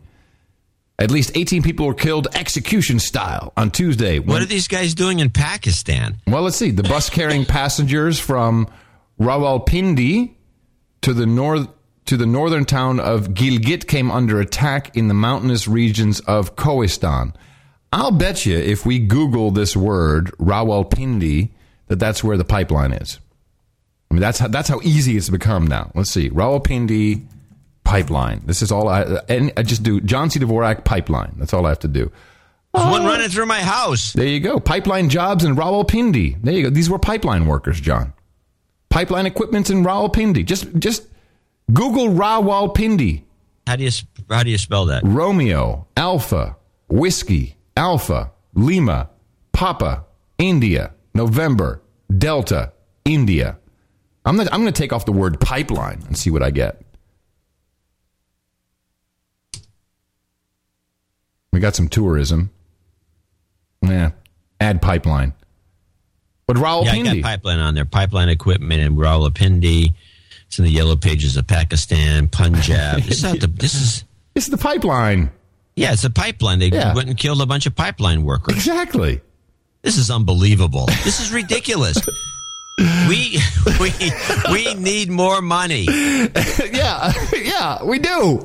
[0.98, 4.20] At least 18 people were killed execution style on Tuesday.
[4.20, 6.22] What are these guys doing in Pakistan?
[6.26, 6.72] Well, let's see.
[6.72, 8.68] The bus carrying passengers from
[9.20, 10.36] Rawalpindi
[11.02, 11.68] to the north
[12.06, 17.34] to the northern town of Gilgit came under attack in the mountainous regions of Kohistan.
[17.92, 21.50] I'll bet you if we Google this word Rawalpindi
[21.88, 23.20] that that's where the pipeline is.
[24.12, 25.92] I mean that's how, that's how easy it's become now.
[25.96, 27.26] Let's see Rawalpindi
[27.86, 28.42] pipeline.
[28.46, 30.40] This is all I and I just do John C.
[30.40, 31.36] Dvorak pipeline.
[31.38, 32.12] That's all I have to do.
[32.74, 33.08] There's one oh.
[33.08, 34.12] running through my house.
[34.12, 34.60] There you go.
[34.60, 36.42] Pipeline jobs in Rawalpindi.
[36.42, 36.70] There you go.
[36.70, 38.12] These were pipeline workers, John.
[38.90, 40.46] Pipeline equipment's in Rawalpindi.
[40.46, 41.08] Just just
[41.72, 43.24] Google Rawalpindi.
[43.66, 43.92] How do you
[44.30, 45.04] how do you spell that?
[45.06, 46.58] Romeo, Alpha,
[46.90, 49.10] Whiskey, Alpha, Lima,
[49.54, 50.06] Papa,
[50.38, 51.82] India, November,
[52.16, 52.74] Delta,
[53.06, 53.58] India.
[54.26, 56.82] I'm not, I'm going to take off the word pipeline and see what I get.
[61.56, 62.50] We got some tourism.
[63.82, 64.12] Yeah,
[64.60, 65.32] add pipeline.
[66.48, 67.86] But Yeah, I got pipeline on there.
[67.86, 69.94] Pipeline equipment in Rawalpindi.
[70.48, 73.04] It's in the yellow pages of Pakistan, Punjab.
[73.04, 74.04] This is not the, this is
[74.36, 75.32] It's the pipeline.
[75.78, 76.60] yeah, it's a pipeline.
[76.60, 76.94] They Yeah.
[76.94, 78.56] went and killed a bunch of pipeline workers.
[78.58, 79.22] Exactly.
[79.82, 80.88] This is unbelievable.
[81.06, 81.98] This is ridiculous.
[82.78, 83.40] we
[83.80, 83.92] we
[84.52, 85.84] we need more money.
[85.90, 88.42] yeah, yeah, we do.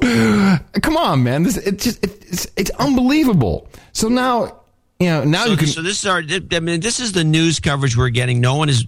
[0.82, 1.42] Come on, man.
[1.42, 3.68] This it just it, it's it's unbelievable.
[3.92, 4.62] So now,
[5.00, 6.22] you know, now so, you can so this is our.
[6.52, 8.40] I mean, this is the news coverage we're getting.
[8.40, 8.86] No one is.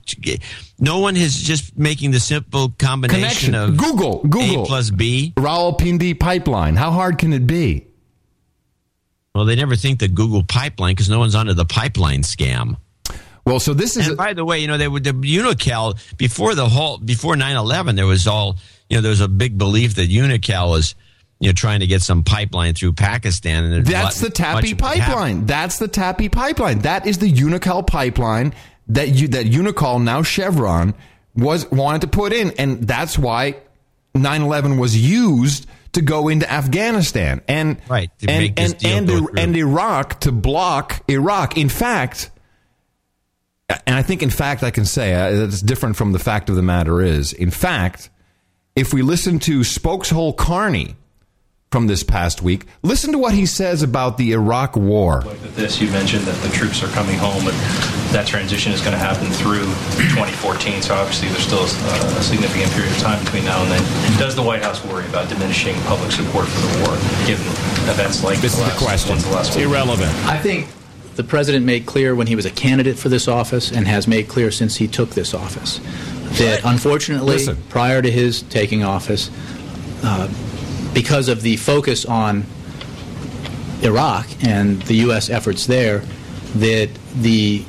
[0.79, 3.55] No one is just making the simple combination connection.
[3.55, 5.33] of Google, Google A plus B.
[5.37, 6.77] Rawalpindi pipeline.
[6.77, 7.87] How hard can it be?
[9.35, 12.77] Well, they never think the Google pipeline because no one's onto the pipeline scam.
[13.45, 14.09] Well, so this is.
[14.09, 17.97] And by the way, you know, they would the Unocal before the whole before 9-11,
[17.97, 18.57] there was all
[18.89, 20.95] you know, there was a big belief that Unocal was
[21.41, 24.81] you know trying to get some pipeline through Pakistan, and That's the much- Tapi much
[24.81, 24.81] happened.
[25.09, 25.47] pipeline.
[25.47, 26.79] That's the Tapi pipeline.
[26.81, 28.55] That is the Unocal pipeline
[28.89, 30.95] that you that Unocal now Chevron
[31.35, 33.57] was wanted to put in, and that's why
[34.15, 39.19] 9/11 was used to go into Afghanistan and Right, to and and and, go Ir-
[39.21, 39.35] through.
[39.39, 41.57] and Iraq to block Iraq.
[41.59, 42.31] In fact.
[43.69, 46.57] And I think, in fact, I can say uh, it's different from the fact of
[46.57, 47.33] the matter is.
[47.33, 48.11] In fact,
[48.77, 50.97] if we listen to Spokeshole Carney
[51.71, 55.23] from this past week, listen to what he says about the Iraq War.
[55.55, 57.57] This, you mentioned that the troops are coming home, and
[58.13, 59.65] that transition is going to happen through
[60.13, 60.83] 2014.
[60.83, 64.19] So obviously, there's still a, a significant period of time between now and then.
[64.19, 66.93] Does the White House worry about diminishing public support for the war,
[67.27, 67.47] given
[67.89, 69.11] events like This the is the question.
[69.13, 69.65] ones the last It's week?
[69.67, 70.13] irrelevant.
[70.29, 70.69] I think
[71.17, 74.29] the president made clear when he was a candidate for this office and has made
[74.29, 75.79] clear since he took this office
[76.39, 77.57] that unfortunately, Listen.
[77.69, 79.31] prior to his taking office,
[80.03, 80.29] uh,
[80.95, 82.45] because of the focus on
[83.83, 85.29] Iraq and the U.S.
[85.29, 85.99] efforts there,
[86.57, 87.65] that the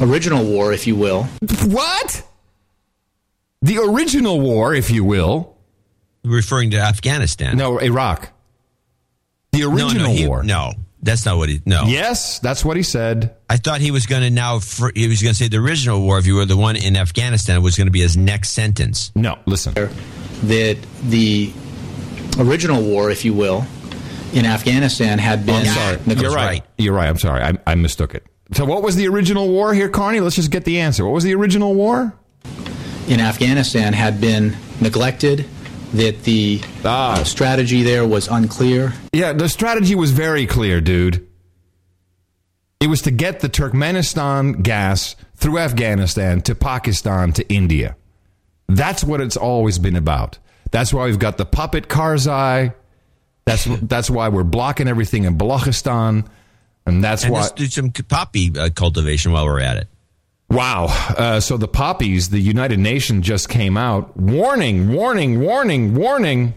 [0.00, 1.24] original war, if you will,
[1.66, 2.24] What?
[3.62, 5.56] The original war, if you will.
[6.24, 7.56] referring to Afghanistan.
[7.56, 8.30] No, Iraq.
[9.52, 10.42] The No, no, original he- war.
[10.44, 10.72] No,
[11.02, 11.60] that's not what he.
[11.66, 11.84] No.
[11.86, 13.34] Yes, that's what he said.
[13.50, 14.60] I thought he was going to now.
[14.60, 16.96] fr- He was going to say the original war, if you were the one in
[16.96, 19.12] Afghanistan, was going to be his next sentence.
[19.14, 19.74] No, listen.
[19.74, 21.52] that the
[22.38, 23.66] original war, if you will,
[24.32, 25.66] in Afghanistan had oh, been.
[25.66, 26.20] I'm sorry.
[26.20, 26.64] You're right.
[26.78, 27.08] You're right.
[27.08, 27.42] I'm sorry.
[27.42, 28.26] I, I mistook it.
[28.52, 30.20] So, what was the original war here, Carney?
[30.20, 31.04] Let's just get the answer.
[31.04, 32.14] What was the original war?
[33.08, 35.46] in Afghanistan had been neglected,
[35.92, 38.92] that the uh, strategy there was unclear.
[39.12, 41.26] Yeah, the strategy was very clear, dude.
[42.80, 47.96] It was to get the Turkmenistan gas through Afghanistan to Pakistan to India.
[48.68, 50.38] That's what it's always been about.
[50.70, 52.74] That's why we've got the puppet Karzai.
[53.44, 56.26] That's that's why we're blocking everything in Balochistan,
[56.86, 57.40] and that's and why.
[57.42, 59.88] let's do some poppy uh, cultivation while we're at it.
[60.52, 60.86] Wow.
[61.16, 64.16] Uh, so the poppies, the United Nations just came out.
[64.16, 66.54] Warning, warning, warning, warning.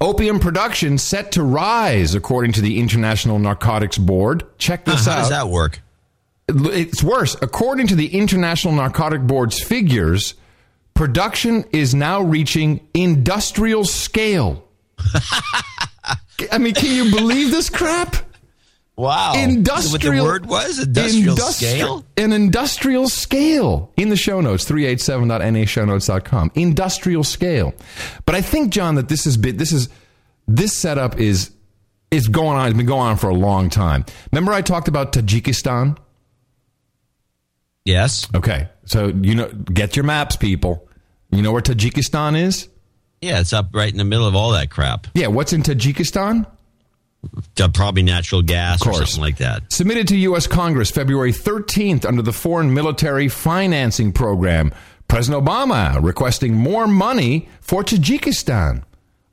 [0.00, 4.44] Opium production set to rise, according to the International Narcotics Board.
[4.58, 5.18] Check this How out.
[5.18, 5.80] does that work?
[6.48, 7.36] It's worse.
[7.42, 10.34] According to the International Narcotic Board's figures,
[10.94, 14.64] production is now reaching industrial scale.
[16.52, 18.16] I mean, can you believe this crap?
[18.98, 19.34] Wow.
[19.36, 19.92] Industrial.
[19.92, 20.80] What the word was?
[20.80, 22.04] Industrial Industri- scale?
[22.16, 23.92] An industrial scale.
[23.96, 26.50] In the show notes, 387.nashownotes.com.
[26.56, 27.74] Industrial scale.
[28.26, 29.88] But I think, John, that this has been, this is,
[30.48, 31.52] this setup is,
[32.10, 34.04] is going on, it's been going on for a long time.
[34.32, 35.96] Remember I talked about Tajikistan?
[37.84, 38.26] Yes.
[38.34, 38.68] Okay.
[38.84, 40.88] So, you know, get your maps, people.
[41.30, 42.68] You know where Tajikistan is?
[43.20, 45.06] Yeah, it's up right in the middle of all that crap.
[45.14, 46.46] Yeah, what's in Tajikistan?
[47.60, 49.72] Uh, probably natural gas or something like that.
[49.72, 50.46] Submitted to U.S.
[50.46, 54.72] Congress February 13th under the Foreign Military Financing Program.
[55.08, 58.82] President Obama requesting more money for Tajikistan.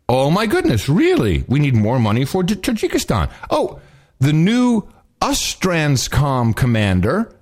[0.07, 1.43] Oh my goodness, really?
[1.47, 3.31] We need more money for T- Tajikistan.
[3.49, 3.79] Oh,
[4.19, 4.87] the new
[5.21, 7.35] Ustranscom commander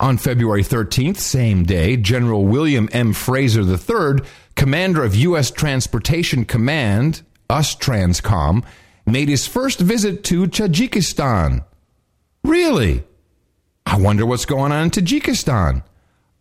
[0.00, 3.12] on February 13th, same day, General William M.
[3.12, 5.50] Fraser III, commander of U.S.
[5.50, 8.64] Transportation Command, Ustranscom,
[9.06, 11.64] made his first visit to Tajikistan.
[12.44, 13.04] Really?
[13.86, 15.84] I wonder what's going on in Tajikistan.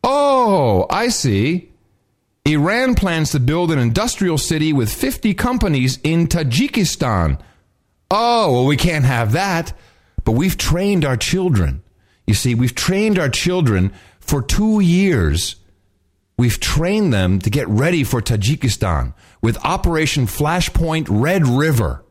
[0.03, 1.71] Oh, I see.
[2.45, 7.39] Iran plans to build an industrial city with 50 companies in Tajikistan.
[8.11, 9.73] Oh, well, we can't have that.
[10.23, 11.83] But we've trained our children.
[12.27, 15.55] You see, we've trained our children for two years.
[16.37, 22.05] We've trained them to get ready for Tajikistan with Operation Flashpoint Red River.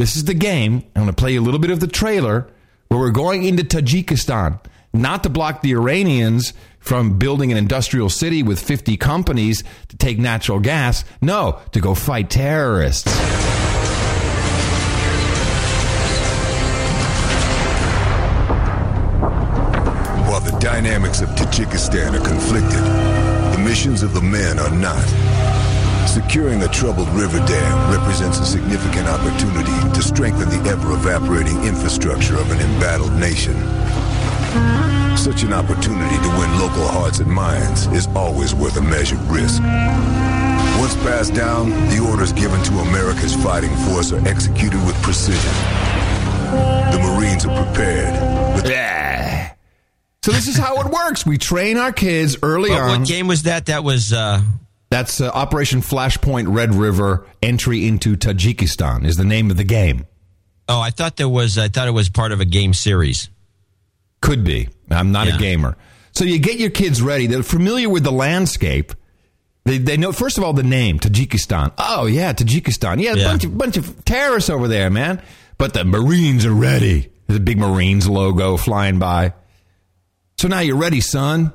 [0.00, 0.82] This is the game.
[0.96, 2.46] I'm going to play you a little bit of the trailer
[2.88, 4.58] where we're going into Tajikistan,
[4.94, 10.18] not to block the Iranians from building an industrial city with 50 companies to take
[10.18, 11.04] natural gas.
[11.20, 13.14] No, to go fight terrorists.
[20.24, 22.80] While the dynamics of Tajikistan are conflicted,
[23.52, 25.39] the missions of the men are not.
[26.10, 32.34] Securing a troubled river dam represents a significant opportunity to strengthen the ever evaporating infrastructure
[32.36, 33.54] of an embattled nation.
[35.16, 39.62] Such an opportunity to win local hearts and minds is always worth a measured risk.
[40.80, 45.52] Once passed down, the orders given to America's fighting force are executed with precision.
[46.90, 48.56] The Marines are prepared.
[48.56, 49.52] With yeah.
[50.24, 51.24] So this is how it works.
[51.24, 53.00] We train our kids early What, on.
[53.00, 53.66] what game was that?
[53.66, 54.42] That was uh,
[54.90, 60.06] That's uh, Operation Flashpoint Red River Entry into Tajikistan is the name of the game.
[60.68, 61.58] oh, I thought there was.
[61.58, 63.28] I thought it was part of a game series.
[64.20, 64.68] Could be.
[64.90, 65.36] I'm not Yeah.
[65.36, 65.76] a gamer.
[66.12, 67.26] So you get your kids ready.
[67.26, 68.92] They're familiar with the landscape.
[69.64, 71.72] They, they know, first of all, the name, Tajikistan.
[71.78, 73.00] Oh, yeah, Tajikistan.
[73.00, 73.24] Yeah, a Yeah.
[73.24, 75.22] bunch of, bunch of terrorists over there, man.
[75.58, 77.10] But the Marines are ready.
[77.26, 79.34] There's a big Marines logo flying by.
[80.38, 81.52] So now you're ready, son.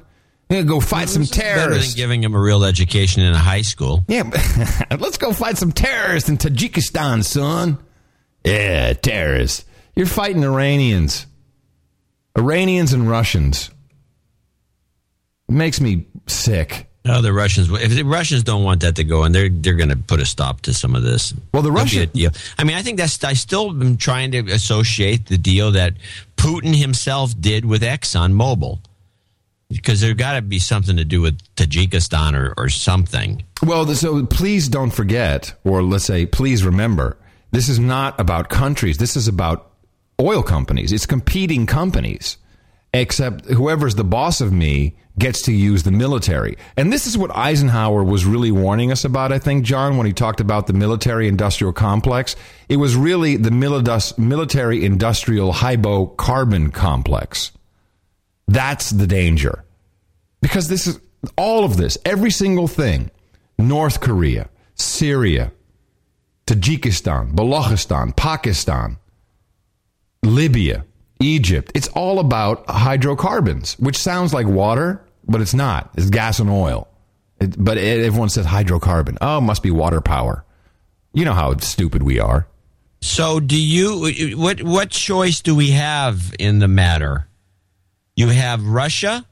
[0.50, 1.66] To go fight some terrorists.
[1.66, 4.06] Better than giving him a real education in a high school.
[4.08, 4.24] Yeah,
[5.00, 7.80] let's go fight some terrorists in Tajikistan, son.
[8.44, 9.66] Yeah, terrorists.
[9.96, 11.26] You're fighting Iranians.
[12.38, 13.72] Iranians and Russians.
[15.50, 16.88] It makes me sick.
[17.06, 17.70] No, the Russians.
[17.72, 20.26] If the Russians don't want that to go, and they're they're going to put a
[20.26, 21.34] stop to some of this.
[21.54, 22.32] Well, the Russian- deal.
[22.58, 23.24] I mean, I think that's.
[23.24, 25.94] I still am trying to associate the deal that
[26.36, 28.80] Putin himself did with Exxon Mobil,
[29.70, 33.44] because there got to be something to do with Tajikistan or, or something.
[33.64, 37.18] Well, so please don't forget, or let's say, please remember,
[37.52, 38.98] this is not about countries.
[38.98, 39.72] This is about
[40.20, 40.92] oil companies.
[40.92, 42.38] It's competing companies.
[42.94, 46.58] Except whoever's the boss of me gets to use the military.
[46.78, 50.14] And this is what Eisenhower was really warning us about, I think, John, when he
[50.14, 52.38] talked about the military industrial complex.
[52.70, 57.52] It was really the military industrial hydrocarbon complex.
[58.48, 59.64] That's the danger.
[60.42, 61.00] Because this is
[61.38, 63.10] all of this, every single thing
[63.58, 65.52] North Korea, Syria,
[66.46, 68.98] Tajikistan, Balochistan, Pakistan,
[70.24, 70.86] Libya,
[71.20, 71.72] Egypt.
[71.74, 75.92] It's all about hydrocarbons, which sounds like water, but it's not.
[75.96, 76.88] It's gas and oil.
[77.40, 79.18] It, but it, everyone says hydrocarbon.
[79.22, 80.46] Oh, must be water power.
[81.14, 82.48] You know how stupid we are.
[83.02, 87.28] So, do you what what choice do we have in the matter?
[88.16, 89.26] You have Russia,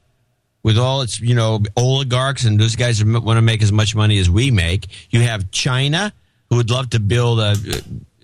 [0.62, 4.18] with all its you know oligarchs and those guys want to make as much money
[4.18, 4.88] as we make.
[5.10, 6.12] You have China
[6.50, 7.56] who would love to build a uh,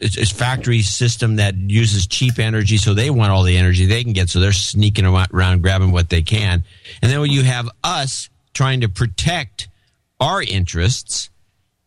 [0.01, 4.03] it's, it's factory system that uses cheap energy, so they want all the energy they
[4.03, 6.65] can get, so they're sneaking around grabbing what they can.
[7.03, 9.69] And then you have us trying to protect
[10.19, 11.28] our interests,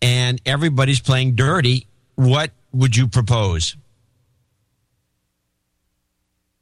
[0.01, 3.75] and everybody's playing dirty, what would you propose?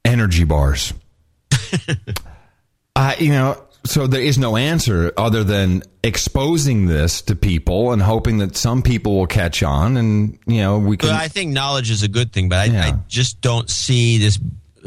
[0.06, 0.94] Energy bars.
[2.96, 8.02] uh, you know, so there is no answer other than exposing this to people and
[8.02, 11.52] hoping that some people will catch on and you know we can well, i think
[11.52, 12.86] knowledge is a good thing but I, yeah.
[12.86, 14.40] I, just don't see this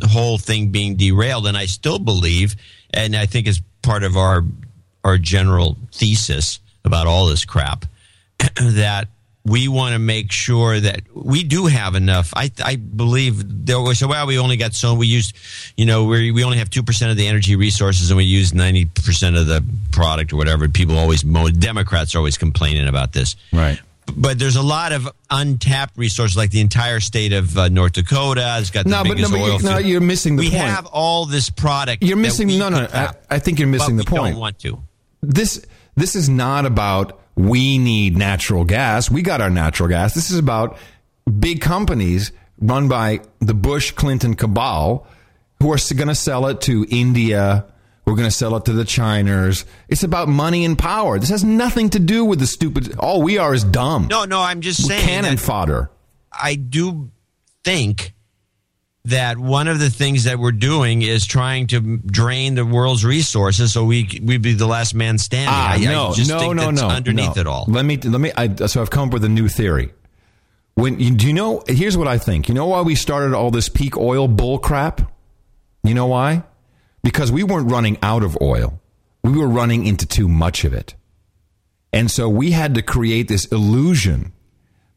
[0.09, 2.56] whole thing being derailed and i still believe
[2.93, 4.43] and i think is part of our
[5.05, 7.86] our general thesis about all this crap
[8.61, 9.09] that
[9.47, 12.33] we want to make sure that we do have enough.
[12.35, 15.37] I, I believe there was, so well, we only got so we used,
[15.77, 19.39] you know, we we only have 2% of the energy resources and we use 90%
[19.39, 19.62] of the
[19.93, 20.66] product or whatever.
[20.69, 23.37] People always, Democrats are always complaining about this.
[23.53, 23.79] Right.
[24.16, 28.57] But there's a lot of untapped resources, like the entire state of uh, North Dakota.
[28.61, 29.59] It's got the no, biggest but no, oil.
[29.62, 30.62] But no, you're missing the we point.
[30.62, 32.03] We have all this product.
[32.03, 32.49] You're missing.
[32.59, 32.87] No, no.
[32.93, 34.35] I, I, think you're missing the point.
[34.35, 34.79] Don't want to.
[35.23, 35.65] This
[35.97, 39.11] this is not about we need natural gas.
[39.11, 40.15] We got our natural gas.
[40.15, 40.78] This is about
[41.39, 45.06] big companies run by the Bush Clinton cabal
[45.61, 47.66] who are going to sell it to India.
[48.06, 49.65] We're going to sell it to the Chiners.
[49.89, 51.19] It's about money and power.
[51.19, 52.97] This has nothing to do with the stupid.
[52.98, 54.09] All we are is dumb.
[54.09, 55.06] No, no, I'm just We're saying.
[55.06, 55.90] Cannon fodder.
[56.31, 57.11] I do
[57.65, 58.15] think
[59.06, 63.72] that one of the things that we're doing is trying to drain the world's resources
[63.72, 65.48] so we we'd be the last man standing.
[65.52, 66.89] Ah, I, no, I just no, think no, that's no.
[66.89, 67.40] underneath no.
[67.40, 67.66] it all.
[67.68, 68.32] Let me let me.
[68.36, 69.93] I, so I've come up with a new theory.
[70.74, 71.62] When you, do you know?
[71.68, 72.48] Here's what I think.
[72.48, 75.12] You know why we started all this peak oil bull crap?
[75.82, 76.44] You know why?
[77.02, 78.81] Because we weren't running out of oil.
[79.22, 80.94] We were running into too much of it,
[81.93, 84.32] and so we had to create this illusion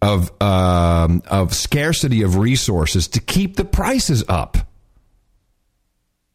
[0.08, 4.58] of um, of scarcity of resources to keep the prices up.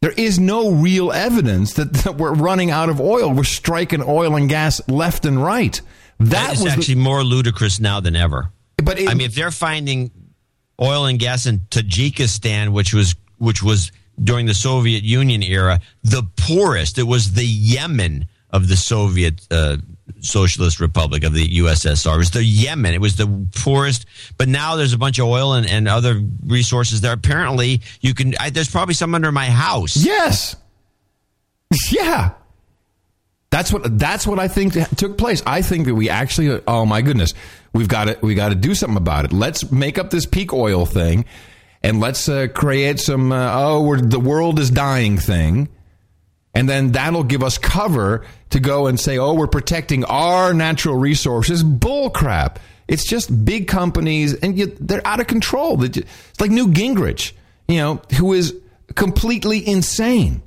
[0.03, 3.33] There is no real evidence that, that we're running out of oil.
[3.33, 5.81] We're striking oil and gas left and right.
[6.19, 8.53] That is was actually the, more ludicrous now than ever.
[8.77, 10.11] But it, I mean, if they're finding
[10.81, 13.91] oil and gas in Tajikistan, which was which was
[14.23, 16.99] during the Soviet Union era, the poorest.
[16.99, 19.79] It was the Yemen of the Soviet uh,
[20.23, 22.15] Socialist Republic of the USSR.
[22.15, 22.95] It was the Yemen.
[22.95, 24.07] It was the poorest.
[24.39, 27.13] But now there's a bunch of oil and, and other resources there.
[27.13, 28.35] Apparently, you can.
[28.41, 29.97] I, there's probably some under my house.
[29.97, 30.57] Yes.
[31.91, 32.33] Yeah.
[33.53, 35.43] That's what that's what I think took place.
[35.47, 37.35] I think that we actually oh my goodness,
[37.75, 39.33] we've got to we got to do something about it.
[39.33, 41.27] Let's make up this peak oil thing
[41.83, 45.69] and let's uh, create some uh, oh the world is dying thing.
[46.55, 50.97] And then that'll give us cover to go and say, oh, we're protecting our natural
[50.97, 51.63] resources.
[51.63, 52.59] Bull crap.
[52.89, 55.83] It's just big companies, and they're out of control.
[55.83, 55.99] It's
[56.41, 57.33] like Newt Gingrich,
[57.69, 58.55] you know, who is
[58.95, 60.43] completely insane.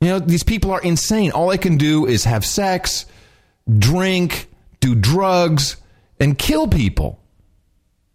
[0.00, 1.30] You know, these people are insane.
[1.30, 3.06] All they can do is have sex,
[3.78, 4.48] drink,
[4.80, 5.76] do drugs,
[6.18, 7.20] and kill people.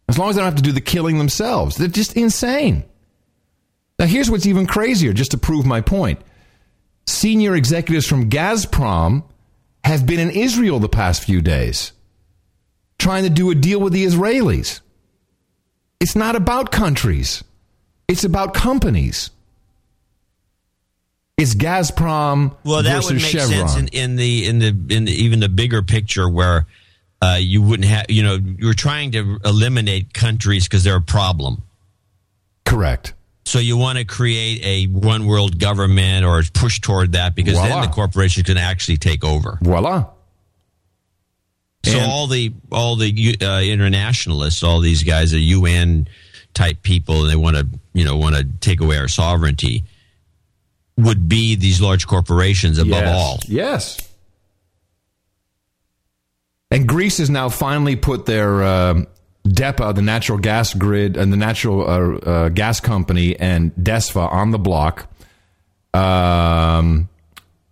[0.10, 1.78] As long as they don't have to do the killing themselves.
[1.78, 2.84] They're just insane.
[3.98, 6.20] Now, here's what's even crazier, just to prove my point
[7.08, 9.24] senior executives from Gazprom
[9.84, 11.92] have been in Israel the past few days
[12.98, 14.82] trying to do a deal with the Israelis.
[16.00, 17.44] It's not about countries,
[18.08, 19.32] it's about companies.
[21.38, 23.68] It's Gazprom well, that versus would make Chevron.
[23.68, 26.66] sense in, in the in the in the, even the bigger picture where
[27.22, 31.62] uh, you wouldn't have you know you're trying to eliminate countries because they're a problem.
[32.64, 33.14] Correct.
[33.46, 37.68] So you want to create a one world government or push toward that because Voila.
[37.68, 39.60] then the corporation can actually take over.
[39.62, 40.10] Voila.
[41.84, 46.08] So And- all the all the uh, internationalists, all these guys, are UN
[46.56, 49.84] type people, and they want to you know want to take away our sovereignty.
[50.98, 53.16] Would be these large corporations above yes.
[53.16, 53.40] all.
[53.48, 53.98] Yes.
[56.72, 59.08] And Greece has now finally put their um
[59.46, 64.52] DEPA, the natural gas grid, and the natural uh, uh, gas company, and DESFA on
[64.52, 65.08] the block.
[65.94, 67.10] Um,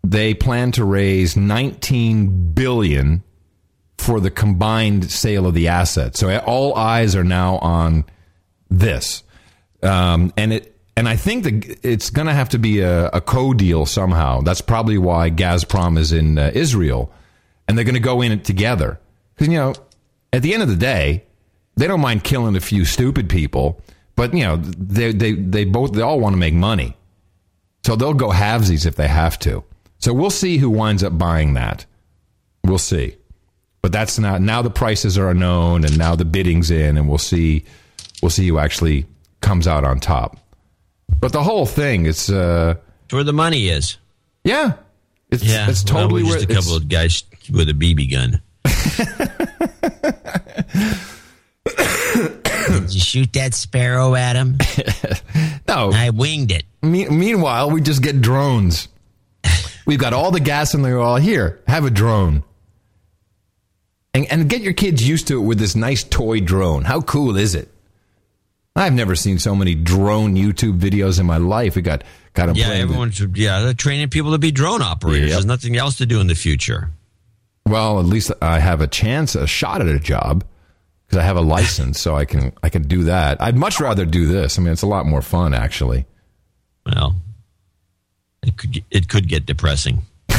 [0.03, 3.23] they plan to raise 19 billion
[3.97, 6.15] for the combined sale of the asset.
[6.15, 8.05] So all eyes are now on
[8.69, 9.23] this,
[9.81, 10.69] um, and it.
[10.95, 14.41] And I think that it's going to have to be a, a co-deal somehow.
[14.41, 17.11] That's probably why Gazprom is in uh, Israel,
[17.67, 18.99] and they're going to go in it together.
[19.33, 19.73] Because you know,
[20.31, 21.23] at the end of the day,
[21.75, 23.81] they don't mind killing a few stupid people,
[24.15, 26.95] but you know, they they they both they all want to make money,
[27.85, 29.63] so they'll go halvesies if they have to.
[29.99, 31.85] So we'll see who winds up buying that.
[32.65, 33.15] We'll see.
[33.81, 37.17] But that's not now the prices are known and now the bidding's in and we'll
[37.17, 37.65] see
[38.21, 39.05] we'll see who actually
[39.41, 40.37] comes out on top.
[41.19, 42.75] But the whole thing it's uh
[43.05, 43.97] It's where the money is.
[44.43, 44.73] yeah.
[45.29, 47.73] It's Yeah, it's well, totally we're where just a it's- couple of guys with a
[47.73, 48.41] BB gun.
[52.81, 54.57] Did you shoot that sparrow at him?
[55.67, 55.91] no.
[55.93, 56.63] I winged it.
[56.81, 58.87] Me- meanwhile, we just get drones.
[59.85, 61.17] We've got all the gas in the oil.
[61.17, 62.43] Here, have a drone.
[64.13, 66.83] And, and get your kids used to it with this nice toy drone.
[66.83, 67.69] How cool is it?
[68.75, 71.75] I've never seen so many drone YouTube videos in my life.
[71.75, 72.87] We got got them Yeah, playing.
[72.87, 75.21] the- yeah, they're training people to be drone operators.
[75.29, 75.29] Yep.
[75.31, 76.89] There's nothing else to do in the future.
[77.67, 80.43] well, at least I have a chance, a shot at a job
[81.13, 83.39] because I have a license, so I can I can do that.
[83.39, 84.57] I'd much rather do this.
[84.57, 86.05] I mean, it's a lot more fun, actually.
[86.87, 87.15] Well,
[88.41, 90.01] it could get- it could get depressing.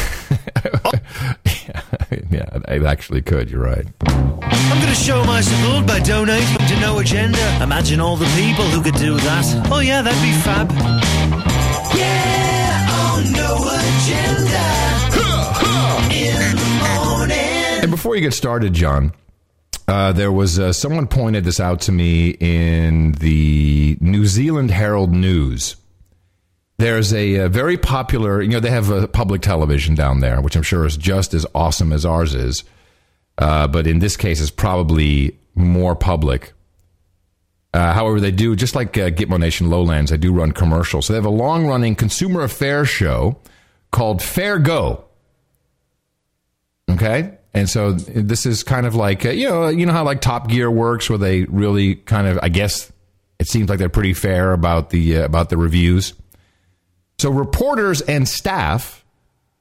[2.30, 3.50] yeah, it actually could.
[3.50, 3.86] You're right.
[4.08, 7.62] I'm going to show my support by donating to No Agenda.
[7.62, 9.68] Imagine all the people who could do that.
[9.70, 10.70] Oh, yeah, that'd be fab.
[11.96, 14.64] Yeah, oh, No Agenda.
[16.10, 16.66] In the
[17.06, 17.82] morning.
[17.82, 19.12] And before you get started, John,
[19.88, 25.12] uh, there was uh, someone pointed this out to me in the New Zealand Herald
[25.12, 25.76] News.
[26.78, 30.56] There's a, uh very popular, you know, they have a public television down there, which
[30.56, 32.64] I'm sure is just as awesome as ours is.
[33.38, 36.52] Uh, but in this case, it's probably more public.
[37.72, 41.06] Uh, however, they do, just like Gitmo Nation Lowlands, they do run commercials.
[41.06, 43.38] So they have a long running consumer affairs show
[43.90, 45.04] called Fair Go.
[46.90, 47.38] Okay.
[47.54, 50.48] And so this is kind of like, uh, you know, you know how like Top
[50.48, 52.92] Gear works where they really kind of, I guess
[53.38, 56.14] it seems like they're pretty fair about the, uh, about the reviews.
[57.18, 59.04] So reporters and staff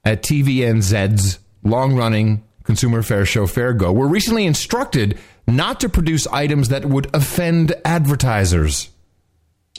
[0.03, 6.25] at TVNZ's long running consumer affairs show Fair Go were recently instructed not to produce
[6.27, 8.89] items that would offend advertisers.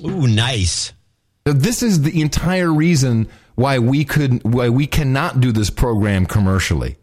[0.05, 0.93] Ooh, nice.
[1.47, 6.27] So This is the entire reason why we could why we cannot do this program
[6.27, 6.97] commercially.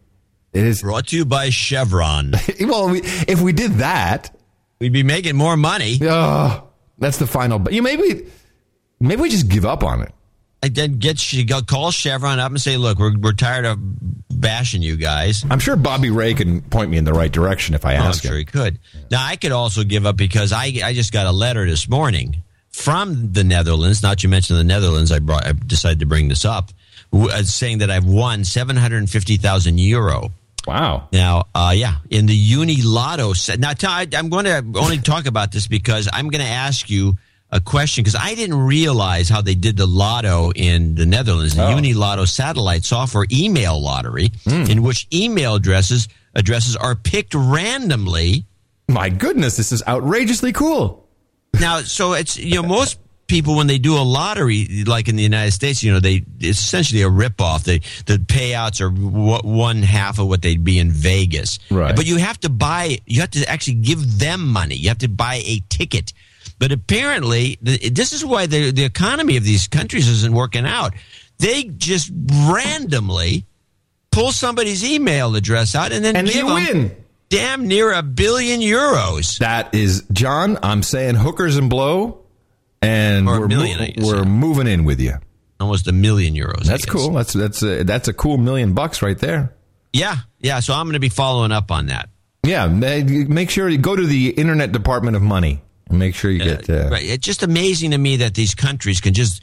[0.52, 2.32] It is brought to you by Chevron.
[2.60, 4.36] well, we, if we did that,
[4.80, 5.98] we'd be making more money.
[6.02, 6.68] Oh,
[6.98, 7.58] that's the final.
[7.58, 8.26] But you maybe
[9.00, 10.12] maybe we just give up on it.
[10.64, 13.78] I then get she call Chevron up and say, "Look, we're we're tired of
[14.30, 17.84] bashing you guys." I'm sure Bobby Ray can point me in the right direction if
[17.84, 18.38] I Oh, I'm ask sure him.
[18.38, 18.78] he could.
[19.10, 22.42] Now I could also give up because I I just got a letter this morning
[22.70, 24.02] from the Netherlands.
[24.02, 25.10] Not you mentioned the Netherlands.
[25.10, 26.70] I brought I decided to bring this up,
[27.12, 30.30] uh, saying that I've won seven hundred and fifty thousand euro.
[30.66, 31.08] Wow.
[31.12, 33.58] Now, uh, yeah, in the Uni Lotto set.
[33.58, 37.16] Now, Ty, I'm going to only talk about this because I'm going to ask you
[37.50, 41.66] a question because I didn't realize how they did the lotto in the Netherlands, the
[41.66, 41.74] Oh.
[41.74, 44.62] Uni Lotto satellite software email lottery, Hmm.
[44.70, 48.46] in which email addresses addresses are picked randomly.
[48.88, 51.06] My goodness, this is outrageously cool.
[51.60, 52.98] Now, so it's you know most
[53.32, 56.58] people when they do a lottery like in the United States, you know they it's
[56.58, 57.64] essentially a ripoff.
[57.64, 61.96] They the payouts are w- one half of what they'd be in Vegas, Right.
[61.96, 64.76] But you have to buy, you have to actually give them money.
[64.76, 66.12] You have to buy a ticket.
[66.58, 70.92] But apparently, the, this is why the the economy of these countries isn't working out.
[71.38, 72.10] They just
[72.66, 73.46] randomly
[74.10, 76.96] pull somebody's email address out and then And they give 'em win.
[77.30, 79.38] damn near a billion euros.
[79.38, 80.58] That is John.
[80.62, 82.21] I'm saying hookers and blow,
[82.82, 85.14] and we're, million, guess, we're moving in with you.
[85.60, 86.64] Almost a million euros.
[86.64, 87.12] That's cool.
[87.12, 89.54] That's that's a, that's a cool million bucks right there.
[89.92, 90.60] Yeah, yeah.
[90.60, 92.08] So I'm going to be following up on that.
[92.44, 96.42] Yeah, make sure you go to the Internet Department of Money and make sure you
[96.42, 96.68] uh, get.
[96.68, 97.04] Uh, Right.
[97.04, 99.42] It's just amazing to me that these countries can just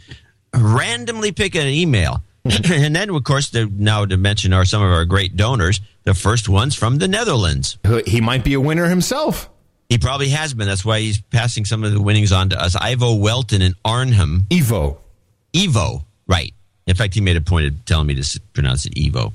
[0.53, 2.22] randomly pick an email.
[2.45, 2.74] Hmm.
[2.74, 5.80] and then, of course, the, now to mention are some of our great donors.
[6.03, 7.78] The first one's from the Netherlands.
[8.06, 9.49] He might be a winner himself.
[9.90, 10.68] He probably has been.
[10.68, 12.76] That's why he's passing some of the winnings on to us.
[12.76, 14.45] Ivo Welton in Arnhem.
[14.52, 14.98] Evo.
[15.53, 16.03] Evo.
[16.28, 16.53] Right.
[16.86, 19.34] In fact, he made a point of telling me to pronounce it Evo.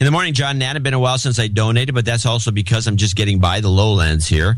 [0.00, 2.86] In the morning, John Nana, been a while since I donated, but that's also because
[2.86, 4.56] I'm just getting by the lowlands here.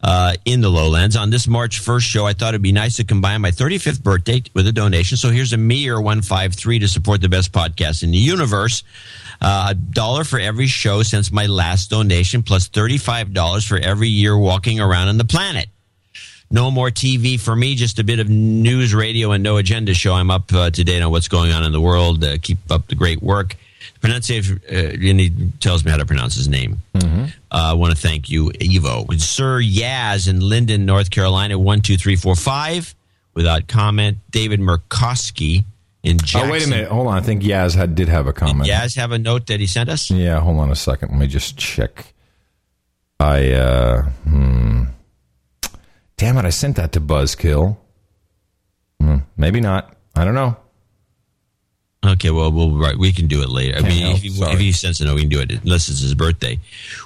[0.00, 1.16] Uh, in the lowlands.
[1.16, 4.44] On this March 1st show, I thought it'd be nice to combine my 35th birthday
[4.54, 5.16] with a donation.
[5.16, 8.84] So here's a mere 153 to support the best podcast in the universe.
[9.40, 14.36] Uh, a dollar for every show since my last donation, plus $35 for every year
[14.36, 15.68] walking around on the planet.
[16.50, 20.14] No more TV for me, just a bit of news, radio, and no agenda show.
[20.14, 22.24] I'm up uh, to date on what's going on in the world.
[22.24, 23.54] Uh, keep up the great work.
[24.00, 26.78] Pronunciation, uh, and he tells me how to pronounce his name.
[26.94, 27.24] Mm-hmm.
[27.24, 29.20] Uh, I want to thank you, Evo.
[29.20, 32.94] Sir Yaz in Linden, North Carolina, 12345.
[33.34, 34.18] Without comment.
[34.30, 35.64] David Murkowski
[36.02, 36.48] in Jackson.
[36.48, 36.88] Oh, wait a minute.
[36.88, 37.16] Hold on.
[37.16, 38.68] I think Yaz had, did have a comment.
[38.68, 40.10] Yaz have a note that he sent us?
[40.10, 41.10] Yeah, hold on a second.
[41.10, 42.14] Let me just check.
[43.20, 44.84] I, uh, hmm.
[46.16, 47.76] Damn it, I sent that to Buzzkill.
[49.00, 49.94] Hmm, maybe not.
[50.16, 50.56] I don't know.
[52.06, 53.76] Okay, well, we'll right, we can do it later.
[53.78, 55.50] I Can't mean, help, if, he, if he sends a note, we can do it
[55.50, 56.58] unless it's his birthday.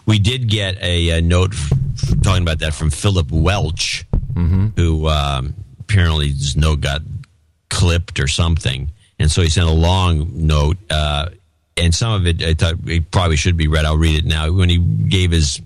[0.06, 4.04] We did get a, a note f- f- talking about that from Philip Welch,
[4.34, 4.68] Mm-hmm.
[4.76, 7.02] who um, apparently his no got
[7.72, 10.76] clipped or something, and so he sent a long note.
[10.90, 11.30] Uh,
[11.76, 13.86] and some of it, I thought it probably should be read.
[13.86, 14.52] I'll read it now.
[14.52, 15.60] When he gave his,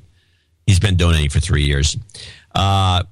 [0.67, 1.97] he's been donating for three years.
[2.55, 3.03] Uh,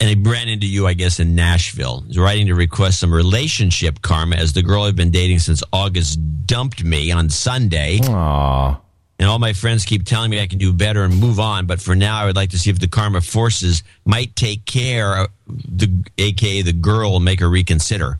[0.00, 2.04] and he ran into you, I guess, in Nashville.
[2.06, 6.18] He's writing to request some relationship karma as the girl I've been dating since August
[6.46, 7.98] dumped me on Sunday.
[7.98, 8.80] Aww.
[9.18, 11.66] And all my friends keep telling me I can do better and move on.
[11.66, 15.16] But for now, I would like to see if the karma forces might take care
[15.16, 18.18] of the, aka the girl, and make her reconsider.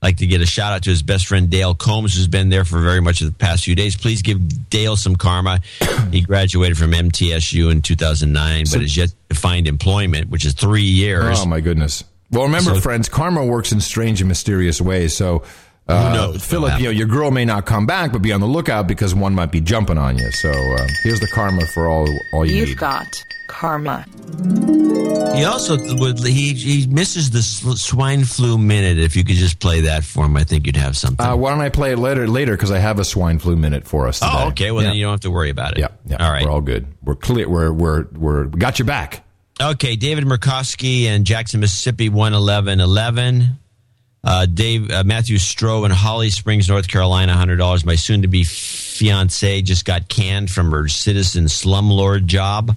[0.00, 2.48] I'd like to get a shout out to his best friend Dale Combs, who's been
[2.50, 3.96] there for very much of the past few days.
[3.96, 5.60] Please give Dale some karma.
[6.12, 10.82] he graduated from MTSU in 2009, but has yet to find employment, which is three
[10.82, 11.38] years.
[11.40, 12.04] Oh, my goodness.
[12.30, 15.14] Well, remember, So- friends, karma works in strange and mysterious ways.
[15.16, 15.42] So,
[15.88, 18.40] uh, Who knows Philip, you know, your girl may not come back, but be on
[18.40, 20.30] the lookout because one might be jumping on you.
[20.32, 22.78] So, uh, here's the karma for all all you You've need.
[22.78, 24.04] got karma.
[25.34, 28.98] He also would he he misses the swine flu minute.
[28.98, 31.24] If you could just play that for him, I think you'd have something.
[31.24, 32.26] Uh, why don't I play it later?
[32.26, 34.18] Later, because I have a swine flu minute for us.
[34.18, 34.30] Today.
[34.34, 34.70] oh, okay.
[34.72, 34.88] Well, Yeah.
[34.90, 35.80] then you don't have to worry about it.
[35.80, 36.16] Yeah, yeah.
[36.24, 36.44] All right.
[36.44, 36.86] We're all good.
[37.04, 37.48] We're clear.
[37.48, 39.24] We're we're we're we got your back.
[39.60, 43.58] Okay, David Murkowski and Jackson, Mississippi, one eleven eleven.
[44.28, 47.86] Uh, Dave uh, Matthew Stroh in Holly Springs, North Carolina, hundred dollars.
[47.86, 52.76] My soon-to-be fiance just got canned from her citizen slumlord job.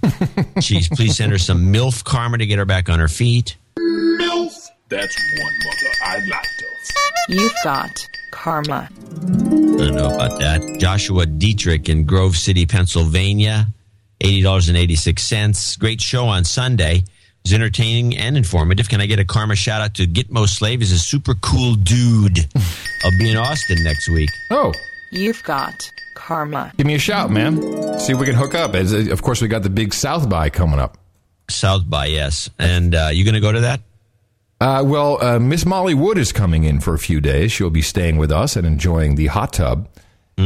[0.56, 3.58] Jeez, please send her some milf karma to get her back on her feet.
[3.78, 4.70] MILF.
[4.88, 7.34] That's one mother I like to.
[7.34, 7.90] You've got
[8.30, 8.88] karma.
[8.90, 10.78] I don't know about that.
[10.80, 13.66] Joshua Dietrich in Grove City, Pennsylvania,
[14.22, 15.76] eighty dollars and eighty six cents.
[15.76, 17.04] Great show on Sunday.
[17.44, 18.88] It was entertaining and informative.
[18.88, 20.78] Can I get a karma shout out to Gitmo Slave?
[20.80, 22.38] He's a super cool dude.
[23.04, 24.30] I'll be in Austin next week.
[24.50, 24.72] Oh,
[25.10, 26.72] You've got karma.
[26.76, 27.56] give me a shout, man.
[27.98, 28.74] See if we can hook up.
[28.74, 30.96] As, of course, we got the big South by coming up.
[31.50, 33.80] South by yes, and uh, you going to go to that?
[34.60, 37.50] Uh, well, uh, Miss Molly Wood is coming in for a few days.
[37.50, 39.88] She'll be staying with us and enjoying the hot tub.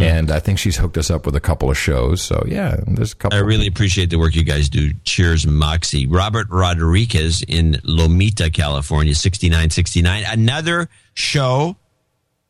[0.01, 0.02] Mm.
[0.18, 2.23] And I think she's hooked us up with a couple of shows.
[2.23, 3.39] So yeah, there's a couple.
[3.39, 4.93] I really appreciate the work you guys do.
[5.05, 6.06] Cheers, Moxie.
[6.06, 10.24] Robert Rodriguez in Lomita, California, 6969.
[10.28, 11.77] Another show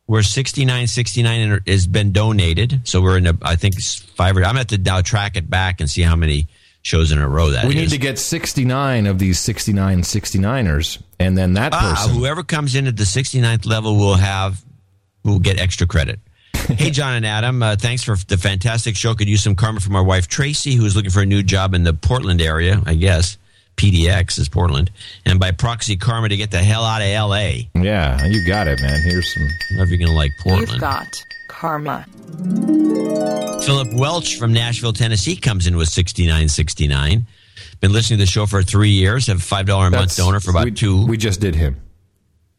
[0.05, 2.81] where 6969 has been donated.
[2.85, 5.35] So we're in a, I think, five or, I'm going to have to now track
[5.35, 6.47] it back and see how many
[6.81, 7.81] shows in a row that we is.
[7.81, 12.17] need to get 69 of these 69 69ers, and then that Ah, person.
[12.17, 14.63] whoever comes in at the 69th level will have,
[15.25, 16.21] will get extra credit.
[16.75, 19.15] hey, John and Adam, uh, thanks for the fantastic show.
[19.15, 21.83] Could use some karma from our wife Tracy, who's looking for a new job in
[21.83, 23.37] the Portland area, I guess.
[23.77, 24.91] PDX is Portland,
[25.23, 27.69] and by proxy, karma to get the hell out of LA.
[27.81, 29.01] yeah, you got it, man.
[29.03, 29.43] Here's some.
[29.43, 30.71] I don't know if you're going to like Portland.
[30.71, 32.05] You've got karma.
[33.63, 37.27] Philip Welch from Nashville, Tennessee comes in with sixty nine sixty nine.
[37.79, 39.27] Been listening to the show for three years.
[39.27, 41.05] Have a five dollar a month donor for about we, two.
[41.05, 41.79] We just did him.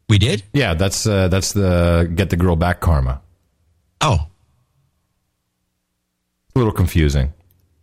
[0.07, 0.43] We did.
[0.53, 3.21] Yeah, that's uh, that's the get the girl back karma.
[4.01, 4.27] Oh,
[6.55, 7.33] A little confusing.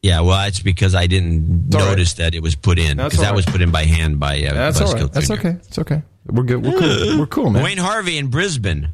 [0.03, 0.21] yeah.
[0.21, 1.89] Well, it's because I didn't all right.
[1.91, 4.43] notice that it was put in because that all was put in by hand by
[4.43, 5.13] uh, That's all Buzzkill right.
[5.13, 5.49] That's okay.
[5.51, 6.03] It's okay.
[6.27, 6.65] We're good.
[6.65, 7.19] We're cool.
[7.19, 7.63] We're cool, man.
[7.63, 8.89] Wayne Harvey in Brisbane,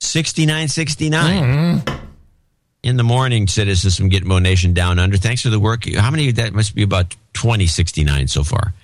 [0.00, 1.42] sixty nine sixty nine.
[1.80, 2.04] Mm-hmm.
[2.82, 5.16] In the morning, citizens from Gitmo Nation Down Under.
[5.16, 5.84] Thanks for the work.
[5.94, 6.32] How many?
[6.32, 8.74] That must be about twenty sixty nine so far.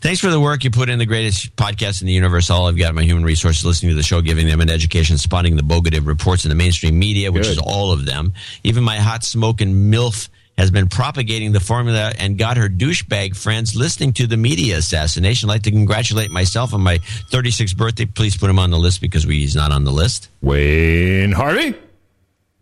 [0.00, 2.48] Thanks for the work you put in the greatest podcast in the universe.
[2.48, 5.56] All I've got my human resources listening to the show, giving them an education, spotting
[5.56, 7.52] the bogative reports in the mainstream media, which Good.
[7.52, 8.32] is all of them.
[8.64, 13.76] Even my hot smoking MILF has been propagating the formula and got her douchebag friends
[13.76, 15.50] listening to the media assassination.
[15.50, 16.98] I'd like to congratulate myself on my
[17.30, 18.06] 36th birthday.
[18.06, 20.30] Please put him on the list because we, he's not on the list.
[20.40, 21.74] Wayne Harvey.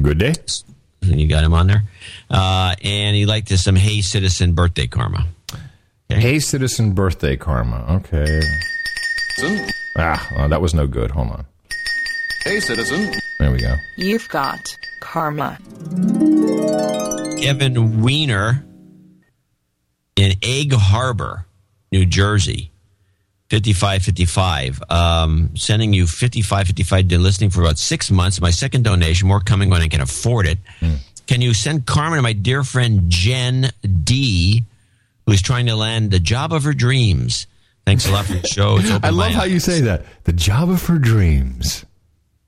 [0.01, 0.35] Good day.
[1.03, 1.85] You got him on there.
[2.29, 5.27] Uh, and he liked some Hey Citizen birthday karma.
[6.09, 7.85] Hey, citizen birthday karma.
[8.01, 8.41] Okay.
[9.97, 11.11] Ah, well, that was no good.
[11.11, 11.47] Hold on.
[12.45, 13.13] Hey, citizen.
[13.39, 13.75] There we go.
[13.97, 15.59] You've got karma.
[17.41, 18.65] Kevin Weiner
[20.17, 21.47] in Egg Harbor,
[21.93, 22.71] New Jersey.
[23.51, 24.83] 5555.
[24.91, 28.41] Um, sending you 5555 been listening for about six months.
[28.43, 30.59] My second donation, more coming when I can afford it.
[31.27, 33.71] Can you send karma to my dear friend Jen
[34.05, 34.65] D,
[35.29, 37.47] who's trying to land the job of her dreams?
[37.85, 38.79] Thanks a lot for the show.
[38.79, 40.05] It's opened I love my how you say that.
[40.25, 41.85] The job of her dreams.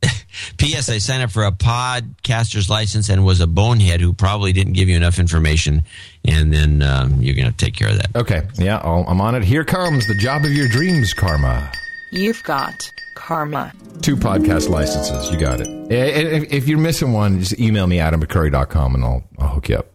[0.57, 0.89] P.S.
[0.89, 4.89] I signed up for a podcaster's license and was a bonehead who probably didn't give
[4.89, 5.83] you enough information,
[6.25, 8.17] and then um, you're going to take care of that.
[8.17, 8.43] Okay.
[8.55, 9.45] Yeah, I'll, I'm on it.
[9.45, 11.71] Here comes the job of your dreams, Karma.
[12.13, 13.73] You've got karma.
[14.01, 15.31] Two podcast licenses.
[15.31, 15.69] You got it.
[15.93, 19.69] If, if you're missing one, just email me, adam at curry.com, and I'll, I'll hook
[19.69, 19.90] you up.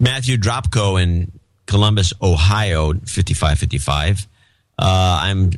[0.00, 1.32] Matthew Dropko in
[1.66, 4.26] Columbus, Ohio, 5555.
[4.78, 5.52] Uh, I'm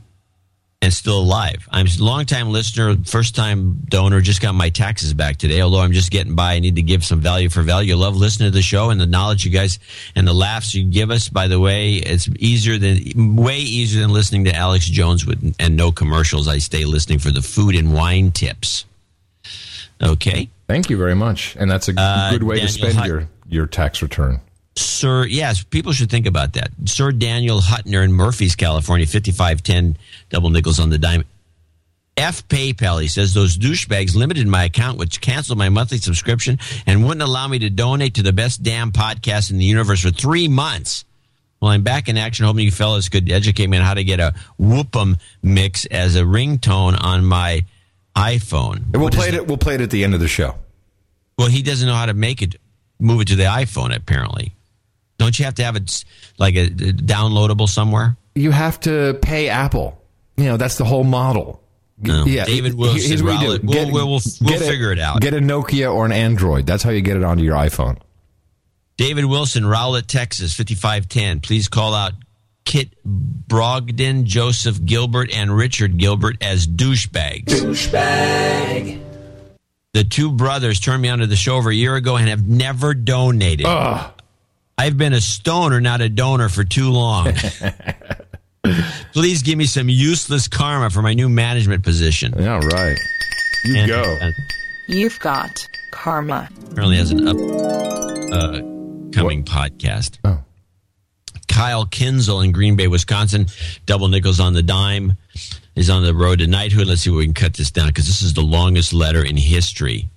[0.82, 1.68] and still alive.
[1.70, 5.60] I'm a longtime listener, first time donor, just got my taxes back today.
[5.60, 7.92] Although I'm just getting by, I need to give some value for value.
[7.94, 9.78] I love listening to the show and the knowledge you guys
[10.16, 11.28] and the laughs you give us.
[11.28, 15.76] By the way, it's easier than, way easier than listening to Alex Jones with, and
[15.76, 16.48] no commercials.
[16.48, 18.86] I stay listening for the food and wine tips.
[20.02, 20.48] Okay.
[20.66, 21.56] Thank you very much.
[21.58, 24.40] And that's a Uh, good way to spend Hut- your, your tax return.
[24.76, 26.70] Sir, yes, people should think about that.
[26.86, 29.98] Sir Daniel Hutner in Murphy's, California, 5510
[30.30, 31.24] double nickels on the dime.
[32.16, 37.04] F PayPal, he says, those douchebags limited my account, which canceled my monthly subscription and
[37.04, 40.46] wouldn't allow me to donate to the best damn podcast in the universe for three
[40.46, 41.04] months.
[41.60, 44.18] Well, I'm back in action, hoping you fellas could educate me on how to get
[44.18, 47.64] a Whoop'em mix as a ringtone on my
[48.16, 48.76] iPhone.
[48.92, 49.46] And we'll play it.
[49.46, 50.56] We'll play it at the end of the show.
[51.38, 52.56] Well, he doesn't know how to make it,
[53.00, 54.54] move it to the iPhone, apparently.
[55.18, 56.04] Don't you have to have it
[56.38, 58.16] like a, downloadable somewhere?
[58.34, 60.02] You have to pay Apple.
[60.36, 61.62] You know, that's the whole model.
[62.02, 62.24] No.
[62.24, 65.20] David Wilson, here's what Rowlett, we'll- Get- we'll- we'll- we'll get a- figure it out.
[65.20, 66.66] Get a Nokia or an Android.
[66.66, 67.98] That's how you get it onto your iPhone.
[68.96, 71.40] David Wilson, Rowlett, Texas, 5510.
[71.40, 72.12] Please call out
[72.64, 77.44] Kit Brogdon, Joseph Gilbert, and Richard Gilbert as douchebags.
[77.46, 79.00] Douchebag.
[79.92, 82.94] The two brothers turned me onto the show over a year ago and have never
[82.94, 83.66] donated.
[83.66, 87.32] I've been a stoner, not a donor, for too long.
[89.12, 92.34] Please give me some useless karma for my new management position.
[92.38, 92.96] Yeah, right.
[93.64, 94.02] You And- go.
[94.20, 94.32] and
[94.88, 95.50] You've got
[95.92, 96.48] karma.
[96.70, 98.58] apparently has an up uh,
[99.12, 100.18] coming podcast.
[100.24, 100.38] Oh.
[101.50, 103.46] Kyle Kinzel in Green Bay, Wisconsin,
[103.84, 105.16] double nickels on the dime,
[105.74, 106.86] is on the road to knighthood.
[106.86, 109.36] Let's see if we can cut this down because this is the longest letter in
[109.36, 110.08] history.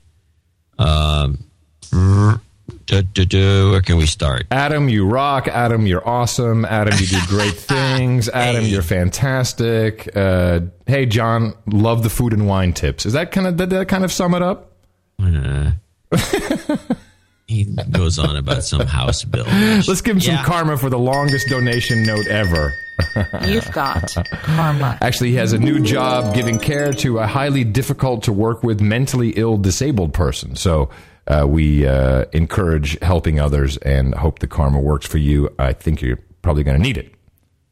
[0.77, 1.43] Um,
[1.91, 4.45] where can we start?
[4.51, 5.47] Adam, you rock.
[5.47, 6.65] Adam, you're awesome.
[6.65, 8.29] Adam, you do great things.
[8.29, 10.15] Adam, you're fantastic.
[10.15, 13.05] Uh, hey, John, love the food and wine tips.
[13.05, 14.71] Is that kind of did that kind of sum it up?
[15.19, 15.71] Uh,
[17.53, 19.45] he goes on about some house bill.
[19.87, 22.73] Let's give him some karma for the longest donation note ever.
[23.45, 24.97] You've got karma.
[25.01, 28.81] Actually, he has a new job giving care to a highly difficult to work with
[28.81, 30.55] mentally ill disabled person.
[30.55, 30.89] So
[31.27, 35.49] uh, we uh, encourage helping others and hope the karma works for you.
[35.57, 37.13] I think you're probably going to need it.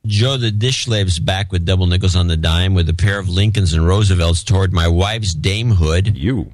[0.06, 3.30] Joe the dish slave's back with double nickels on the dime with a pair of
[3.30, 6.16] Lincolns and Roosevelts toward my wife's damehood.
[6.16, 6.52] You.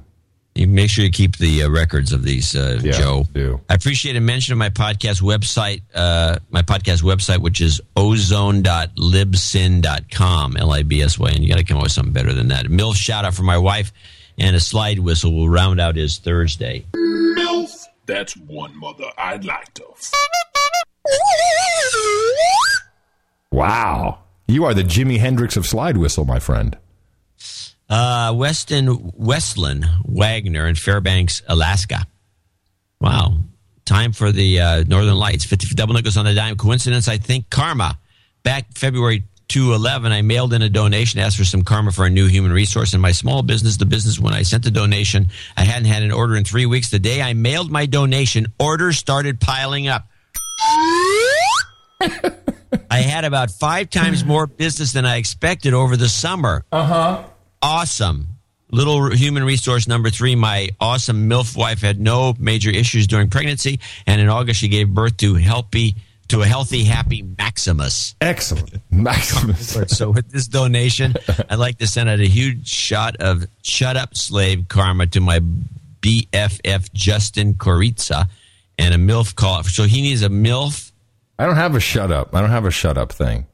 [0.57, 3.25] You make sure you keep the uh, records of these, uh, Yeah, Joe.
[3.34, 3.59] do.
[3.69, 10.57] I appreciate a mention of my podcast website, uh, my podcast website, which is ozone.libsyn.com,
[10.57, 12.65] L-I-B-S-Y, and you got to come up with something better than that.
[12.67, 13.91] Milf shout out for my wife
[14.39, 16.85] and a slide whistle will round out his Thursday.
[16.95, 17.85] MILF.
[18.05, 19.84] That's one mother I'd like to.
[23.51, 24.19] Wow.
[24.47, 26.77] You are the Jimi Hendrix of slide whistle, my friend.
[27.89, 32.05] Uh, Weston Westland Wagner in Fairbanks, Alaska.
[32.99, 33.38] Wow.
[33.85, 35.45] Time for the uh, Northern Lights.
[35.45, 36.57] 50 double nickels on the dime.
[36.57, 37.49] Coincidence, I think.
[37.49, 37.97] Karma.
[38.43, 42.27] Back February 211, I mailed in a donation, asked for some karma for a new
[42.27, 43.77] human resource in my small business.
[43.77, 46.89] The business, when I sent the donation, I hadn't had an order in three weeks.
[46.89, 50.07] The day I mailed my donation, orders started piling up.
[52.91, 56.65] I had about five times more business than I expected over the summer.
[56.72, 57.23] Uh huh.
[57.61, 58.27] Awesome.
[58.71, 60.35] Little human resource number three.
[60.35, 64.89] My awesome MILF wife had no major issues during pregnancy, and in August she gave
[64.89, 65.95] birth to healthy
[66.29, 68.15] to a healthy, happy Maximus.
[68.19, 68.81] Excellent.
[68.91, 69.77] Maximus.
[69.97, 71.13] so with this donation,
[71.49, 75.39] I'd like to send out a huge shot of "Shut Up, Slave" karma to my
[76.01, 78.29] BFF Justin Coritza
[78.77, 79.63] and a MILF call.
[79.63, 80.91] So he needs a MILF.
[81.39, 82.35] I don't have a shut up.
[82.35, 83.45] I don't have a shut up thing.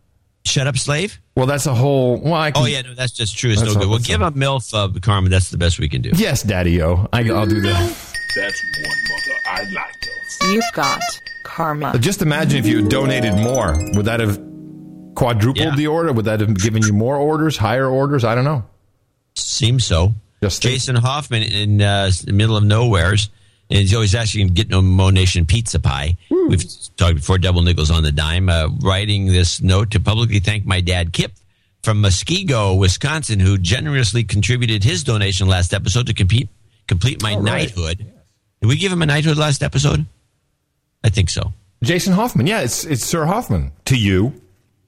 [0.45, 1.19] Shut up, slave.
[1.37, 2.17] Well, that's a whole.
[2.17, 3.51] Well, I can, Oh yeah, no, that's just true.
[3.51, 3.85] It's That's no good.
[3.85, 4.27] all- Well, that's give all.
[4.27, 5.29] a MILF uh, karma.
[5.29, 6.11] That's the best we can do.
[6.15, 7.07] Yes, Daddy O.
[7.13, 7.95] I, I'll do that.
[8.35, 9.93] That's one mother I'd like
[10.41, 10.47] to.
[10.51, 11.01] You've got
[11.43, 11.97] karma.
[11.97, 13.73] Just imagine if you had donated more.
[13.95, 14.37] Would that have
[15.15, 16.11] quadrupled the order?
[16.11, 18.23] Would that have given you more orders, higher orders?
[18.25, 18.65] I don't know.
[19.35, 20.13] Seems so.
[20.41, 23.29] Just Jason Hoffman in uh, the middle of nowheres.
[23.73, 26.15] And he's always asking to get no Mo Nation pizza pie.
[26.29, 26.63] We've
[26.95, 28.47] talked before, double nickels on the dime.
[28.47, 31.31] Uh, writing this note to publicly thank my dad, Kip,
[31.81, 36.49] from Muskego, Wisconsin, who generously contributed his donation last episode to compete,
[36.85, 37.43] complete my right.
[37.43, 37.97] knighthood.
[38.61, 40.05] Did we give him a knighthood last episode?
[41.03, 41.51] I think so.
[41.81, 42.45] Jason Hoffman.
[42.45, 44.39] Yeah, it's it's Sir Hoffman to you.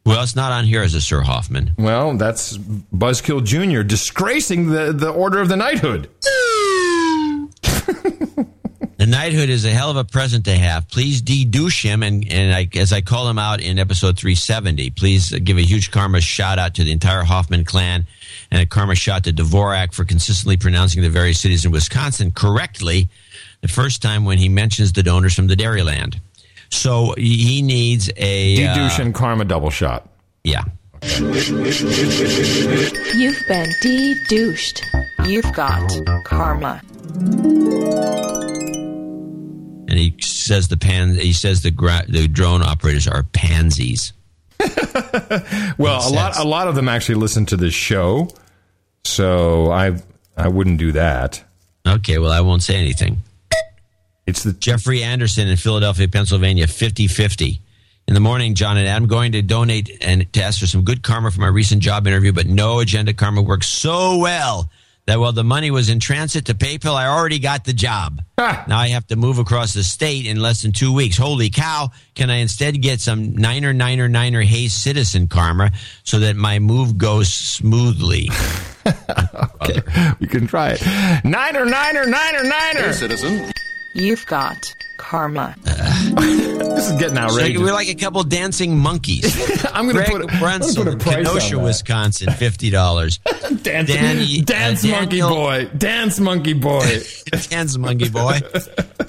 [0.06, 1.74] Well, it's not on here as a Sir Hoffman.
[1.80, 3.82] Well, that's Buzzkill Jr.
[3.82, 6.08] disgracing the, the Order of the Knighthood.
[9.06, 10.90] The knighthood is a hell of a present to have.
[10.90, 15.30] Please de-douche him, and, and I, as I call him out in episode 370, please
[15.30, 18.08] give a huge karma shout out to the entire Hoffman clan
[18.50, 23.08] and a karma shout to Dvorak for consistently pronouncing the various cities in Wisconsin correctly
[23.62, 26.20] the first time when he mentions the donors from the Dairyland.
[26.72, 28.56] So he needs a...
[28.56, 30.10] De-douche uh, and karma double shot.
[30.44, 30.64] yeah.
[33.14, 34.84] You've been de-douched.
[35.28, 35.92] You've got
[36.26, 36.82] karma.
[39.96, 41.16] And he says the pan.
[41.16, 44.12] He says the gra- the drone operators are pansies.
[45.78, 48.30] Well, a lot a lot of them actually listen to this show,
[49.06, 49.98] so I
[50.36, 51.44] I wouldn't do that.
[51.88, 53.24] Okay, well, I won't say anything.
[54.26, 57.60] It's the Jeffrey Anderson in Philadelphia, Pennsylvania, 50-50.
[58.08, 61.04] In the morning, John and I'm going to donate and to ask for some good
[61.04, 64.70] karma for my recent job interview, but no agenda karma works so well
[65.08, 68.22] that while the money was in transit to PayPal, I already got the job.
[68.38, 71.18] Now I have to move across the state in less than two weeks.
[71.18, 71.92] Holy cow!
[72.16, 75.72] Can I instead get some niner niner niner Hayes citizen karma
[76.04, 78.30] so that my move goes smoothly?
[79.62, 79.82] Okay.
[80.20, 81.26] We can try it.
[81.26, 82.82] Niner, niner, niner, niner.
[82.82, 83.52] Hey, citizen.
[83.96, 85.56] You've got karma.
[86.76, 87.62] This is getting So outrageous.
[87.62, 89.66] we're like a couple dancing monkeys.
[89.74, 91.64] I'm gonna Greg put a- I'm gonna Brunson put a in price on Kenosha, that.
[91.64, 93.18] Wisconsin, fifty dollars.
[93.62, 97.00] dance, Danny- dance uh, monkey Daniel- boy, dance monkey boy.
[97.50, 98.40] Dance monkey boy.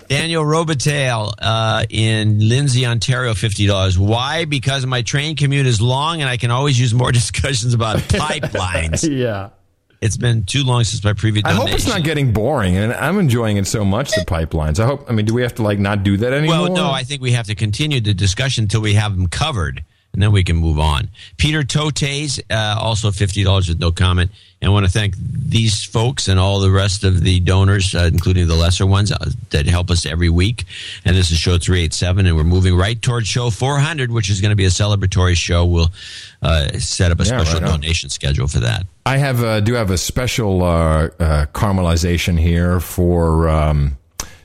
[0.08, 3.98] Daniel Robitaille uh, in Lindsay, Ontario, fifty dollars.
[3.98, 4.44] Why?
[4.44, 9.08] Because my train commute is long, and I can always use more discussions about pipelines.
[9.10, 9.48] yeah.
[10.00, 11.44] It's been too long since my previous.
[11.46, 14.10] I hope it's not getting boring, and I'm enjoying it so much.
[14.10, 14.78] The pipelines.
[14.78, 15.06] I hope.
[15.08, 16.62] I mean, do we have to like not do that anymore?
[16.62, 19.84] Well, no, I think we have to continue the discussion until we have them covered,
[20.12, 21.08] and then we can move on.
[21.38, 25.84] Peter Totes, uh, also fifty dollars with no comment, and I want to thank these
[25.84, 29.66] folks and all the rest of the donors, uh, including the lesser ones uh, that
[29.66, 30.64] help us every week.
[31.04, 34.10] And this is show three eight seven, and we're moving right towards show four hundred,
[34.10, 35.64] which is going to be a celebratory show.
[35.64, 35.90] We'll
[36.42, 37.80] uh, set up a Yeah, special right on.
[37.80, 38.86] donation schedule for that.
[39.04, 43.48] I have uh, do have a special uh, uh, caramelization here for.
[43.48, 43.98] Um,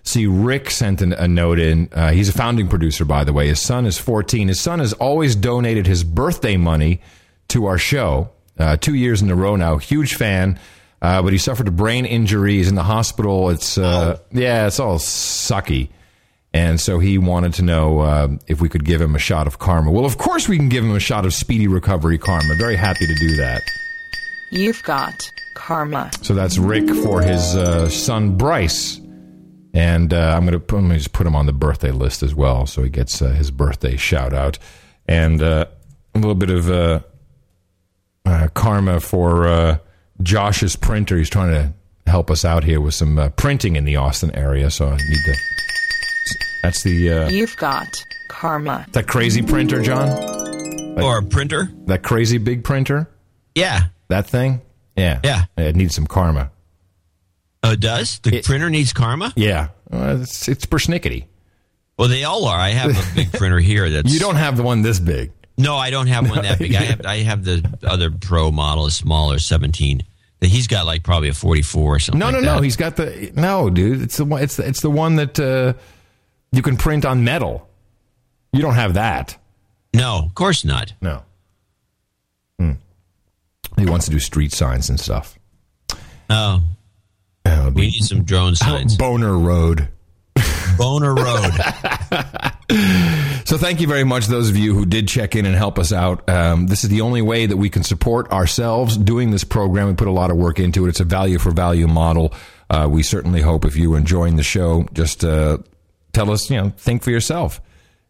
[0.03, 1.89] see, Rick sent an, a note in.
[1.93, 3.47] Uh, he's a founding producer, by the way.
[3.47, 4.47] His son is 14.
[4.47, 7.01] His son has always donated his birthday money
[7.49, 8.29] to our show.
[8.57, 9.77] Uh, two years in a row now.
[9.77, 10.59] Huge fan.
[11.01, 12.57] Uh, but he suffered a brain injury.
[12.57, 13.49] He's in the hospital.
[13.49, 15.89] It's uh, yeah, it's all sucky.
[16.53, 19.59] And so he wanted to know uh, if we could give him a shot of
[19.59, 19.89] karma.
[19.89, 22.55] Well, of course we can give him a shot of speedy recovery karma.
[22.55, 23.61] Very happy to do that.
[24.51, 26.11] You've got karma.
[26.21, 28.99] So that's Rick for his uh, son Bryce,
[29.73, 32.65] and uh, I'm gonna put, I'm just put him on the birthday list as well,
[32.65, 34.59] so he gets uh, his birthday shout out,
[35.07, 35.65] and uh,
[36.13, 36.99] a little bit of uh,
[38.25, 39.77] uh, karma for uh,
[40.21, 41.17] Josh's printer.
[41.17, 41.73] He's trying to
[42.09, 45.23] help us out here with some uh, printing in the Austin area, so I need
[45.25, 45.35] to.
[46.63, 47.87] That's the uh, You've got
[48.29, 48.85] karma.
[48.91, 50.09] that crazy printer, John.
[51.01, 51.71] Or a printer?
[51.85, 53.09] That crazy big printer.
[53.55, 53.85] Yeah.
[54.09, 54.61] That thing.
[54.95, 55.19] Yeah.
[55.23, 55.45] Yeah.
[55.57, 56.51] It needs some karma.
[57.63, 59.33] Oh, it does the printer needs karma?
[59.35, 59.69] Yeah.
[59.91, 61.25] Uh, it's, it's persnickety.
[61.97, 62.57] Well, they all are.
[62.57, 63.89] I have a big printer here.
[63.89, 65.31] That's You don't have the one this big.
[65.57, 66.73] No, I don't have one that big.
[66.73, 70.01] I have I have the other Pro model, is smaller, seventeen.
[70.39, 72.19] He's got like probably a forty-four or something.
[72.19, 72.55] No, no, like no.
[72.55, 72.63] that.
[72.63, 74.01] He's got the no, dude.
[74.01, 74.41] It's the one.
[74.41, 75.73] It's the, it's the one that uh,
[76.51, 77.67] you can print on metal.
[78.53, 79.37] You don't have that.
[79.93, 80.93] No, of course not.
[81.01, 81.23] No.
[82.59, 82.71] Hmm.
[83.77, 85.37] He wants to do street signs and stuff.
[86.29, 86.61] Oh,
[87.45, 88.95] Uh, we need some drone signs.
[88.97, 89.89] Boner Road.
[90.77, 91.51] Boner Road.
[93.43, 95.91] So thank you very much, those of you who did check in and help us
[95.91, 96.29] out.
[96.29, 99.87] Um, this is the only way that we can support ourselves doing this program.
[99.89, 100.89] We put a lot of work into it.
[100.89, 102.33] It's a value for value model.
[102.69, 105.57] Uh, we certainly hope if you're enjoying the show, just uh,
[106.13, 107.61] tell us, you know, think for yourself.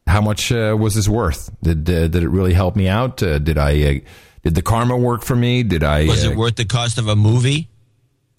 [0.07, 1.49] How much uh, was this worth?
[1.61, 3.21] Did uh, did it really help me out?
[3.21, 3.99] Uh, did I uh,
[4.43, 5.63] did the karma work for me?
[5.63, 7.69] Did I Was uh, it worth the cost of a movie?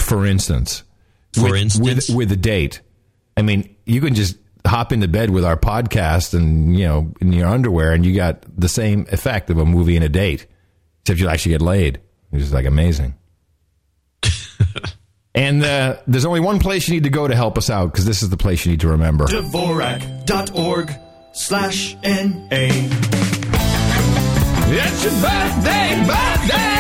[0.03, 0.83] for instance.
[1.35, 2.09] For with, instance?
[2.09, 2.81] with, with a date.
[3.37, 4.37] I mean, you can just
[4.67, 8.45] hop into bed with our podcast and you know in your underwear, and you got
[8.55, 10.47] the same effect of a movie and a date,
[11.01, 12.01] except you actually get laid.
[12.33, 13.15] It's just like amazing.
[15.35, 18.05] And uh, there's only one place you need to go to help us out because
[18.05, 19.27] this is the place you need to remember.
[19.27, 20.93] Dvorak.org
[21.33, 22.69] slash NA.
[24.75, 26.72] It's your birthday, birthday!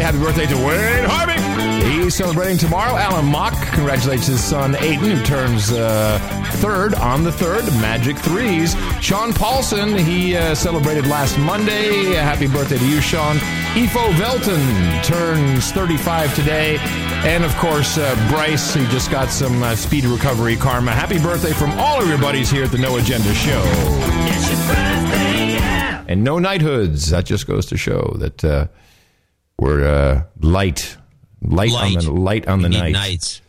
[0.00, 1.82] Happy birthday to Wayne Harvey.
[1.86, 2.96] He's celebrating tomorrow.
[2.96, 6.18] Alan Mock congratulates his son Aiden, who turns uh,
[6.54, 7.64] third on the third.
[7.80, 8.74] Magic threes.
[9.00, 12.14] Sean Paulson, he uh, celebrated last Monday.
[12.14, 13.36] Happy birthday to you, Sean.
[13.74, 16.78] Efo Velton turns 35 today.
[17.24, 20.92] And of course, uh, Bryce, who just got some uh, speed recovery karma.
[20.92, 23.62] Happy birthday from all of your buddies here at the No Agenda Show.
[26.08, 27.10] And no knighthoods.
[27.10, 28.66] That just goes to show that uh,
[29.62, 30.96] we're uh, light,
[31.40, 31.96] light, Light.
[31.96, 32.92] on the light on the We night.
[32.92, 33.40] knights.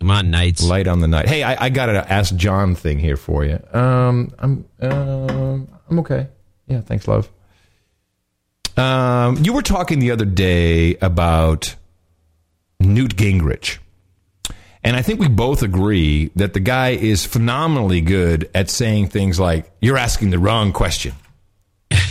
[0.00, 0.62] Come on, knights.
[0.64, 1.28] Light on the night.
[1.28, 3.60] Hey, I, I got an Ask John thing here for you.
[3.72, 6.26] Um, I'm um, I'm okay.
[6.66, 7.28] Yeah, thanks, love.
[8.76, 11.74] Um, you were talking the other day about
[12.80, 13.78] Newt Gingrich.
[14.82, 19.38] And I think we both agree that the guy is phenomenally good at saying things
[19.38, 21.12] like, you're asking the wrong question.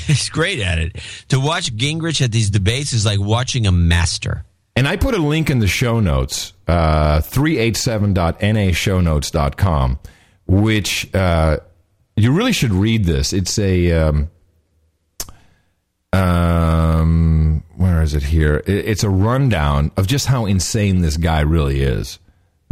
[0.09, 0.95] He's great at it.
[1.27, 4.43] To watch Gingrich at these debates is like watching a master.
[4.75, 9.99] And I put a link in the show notes, uh, 387.nashownotes.com,
[10.47, 11.57] which uh,
[12.15, 13.33] you really should read this.
[13.33, 13.91] It's a.
[13.91, 14.31] Um,
[16.11, 18.63] um, where is it here?
[18.65, 22.17] It's a rundown of just how insane this guy really is.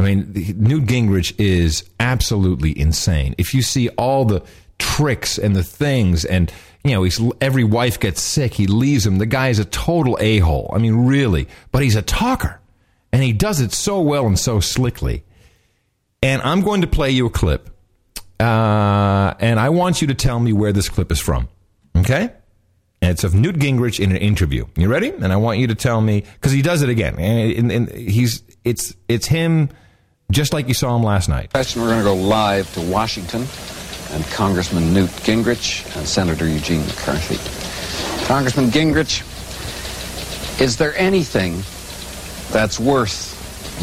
[0.00, 3.36] I mean, Newt Gingrich is absolutely insane.
[3.38, 4.42] If you see all the
[4.78, 6.52] tricks and the things, and
[6.88, 9.18] you know, he's every wife gets sick, he leaves him.
[9.18, 10.70] The guy is a total a hole.
[10.74, 11.48] I mean, really.
[11.72, 12.60] But he's a talker,
[13.12, 15.24] and he does it so well and so slickly.
[16.22, 17.70] And I'm going to play you a clip,
[18.40, 21.48] uh, and I want you to tell me where this clip is from.
[21.96, 22.32] Okay?
[23.00, 24.64] And it's of Newt Gingrich in an interview.
[24.76, 25.10] You ready?
[25.10, 27.16] And I want you to tell me because he does it again.
[27.18, 29.70] And, and, and he's it's it's him
[30.30, 31.50] just like you saw him last night.
[31.54, 33.46] We're going to go live to Washington
[34.12, 37.38] and Congressman Newt Gingrich and Senator Eugene McCarthy.
[38.26, 39.22] Congressman Gingrich,
[40.60, 41.62] is there anything
[42.50, 43.36] that's worth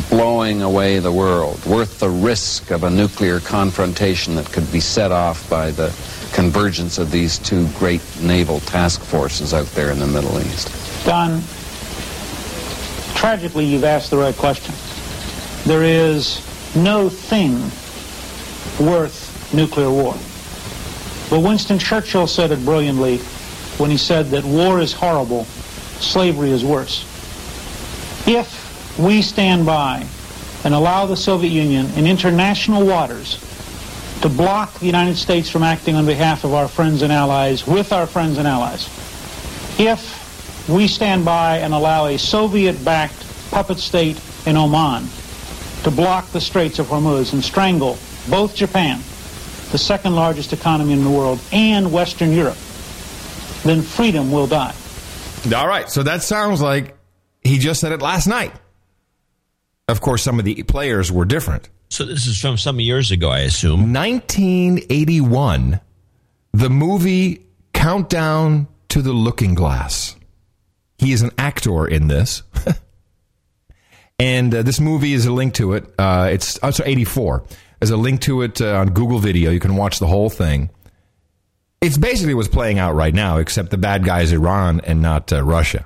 [0.10, 5.12] blowing away the world, worth the risk of a nuclear confrontation that could be set
[5.12, 5.88] off by the
[6.34, 10.70] convergence of these two great naval task forces out there in the Middle East?
[11.06, 11.42] Don,
[13.16, 14.76] tragically, you've asked the right question.
[15.66, 16.42] There is
[16.76, 17.54] no thing
[18.86, 19.25] worth
[19.56, 20.14] nuclear war.
[21.30, 23.18] But Winston Churchill said it brilliantly
[23.78, 25.46] when he said that war is horrible,
[26.00, 27.04] slavery is worse.
[28.28, 30.06] If we stand by
[30.64, 33.40] and allow the Soviet Union in international waters
[34.22, 37.92] to block the United States from acting on behalf of our friends and allies with
[37.92, 38.88] our friends and allies,
[39.80, 40.24] if
[40.70, 45.08] we stand by and allow a Soviet-backed puppet state in Oman
[45.84, 47.98] to block the Straits of Hormuz and strangle
[48.30, 49.02] both Japan,
[49.72, 52.58] the second largest economy in the world, and Western Europe,
[53.64, 54.74] then freedom will die.
[55.56, 56.98] All right, so that sounds like
[57.44, 58.54] he just said it last night.
[59.88, 61.70] Of course, some of the players were different.
[61.90, 63.94] So this is from some years ago, I assume.
[63.94, 65.80] 1981,
[66.54, 70.16] the movie Countdown to the Looking Glass.
[70.98, 72.42] He is an actor in this.
[74.20, 75.86] and uh, this movie is a link to it.
[76.00, 77.44] Uh, it's oh, sorry, 84.
[77.80, 79.52] There's a link to it uh, on Google Video.
[79.52, 80.70] You can watch the whole thing.
[81.82, 85.32] It's basically what's playing out right now, except the bad guy is Iran and not
[85.32, 85.86] uh, Russia.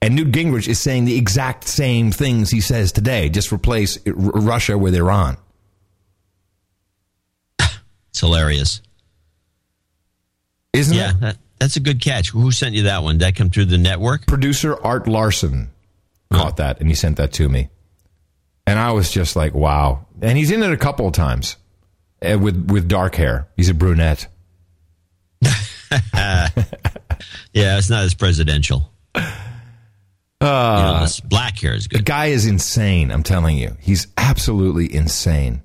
[0.00, 3.28] And Newt Gingrich is saying the exact same things he says today.
[3.28, 5.36] Just replace R- Russia with Iran.
[7.60, 8.82] It's hilarious.
[10.72, 11.20] Isn't yeah, it?
[11.20, 12.30] That, that's a good catch.
[12.30, 13.18] Who sent you that one?
[13.18, 14.26] Did that come through the network?
[14.26, 15.70] Producer Art Larson
[16.32, 17.68] caught that and he sent that to me.
[18.66, 20.06] And I was just like, wow.
[20.20, 21.56] And he's in it a couple of times
[22.22, 23.48] uh, with, with dark hair.
[23.56, 24.26] He's a brunette.
[27.54, 28.90] Yeah, it's not as presidential.
[29.14, 29.20] Uh,
[30.40, 32.00] you know, black hair is good.
[32.00, 33.76] The guy is insane, I'm telling you.
[33.78, 35.62] He's absolutely insane.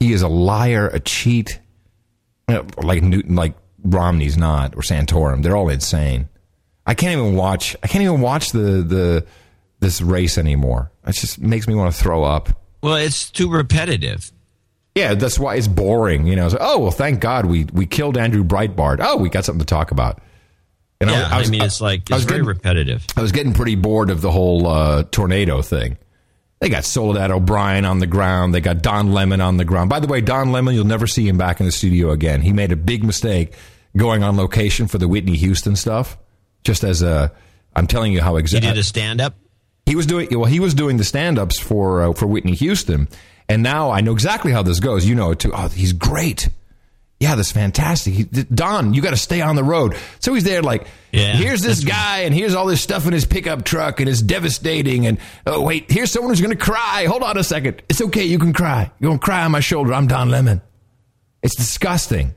[0.00, 1.60] He is a liar, a cheat.
[2.48, 5.42] Uh, Like Newton, like Romney's not, or Santorum.
[5.42, 6.28] They're all insane.
[6.84, 7.76] I can't even watch.
[7.82, 9.26] I can't even watch the the
[9.80, 10.90] this race anymore.
[11.06, 12.48] It just makes me want to throw up.
[12.82, 14.30] Well, it's too repetitive.
[14.94, 16.26] Yeah, that's why it's boring.
[16.26, 18.98] You know, like, oh well, thank God we we killed Andrew Breitbart.
[19.00, 20.20] Oh, we got something to talk about.
[21.00, 23.06] And yeah, I, mean, it's like I it's was very getting- repetitive.
[23.16, 25.96] I was getting pretty bored of the whole uh, tornado thing.
[26.60, 28.52] They got Soledad O'Brien on the ground.
[28.52, 29.90] They got Don Lemon on the ground.
[29.90, 32.42] By the way, Don Lemon, you'll never see him back in the studio again.
[32.42, 33.54] He made a big mistake
[33.96, 36.18] going on location for the Whitney Houston stuff.
[36.64, 37.32] Just as a,
[37.76, 38.66] I'm telling you how exactly.
[38.66, 39.36] He did a stand up.
[39.88, 40.44] He was doing well.
[40.44, 43.08] He was doing the stand-ups for uh, for Whitney Houston,
[43.48, 45.06] and now I know exactly how this goes.
[45.06, 45.50] You know it too.
[45.54, 46.50] Oh, he's great.
[47.20, 48.14] Yeah, that's fantastic.
[48.14, 49.96] He, Don, you got to stay on the road.
[50.20, 53.24] So he's there, like, Yeah, here's this guy, and here's all this stuff in his
[53.24, 55.06] pickup truck, and it's devastating.
[55.06, 57.06] And oh, wait, here's someone who's going to cry.
[57.08, 57.82] Hold on a second.
[57.88, 58.24] It's okay.
[58.24, 58.92] You can cry.
[59.00, 59.94] You're going to cry on my shoulder.
[59.94, 60.60] I'm Don Lemon.
[61.42, 62.34] It's disgusting.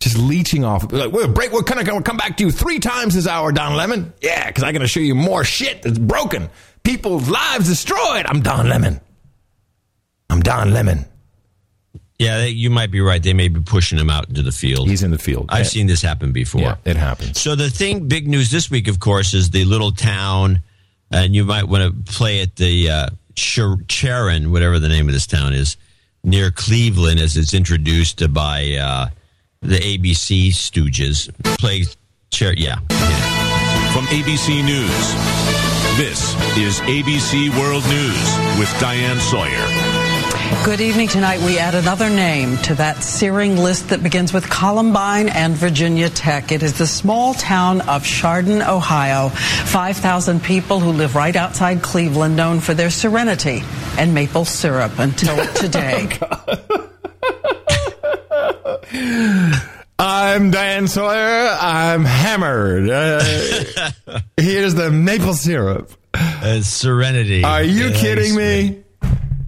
[0.00, 0.90] Just leeching off.
[0.92, 1.52] Like, we'll break.
[1.52, 4.12] We're of come back to you three times this hour, Don Lemon.
[4.20, 6.50] Yeah, because I'm going to show you more shit that's broken.
[6.88, 8.24] People's lives destroyed.
[8.24, 8.98] I'm Don Lemon.
[10.30, 11.04] I'm Don Lemon.
[12.18, 13.22] Yeah, they, you might be right.
[13.22, 14.88] They may be pushing him out into the field.
[14.88, 15.50] He's in the field.
[15.50, 16.62] I've seen this happen before.
[16.62, 17.38] Yeah, it happens.
[17.38, 20.62] So the thing, big news this week, of course, is the little town,
[21.10, 25.12] and you might want to play at the uh, Char- Charon, whatever the name of
[25.12, 25.76] this town is,
[26.24, 29.08] near Cleveland, as it's introduced by uh,
[29.60, 31.30] the ABC Stooges.
[31.58, 31.84] Play
[32.30, 32.78] Char- yeah.
[33.98, 35.12] From ABC News,
[35.98, 39.66] this is ABC World News with Diane Sawyer.
[40.64, 41.08] Good evening.
[41.08, 46.08] Tonight we add another name to that searing list that begins with Columbine and Virginia
[46.08, 46.52] Tech.
[46.52, 49.30] It is the small town of Chardon, Ohio.
[49.30, 53.64] 5,000 people who live right outside Cleveland, known for their serenity
[53.98, 56.08] and maple syrup until today.
[58.92, 59.68] Oh,
[59.98, 61.56] I'm Dan Sawyer.
[61.60, 62.88] I'm hammered.
[62.88, 63.20] Uh,
[64.36, 65.90] here's the maple syrup.
[66.14, 67.42] Uh, Serenity.
[67.42, 68.84] Are you Yeah, kidding me?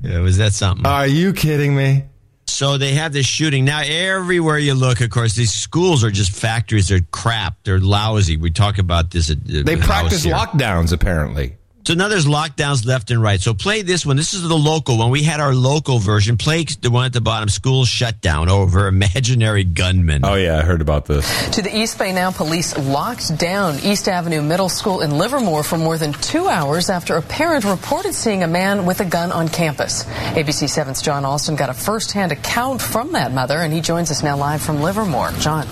[0.02, 0.86] Yeah, was that something?
[0.86, 2.04] Are you kidding me?
[2.48, 3.80] So they have this shooting now.
[3.84, 6.88] Everywhere you look, of course, these schools are just factories.
[6.88, 7.56] They're crap.
[7.62, 8.36] They're lousy.
[8.36, 9.30] We talk about this.
[9.30, 11.56] At, They practice lockdowns, apparently.
[11.84, 13.40] So now there's lockdowns left and right.
[13.40, 14.16] So play this one.
[14.16, 15.10] This is the local one.
[15.10, 16.36] We had our local version.
[16.36, 17.48] Play the one at the bottom.
[17.48, 20.24] School shut down over imaginary gunmen.
[20.24, 21.50] Oh, yeah, I heard about this.
[21.50, 25.78] To the East Bay now, police locked down East Avenue Middle School in Livermore for
[25.78, 29.48] more than two hours after a parent reported seeing a man with a gun on
[29.48, 30.04] campus.
[30.04, 34.22] ABC 7's John Austin got a first-hand account from that mother, and he joins us
[34.22, 35.30] now live from Livermore.
[35.38, 35.66] John.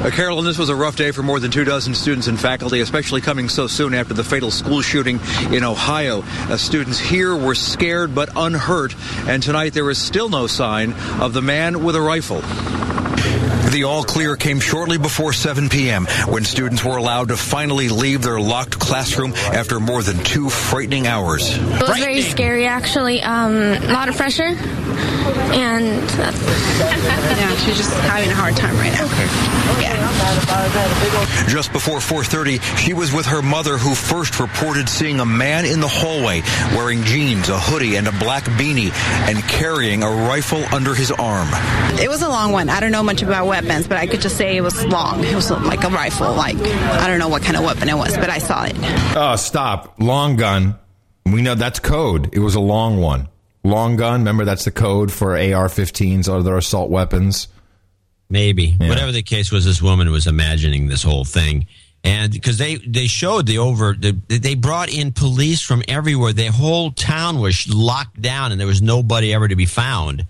[0.00, 2.80] Uh, Carolyn, this was a rough day for more than two dozen students and faculty,
[2.80, 5.20] especially coming so soon after the fatal school shooting
[5.52, 6.22] in Ohio.
[6.24, 8.94] Uh, students here were scared but unhurt,
[9.28, 12.40] and tonight there is still no sign of the man with a rifle.
[13.72, 16.06] The all clear came shortly before 7 p.m.
[16.26, 21.06] when students were allowed to finally leave their locked classroom after more than two frightening
[21.08, 21.56] hours.
[21.56, 23.22] It was very scary, actually.
[23.22, 24.56] Um, a lot of pressure,
[25.52, 29.49] and yeah, she's just having a hard time right now.
[29.80, 30.10] Yeah.
[31.48, 35.80] Just before 4:30, she was with her mother who first reported seeing a man in
[35.80, 36.42] the hallway
[36.74, 38.92] wearing jeans, a hoodie, and a black beanie
[39.28, 41.48] and carrying a rifle under his arm.
[42.00, 42.68] It was a long one.
[42.68, 45.24] I don't know much about weapons, but I could just say it was long.
[45.24, 46.34] It was like a rifle.
[46.34, 48.76] Like I don't know what kind of weapon it was, but I saw it.
[49.16, 49.94] Oh, stop.
[49.98, 50.76] Long gun.
[51.26, 52.30] We know that's code.
[52.32, 53.28] It was a long one.
[53.62, 54.20] Long gun.
[54.20, 57.48] Remember, that's the code for AR 15s, other assault weapons.
[58.30, 58.76] Maybe.
[58.78, 61.66] Whatever the case was, this woman was imagining this whole thing.
[62.02, 66.32] And because they, they showed the over, the, they brought in police from everywhere.
[66.32, 70.24] The whole town was locked down and there was nobody ever to be found.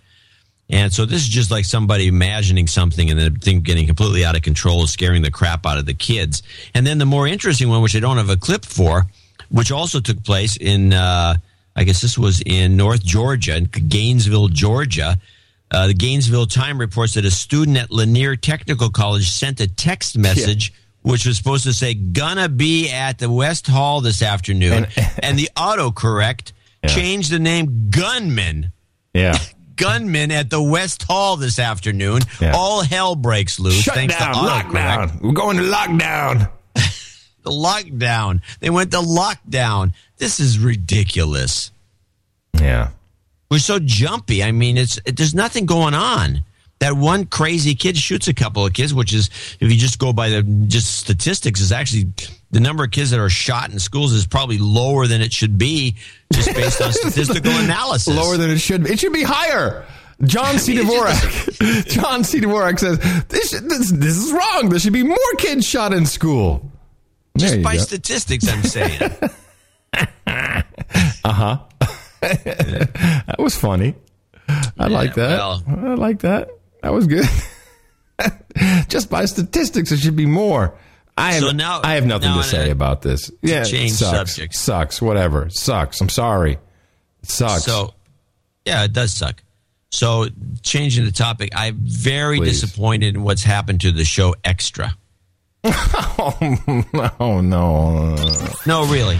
[0.68, 4.36] And so this is just like somebody imagining something and the thing getting completely out
[4.36, 6.42] of control, scaring the crap out of the kids.
[6.74, 9.06] And then the more interesting one, which I don't have a clip for,
[9.50, 11.34] which also took place in, uh,
[11.76, 15.20] I guess this was in North Georgia, in Gainesville, Georgia.
[15.70, 20.18] Uh, the Gainesville Time reports that a student at Lanier Technical College sent a text
[20.18, 20.72] message
[21.02, 24.86] which was supposed to say "gonna be at the West Hall this afternoon,"
[25.22, 26.52] and, the autocorrect
[26.86, 28.72] changed the name "gunman."
[29.14, 29.38] Yeah.
[29.76, 32.20] Gunman at the West Hall this afternoon.
[32.42, 33.80] All hell breaks loose.
[33.80, 34.34] Shut thanks down.
[34.34, 34.40] to.
[34.40, 35.22] Lockdown.
[35.22, 36.50] We're going to lockdown.
[37.42, 38.42] The lockdown.
[38.60, 39.94] They went to lockdown.
[40.18, 41.70] This is ridiculous.
[42.52, 42.90] Yeah.
[43.50, 44.44] We're so jumpy.
[44.44, 46.44] I mean, it's it, there's nothing going on.
[46.78, 49.28] That one crazy kid shoots a couple of kids, which is
[49.60, 52.12] if you just go by the just statistics, is actually
[52.52, 55.58] the number of kids that are shot in schools is probably lower than it should
[55.58, 55.96] be,
[56.32, 58.16] just based on statistical analysis.
[58.16, 58.92] Lower than it should be.
[58.92, 59.84] It should be higher.
[60.22, 60.74] John C.
[60.78, 61.88] Dvorak.
[61.88, 62.40] John C.
[62.40, 64.68] Dvorak says this, this this is wrong.
[64.68, 66.70] There should be more kids shot in school.
[67.36, 67.82] Just by go.
[67.82, 69.00] statistics, I'm saying.
[70.26, 70.62] Uh
[71.24, 71.58] huh.
[72.20, 73.94] that was funny.
[74.78, 75.38] I like that.
[75.38, 75.62] well.
[75.68, 76.50] I like that.
[76.82, 77.26] That was good.
[78.88, 80.76] Just by statistics, it should be more.
[81.16, 83.30] I have, So now- I have nothing to say about this.
[83.42, 84.34] Yeah, change sucks.
[84.34, 84.54] subject.
[84.54, 85.00] Sucks.
[85.02, 85.48] Whatever.
[85.50, 86.00] Sucks.
[86.00, 86.58] I'm sorry.
[87.22, 87.64] It sucks.
[87.64, 87.94] So,
[88.64, 89.42] yeah, it does suck.
[89.90, 90.28] So,
[90.62, 92.60] changing the topic, I'm very Please.
[92.60, 94.96] disappointed in what's happened to the show Extra.
[95.64, 98.16] oh no.
[98.66, 99.18] No, really.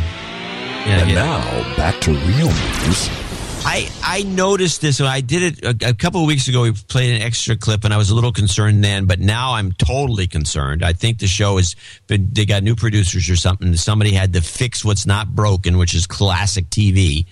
[0.87, 1.15] Yeah, and yeah.
[1.15, 3.31] now back to real news
[3.65, 5.01] I I noticed this.
[5.01, 6.63] I did it a, a couple of weeks ago.
[6.63, 9.73] We played an extra clip, and I was a little concerned then, but now I'm
[9.73, 10.83] totally concerned.
[10.83, 11.77] I think the show is
[12.07, 13.77] been, they got new producers or something.
[13.77, 17.27] Somebody had to fix what's not broken, which is classic TV.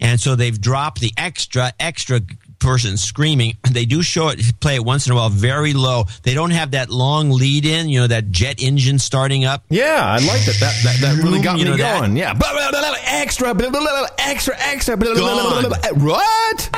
[0.00, 2.20] And so they've dropped the extra, extra
[2.58, 3.56] person screaming.
[3.70, 6.04] They do show it, play it once in a while very low.
[6.22, 9.64] They don't have that long lead in, you know, that jet engine starting up.
[9.68, 10.58] Yeah, I liked it.
[10.60, 12.00] That that, that really got You me know that?
[12.00, 12.16] going.
[12.16, 12.34] Yeah.
[12.34, 14.96] Blah, blah, blah, blah, Extra, blah, blah, blah, extra, extra.
[14.96, 16.70] What?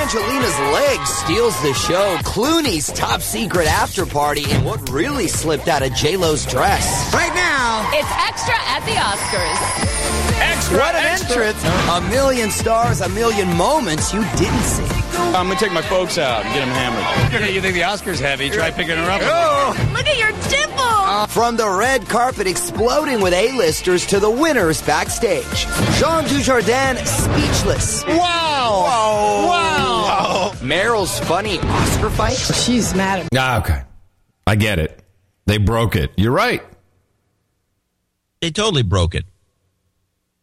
[0.00, 2.16] Angelina's leg steals the show.
[2.22, 7.12] Clooney's top secret after party, and what really slipped out of J Lo's dress.
[7.12, 9.58] Right now, it's extra at the Oscars.
[10.40, 11.64] Extra, what an entrance!
[11.64, 14.97] A million stars, a million moments you didn't see.
[15.18, 17.54] I'm gonna take my folks out and get them hammered.
[17.54, 18.50] you think the Oscar's heavy?
[18.50, 19.20] Try picking her up.
[19.92, 21.26] Look at your dimple.
[21.28, 25.44] From the red carpet exploding with A-listers to the winners backstage.
[25.98, 28.04] Jean Dujardin speechless.
[28.06, 28.16] Wow!
[28.84, 29.46] Wow!
[29.48, 30.52] Wow!
[30.60, 32.36] Meryl's funny Oscar fight.
[32.36, 33.82] She's mad at Ah, okay.
[34.46, 35.02] I get it.
[35.46, 36.12] They broke it.
[36.16, 36.62] You're right.
[38.40, 39.24] They totally broke it.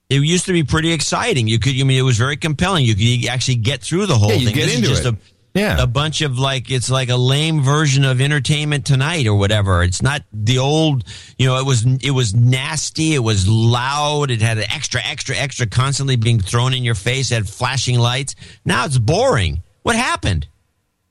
[0.09, 1.47] It used to be pretty exciting.
[1.47, 2.85] You could, I mean, it was very compelling.
[2.85, 4.55] You could actually get through the whole Yeah, you thing.
[4.55, 5.13] get This into just it.
[5.15, 5.17] A,
[5.55, 5.81] Yeah.
[5.81, 9.81] a bunch of like it's like a lame version of Entertainment Tonight or whatever.
[9.83, 11.03] It's not the old.
[11.39, 13.15] You know, it was it was nasty.
[13.15, 14.29] It was loud.
[14.31, 17.31] It had an extra, extra, extra constantly being thrown in your face.
[17.31, 18.35] It had flashing lights.
[18.63, 19.63] Now it's boring.
[19.83, 20.47] What happened?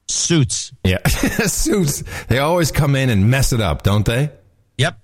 [0.08, 0.72] Suits.
[0.84, 1.04] Yeah.
[1.08, 2.04] Suits.
[2.28, 4.30] They always come in and mess it up, don't they?
[4.78, 4.98] Yep.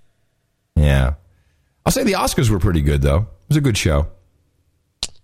[0.76, 1.14] Yeah.
[1.86, 3.26] I'll say the Oscars were pretty good, though.
[3.50, 4.06] It was a good show.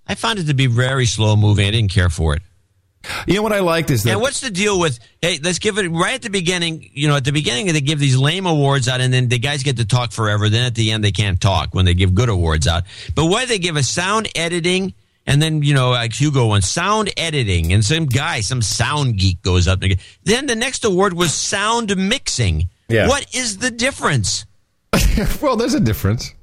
[0.09, 1.65] I found it to be very slow moving.
[1.65, 2.43] I didn't care for it.
[3.29, 4.11] You know what I liked is that.
[4.11, 4.99] And what's the deal with?
[5.23, 6.91] Hey, let's give it right at the beginning.
[6.93, 9.63] You know, at the beginning they give these lame awards out, and then the guys
[9.63, 10.49] get to talk forever.
[10.49, 12.83] Then at the end they can't talk when they give good awards out.
[13.15, 14.93] But why they give a sound editing,
[15.25, 19.41] and then you know, like Hugo won sound editing, and some guy, some sound geek
[19.43, 19.83] goes up.
[19.83, 22.71] And, then the next award was sound mixing.
[22.89, 23.07] Yeah.
[23.07, 24.47] What is the difference?
[25.41, 26.35] well, there's a difference.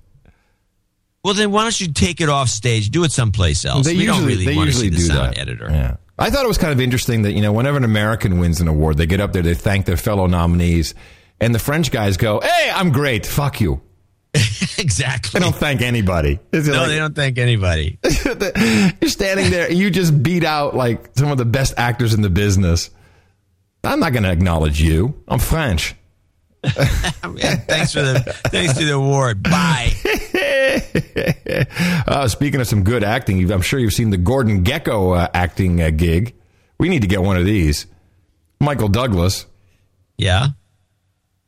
[1.23, 2.89] Well, then why don't you take it off stage?
[2.89, 3.85] Do it someplace else.
[3.85, 5.39] They we usually, don't really they want to see the do sound that.
[5.39, 5.67] editor.
[5.69, 5.95] Yeah.
[6.19, 8.67] I thought it was kind of interesting that, you know, whenever an American wins an
[8.67, 10.93] award, they get up there, they thank their fellow nominees,
[11.39, 13.25] and the French guys go, hey, I'm great.
[13.25, 13.81] Fuck you.
[14.77, 15.39] exactly.
[15.39, 16.39] They don't thank anybody.
[16.51, 17.99] No, like- they don't thank anybody.
[19.01, 22.29] You're standing there, you just beat out like some of the best actors in the
[22.29, 22.89] business.
[23.83, 25.21] I'm not going to acknowledge you.
[25.27, 25.95] I'm French.
[26.63, 29.43] thanks for the thanks to the award.
[29.43, 29.91] Bye.
[32.07, 35.81] uh, speaking of some good acting, I'm sure you've seen the Gordon Gekko uh, acting
[35.81, 36.35] uh, gig.
[36.77, 37.85] We need to get one of these.
[38.59, 39.45] Michael Douglas.
[40.17, 40.47] Yeah.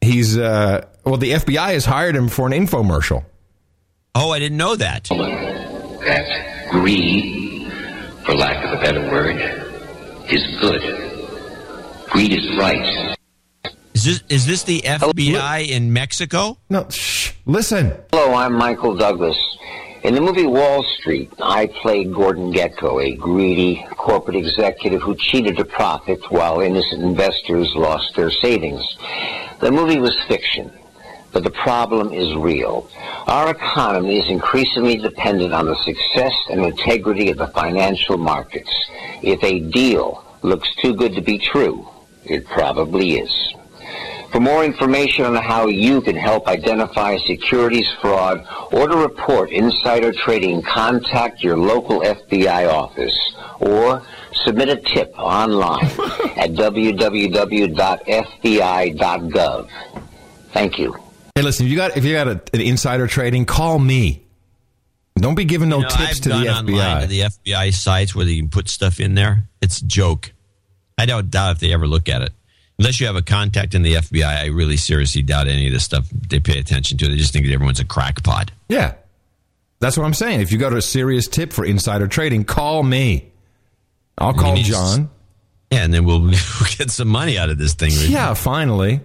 [0.02, 3.26] He's, uh, well, the FBI has hired him for an infomercial.
[4.14, 5.06] Oh, I didn't know that.
[5.10, 7.72] that greed,
[8.26, 9.36] for lack of a better word,
[10.30, 10.82] is good.
[12.10, 13.16] Greed is right.
[13.96, 16.58] Is this is this the FBI in Mexico?
[16.70, 17.32] No, shh.
[17.46, 17.94] Listen.
[18.12, 19.38] Hello, I'm Michael Douglas.
[20.04, 25.56] In the movie Wall Street, I played Gordon Gekko, a greedy corporate executive who cheated
[25.56, 28.84] to profit while innocent investors lost their savings.
[29.62, 30.74] The movie was fiction,
[31.32, 32.90] but the problem is real.
[33.28, 38.72] Our economy is increasingly dependent on the success and integrity of the financial markets.
[39.22, 41.88] If a deal looks too good to be true,
[42.26, 43.54] it probably is.
[44.36, 50.12] For more information on how you can help identify securities fraud or to report insider
[50.12, 53.18] trading, contact your local FBI office
[53.62, 54.02] or
[54.44, 55.86] submit a tip online
[56.36, 56.90] at www.fbi.gov.
[60.52, 60.94] Thank you.
[61.34, 64.22] Hey, listen, if you got if you got a, an insider trading, call me.
[65.18, 67.02] Don't be giving no You know, tips I've to the gone online FBI.
[67.04, 69.46] to the FBI sites where you can put stuff in there.
[69.62, 70.34] It's a joke.
[70.98, 72.34] I don't doubt if they ever look at it.
[72.78, 75.84] Unless you have a contact in the FBI, I really seriously doubt any of this
[75.86, 77.08] stuff they pay attention to.
[77.08, 78.52] They just think that everyone's a crackpot.
[78.68, 78.96] yeah,
[79.80, 80.42] that's what I'm saying.
[80.42, 83.32] If you got a serious tip for insider trading, call me.
[84.18, 85.10] I'll call to John.
[85.72, 86.32] Yeah, and then we'll, we'll
[86.78, 87.92] get some money out of this thing.
[87.94, 89.02] Yeah, finally.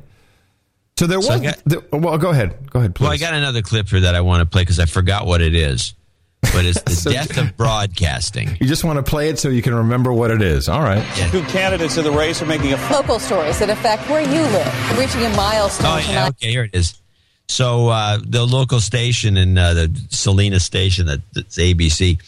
[0.99, 1.41] So there So was.
[1.41, 2.71] got- well, go ahead.
[2.71, 3.05] Go ahead, please.
[3.05, 5.41] Well, I got another clip here that I want to play because I forgot what
[5.41, 5.95] it is.
[6.43, 8.57] But it's the So- death of broadcasting.
[8.61, 10.69] you just want to play it so you can remember what it is.
[10.69, 11.05] All right.
[11.31, 14.99] Two candidates in the race are making a Local stories that affect where you live,
[14.99, 16.07] reaching a milestone Oh, yeah.
[16.07, 16.29] tonight.
[16.31, 17.01] Okay, here it is.
[17.49, 22.19] So uh, the local station and uh, the Salinas station, that, that's ABC,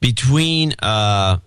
[0.00, 1.38] between uh,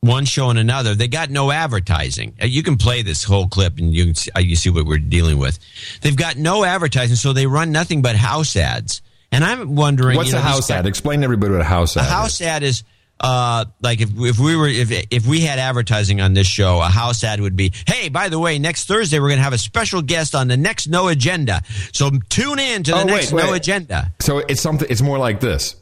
[0.00, 2.34] one show and another, they got no advertising.
[2.42, 4.86] Uh, You can play this whole clip and you can see, uh, you see what
[4.86, 5.58] we're dealing with.
[6.00, 9.02] They've got no advertising, so they run nothing but house ads.
[9.32, 10.86] And I'm wondering, What's you a know, these house ad?
[10.86, 12.10] Explain to everybody what a house a ad is.
[12.10, 12.82] A house ad is
[13.20, 16.86] uh, like if if we were if if we had advertising on this show, a
[16.88, 19.58] house ad would be, "Hey, by the way, next Thursday we're going to have a
[19.58, 21.62] special guest on the next No Agenda,
[21.92, 23.56] so tune in to the Oh, wait, next No wait.
[23.56, 24.88] Agenda." So it's something.
[24.90, 25.76] It's more like this.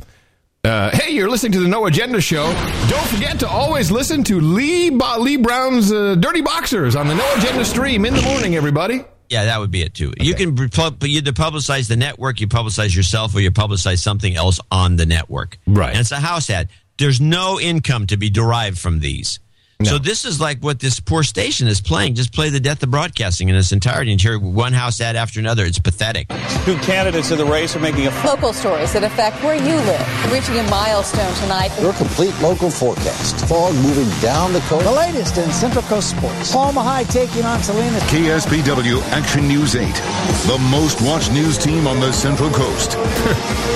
[0.65, 2.43] Uh, hey, you're listening to the No Agenda Show.
[2.91, 7.35] Don't forget to always listen to Lee Lee Brown's uh, Dirty Boxers on the No
[7.37, 8.57] Agenda stream in the morning.
[8.57, 9.05] Everybody.
[9.31, 10.13] Yeah, that would be it too.
[10.19, 14.59] You can you either publicize the network, you publicize yourself, or you publicize something else
[14.71, 15.59] on the network.
[15.67, 15.91] Right.
[15.91, 16.69] And it's a house ad.
[16.99, 19.39] There's no income to be derived from these.
[19.85, 22.17] So this is like what this poor station is playing.
[22.17, 25.39] Just play the death of broadcasting in its entirety and hear one house ad after
[25.39, 25.65] another.
[25.65, 26.27] It's pathetic.
[26.65, 30.33] Two candidates in the race are making a Local stories that affect where you live.
[30.33, 31.71] Reaching a milestone tonight.
[31.81, 33.47] Your complete local forecast.
[33.47, 34.85] Fog moving down the coast.
[34.85, 36.51] The latest in Central Coast sports.
[36.51, 38.03] Palma High taking on Salinas.
[38.11, 42.95] KSBW Action News 8, the most watched news team on the Central Coast.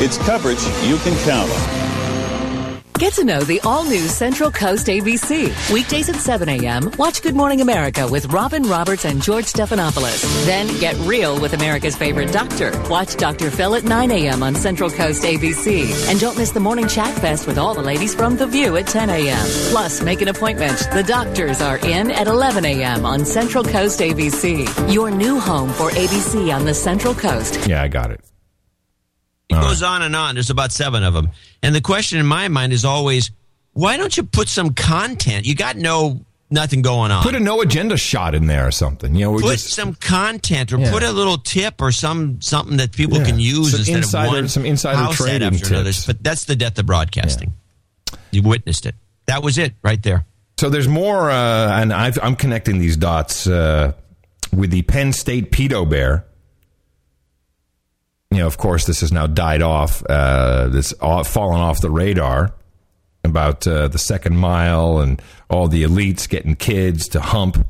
[0.02, 2.01] it's coverage you can count on.
[3.02, 5.72] Get to know the all new Central Coast ABC.
[5.72, 10.46] Weekdays at 7 a.m., watch Good Morning America with Robin Roberts and George Stephanopoulos.
[10.46, 12.70] Then get real with America's favorite doctor.
[12.88, 13.50] Watch Dr.
[13.50, 14.44] Phil at 9 a.m.
[14.44, 15.90] on Central Coast ABC.
[16.12, 18.86] And don't miss the morning chat fest with all the ladies from The View at
[18.86, 19.46] 10 a.m.
[19.72, 20.78] Plus, make an appointment.
[20.92, 23.04] The doctors are in at 11 a.m.
[23.04, 24.94] on Central Coast ABC.
[24.94, 27.66] Your new home for ABC on the Central Coast.
[27.66, 28.20] Yeah, I got it.
[29.58, 30.34] It goes on and on.
[30.34, 31.30] There's about seven of them.
[31.62, 33.30] And the question in my mind is always,
[33.72, 35.46] why don't you put some content?
[35.46, 36.20] You got no
[36.50, 37.22] nothing going on.
[37.22, 39.14] Put a no agenda shot in there or something.
[39.14, 40.90] You know, put just some content or Yeah.
[40.90, 43.24] put a little tip or some something that people Yeah.
[43.24, 45.84] can use Some instead insider- of one some insider trading after another.
[45.92, 46.04] tips.
[46.06, 47.54] But that's the death of broadcasting.
[48.30, 48.94] You witnessed it.
[49.26, 50.26] That was it right there.
[50.58, 53.92] So there's more, uh, and I've, I'm connecting these dots uh,
[54.52, 56.26] with the Penn State pedo bear.
[58.32, 60.02] You know, of course, this has now died off.
[60.08, 62.54] Uh, this fallen off the radar
[63.24, 67.66] about uh, the second mile and all the elites getting kids to hump.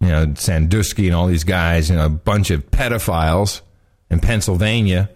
[0.00, 1.88] You know, Sandusky and all these guys.
[1.88, 3.62] You know, a bunch of pedophiles
[4.10, 5.08] in Pennsylvania.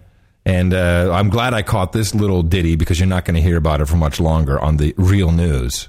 [0.47, 3.59] And uh, I'm glad I caught this little ditty because you're not going to hear
[3.59, 5.89] about it for much longer on the real news.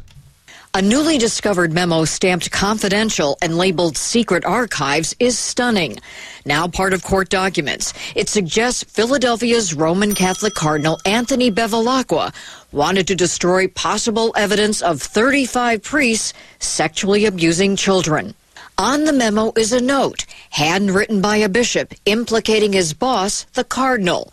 [0.75, 5.99] A newly discovered memo stamped confidential and labeled secret archives is stunning.
[6.45, 12.31] Now part of court documents, it suggests Philadelphia's Roman Catholic Cardinal Anthony Bevilacqua
[12.71, 18.35] wanted to destroy possible evidence of 35 priests sexually abusing children.
[18.77, 24.31] On the memo is a note, handwritten by a bishop, implicating his boss, the cardinal.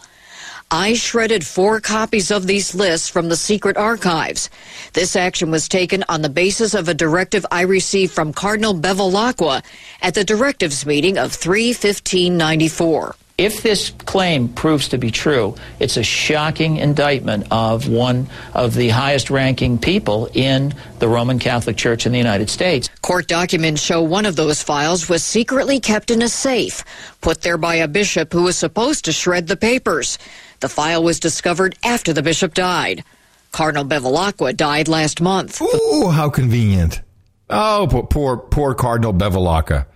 [0.70, 4.50] I shredded four copies of these lists from the secret archives.
[4.94, 9.62] This action was taken on the basis of a directive I received from Cardinal Bevilacqua
[10.02, 13.14] at the directives meeting of 31594.
[13.38, 18.88] If this claim proves to be true, it's a shocking indictment of one of the
[18.88, 22.88] highest ranking people in the Roman Catholic Church in the United States.
[23.02, 26.82] Court documents show one of those files was secretly kept in a safe,
[27.20, 30.18] put there by a bishop who was supposed to shred the papers.
[30.60, 33.04] The file was discovered after the bishop died.
[33.52, 35.60] Cardinal Bevilacqua died last month.
[35.62, 37.00] Ooh, how convenient.
[37.48, 39.86] Oh, poor poor, poor Cardinal Bevilacqua.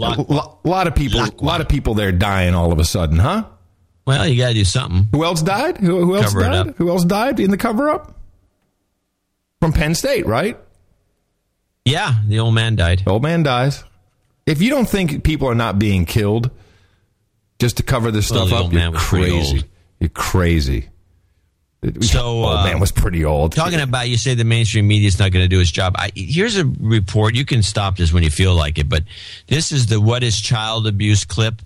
[0.00, 3.18] A lo- lot of people, a lot of people there dying all of a sudden,
[3.18, 3.44] huh?
[4.06, 5.08] Well, you got to do something.
[5.12, 5.76] Who else died?
[5.78, 6.68] Who, who else Cover it died?
[6.68, 6.76] up.
[6.76, 8.14] Who else died in the cover up?
[9.60, 10.56] From Penn State, right?
[11.84, 13.02] Yeah, the old man died.
[13.04, 13.82] The old man dies.
[14.46, 16.50] If you don't think people are not being killed
[17.58, 19.64] just to cover this stuff the up, you're man was pretty crazy.
[20.00, 20.88] You're crazy.
[22.00, 23.52] So, old uh, man was pretty old.
[23.52, 25.94] Talking about, you say the mainstream media is not going to do its job.
[25.96, 27.36] I, here's a report.
[27.36, 29.04] You can stop this when you feel like it, but
[29.46, 31.62] this is the what is child abuse clip.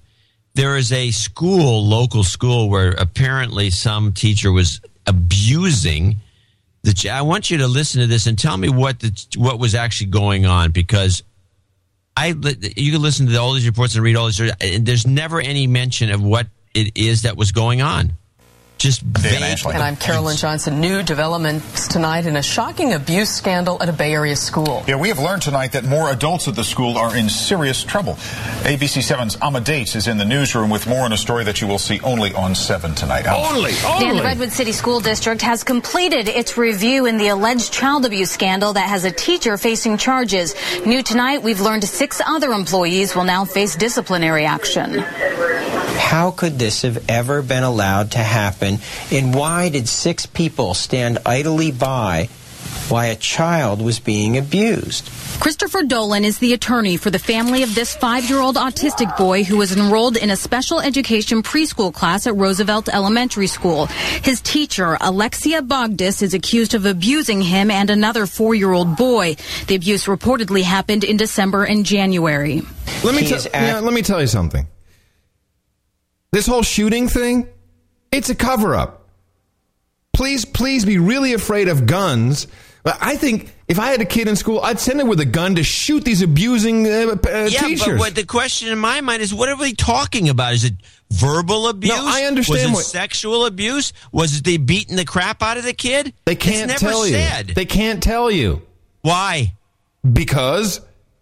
[0.54, 6.16] There is a school, local school, where apparently some teacher was abusing
[6.82, 6.92] the.
[6.92, 9.74] ch- I want you to listen to this and tell me what the what was
[9.74, 11.22] actually going on because
[12.16, 14.40] I you can listen to all these reports and read all these.
[14.40, 18.12] And there's never any mention of what it is that was going on.
[18.82, 19.64] Just vague.
[19.64, 20.80] And I'm Carolyn Johnson.
[20.80, 24.82] New developments tonight in a shocking abuse scandal at a Bay Area school.
[24.88, 28.14] Yeah, we have learned tonight that more adults at the school are in serious trouble.
[28.64, 31.78] ABC 7's Amadeus is in the newsroom with more on a story that you will
[31.78, 33.24] see only on 7 tonight.
[33.28, 38.04] Only, Dan, the Redwood City School District has completed its review in the alleged child
[38.04, 40.56] abuse scandal that has a teacher facing charges.
[40.84, 45.04] New tonight, we've learned six other employees will now face disciplinary action.
[45.96, 48.78] How could this have ever been allowed to happen?
[49.10, 52.28] And why did six people stand idly by
[52.88, 55.08] why a child was being abused.
[55.40, 59.44] Christopher Dolan is the attorney for the family of this five year old autistic boy
[59.44, 63.86] who was enrolled in a special education preschool class at Roosevelt Elementary School.
[63.86, 69.36] His teacher, Alexia Bogdis, is accused of abusing him and another four year old boy.
[69.66, 72.62] The abuse reportedly happened in December and January.
[73.02, 74.66] Let me, He tell yeah, let me tell you something.
[76.32, 77.46] This whole shooting thing,
[78.10, 79.06] it's a cover up.
[80.12, 82.46] Please, please be really afraid of guns.
[82.84, 85.24] But I think if I had a kid in school, I'd send him with a
[85.24, 87.86] gun to shoot these abusing uh, uh, yeah, teachers.
[87.86, 90.54] but what the question in my mind is, what are we talking about?
[90.54, 90.74] Is it
[91.10, 91.94] verbal abuse?
[91.94, 93.92] No, I understand Was it what- sexual abuse?
[94.10, 96.12] Was it they beating the crap out of the kid?
[96.24, 97.50] they can't tell said.
[97.50, 97.54] you.
[97.54, 98.62] They can't tell you
[99.02, 99.52] Why?
[100.10, 100.80] because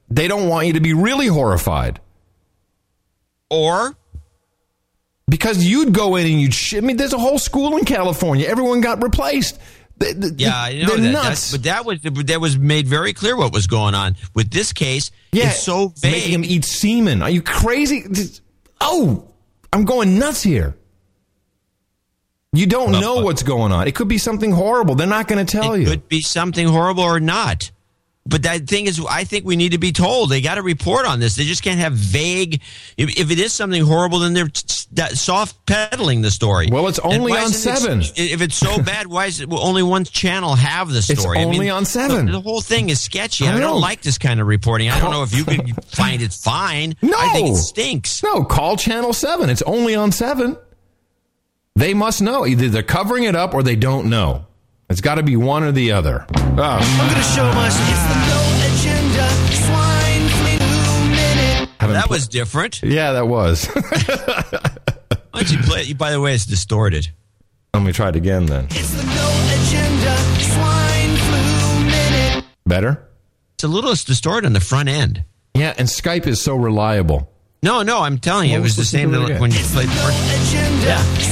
[0.09, 2.01] they don't want you to be really horrified.
[3.51, 3.97] Or
[5.31, 6.53] Because you'd go in and you'd.
[6.53, 8.47] Sh- I mean, there's a whole school in California.
[8.47, 9.59] Everyone got replaced.
[9.97, 11.13] They- they- yeah, I know they're that.
[11.13, 11.53] nuts.
[11.53, 15.11] But that was that was made very clear what was going on with this case.
[15.33, 17.23] Yeah, it's so it's making him eat semen.
[17.23, 18.05] Are you crazy?
[18.81, 19.29] Oh,
[19.73, 20.75] I'm going nuts here.
[22.53, 23.87] You don't know uh, what's going on.
[23.87, 24.97] It could be something horrible.
[24.97, 25.87] They're not going to tell it you.
[25.87, 27.71] It could be something horrible or not.
[28.31, 30.31] But that thing is, I think we need to be told.
[30.31, 31.35] They got to report on this.
[31.35, 32.63] They just can't have vague.
[32.97, 34.49] If, if it is something horrible, then they're
[35.15, 36.69] soft peddling the story.
[36.71, 38.01] Well, it's only on isn't it- seven.
[38.15, 41.39] if it's so bad, why is it only one channel have the story?
[41.39, 42.27] I only mean, on seven.
[42.27, 43.49] The, the whole thing is sketchy.
[43.49, 44.91] I I, don't like this kind of reporting.
[44.91, 46.95] I don't know if you can find it fine.
[47.03, 48.23] No, I think it stinks.
[48.23, 49.51] No, call Channel Seven.
[49.51, 50.57] It's only on seven.
[51.75, 54.47] They must know either they're covering it up or they don't know.
[54.91, 56.27] It's got to be one or the other.
[56.29, 56.35] Oh.
[56.37, 57.89] I'm gonna show myself.
[57.89, 58.41] It's the no
[58.75, 61.69] agenda swine flu minute.
[61.79, 62.83] That pl- was different.
[62.83, 63.67] Yeah, that was.
[65.31, 65.97] Why don't you play it?
[65.97, 67.09] By the way, it's distorted.
[67.73, 68.65] Let me try it again then.
[68.71, 72.45] It's the no agenda swine flu minute.
[72.67, 73.09] Better?
[73.55, 75.23] It's a little distorted on the front end.
[75.55, 77.31] Yeah, and Skype is so reliable.
[77.63, 79.89] No, no, I'm telling you, Well, it was the same to when you played.
[79.89, 81.19] Agenda swine flu minute.
[81.21, 81.29] It's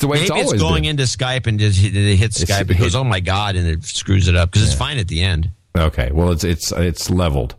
[0.00, 0.90] the way Maybe it's it's, going been.
[0.90, 2.70] into Skype and it, it hits It's- Skype.
[2.70, 5.08] It it goes, oh my god, and it screws it up because it's fine at
[5.08, 5.50] the end.
[5.76, 7.54] Okay, well it's it's it's leveled.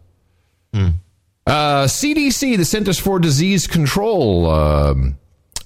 [0.73, 0.89] Hmm.
[1.47, 5.18] Uh, CDC, the Centers for Disease Control, um,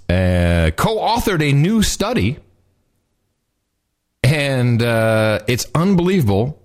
[0.10, 2.38] uh, co-authored a new study,
[4.24, 6.62] and uh, it's unbelievable.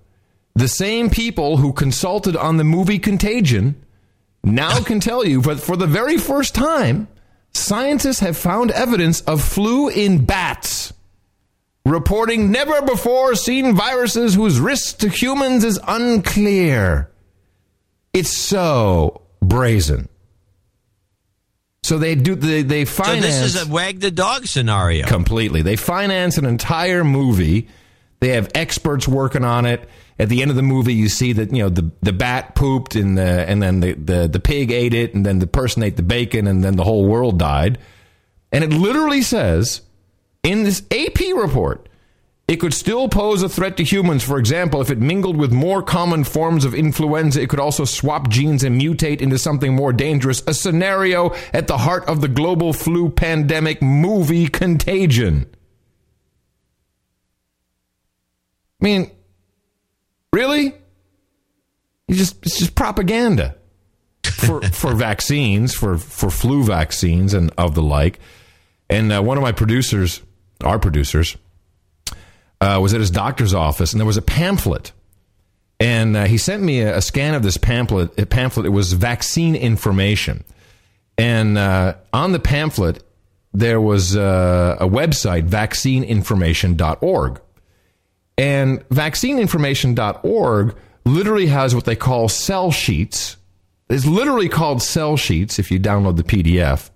[0.54, 3.74] The same people who consulted on the movie Contagion
[4.42, 7.08] now can tell you, but for the very first time,
[7.52, 10.92] scientists have found evidence of flu in bats
[11.84, 17.10] reporting never before seen viruses whose risk to humans is unclear.
[18.12, 20.08] It's so brazen.
[21.82, 23.24] So they do they they finance.
[23.24, 25.06] So this is a wag the dog scenario.
[25.06, 25.62] completely.
[25.62, 27.68] They finance an entire movie.
[28.20, 29.88] They have experts working on it.
[30.20, 32.94] At the end of the movie, you see that you know the the bat pooped
[32.94, 35.96] and the and then the, the the pig ate it and then the person ate
[35.96, 37.78] the bacon and then the whole world died.
[38.52, 39.80] And it literally says
[40.42, 41.88] in this AP report,
[42.46, 44.22] it could still pose a threat to humans.
[44.22, 48.28] For example, if it mingled with more common forms of influenza, it could also swap
[48.28, 50.42] genes and mutate into something more dangerous.
[50.46, 55.46] A scenario at the heart of the global flu pandemic movie Contagion.
[58.82, 59.10] I mean,
[60.32, 60.74] really?
[62.08, 63.56] You just it's just propaganda
[64.22, 68.18] for for vaccines, for for flu vaccines and of the like.
[68.88, 70.20] And uh, one of my producers,
[70.64, 71.36] our producers,
[72.60, 74.92] uh, was at his doctor's office, and there was a pamphlet.
[75.78, 78.18] And uh, he sent me a, a scan of this pamphlet.
[78.18, 78.66] A pamphlet.
[78.66, 80.44] It was vaccine information,
[81.16, 83.04] and uh, on the pamphlet
[83.52, 87.40] there was uh, a website, vaccineinformation.org.
[88.40, 93.36] And vaccineinformation.org literally has what they call cell sheets.
[93.90, 96.88] It's literally called cell sheets if you download the PDF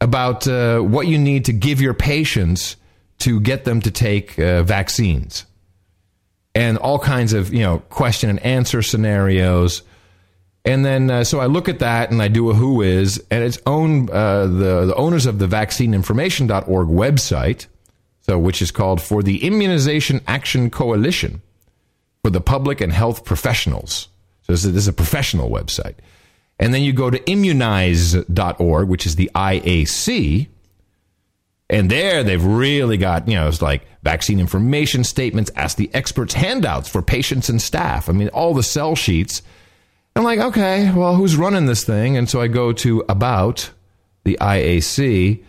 [0.00, 2.76] about uh, what you need to give your patients
[3.18, 5.44] to get them to take uh, vaccines.
[6.54, 9.82] And all kinds of you know question and answer scenarios.
[10.64, 13.42] And then uh, so i look at that and i do a who is and
[13.42, 17.66] it's owned uh, the, the owners of the vaccineinformation.org website
[18.38, 21.42] which is called for the immunization action coalition
[22.22, 24.08] for the public and health professionals
[24.42, 25.94] so this is, this is a professional website
[26.58, 30.48] and then you go to immunize.org which is the iac
[31.70, 36.34] and there they've really got, you know, it's like vaccine information statements, ask the experts
[36.34, 38.08] handouts for patients and staff.
[38.08, 39.40] I mean, all the cell sheets.
[40.16, 42.16] I'm like, okay, well, who's running this thing?
[42.16, 43.70] And so I go to about
[44.24, 45.44] the IAC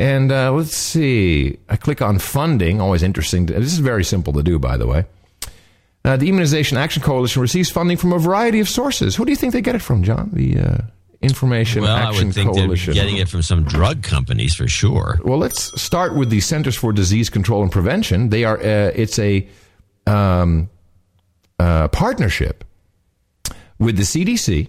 [0.00, 1.58] And uh, let's see.
[1.68, 2.80] I click on funding.
[2.80, 3.46] Always interesting.
[3.46, 5.04] To, this is very simple to do, by the way.
[6.02, 9.14] Uh, the Immunization Action Coalition receives funding from a variety of sources.
[9.14, 10.30] Who do you think they get it from, John?
[10.32, 10.78] The uh,
[11.20, 12.94] Information Well, I would think Coalition.
[12.94, 15.20] they're getting it from some drug companies for sure.
[15.22, 18.30] Well, let's start with the Centers for Disease Control and Prevention.
[18.30, 18.56] They are.
[18.58, 19.46] Uh, it's a
[20.06, 20.70] um,
[21.58, 22.64] uh, partnership
[23.78, 24.68] with the CDC,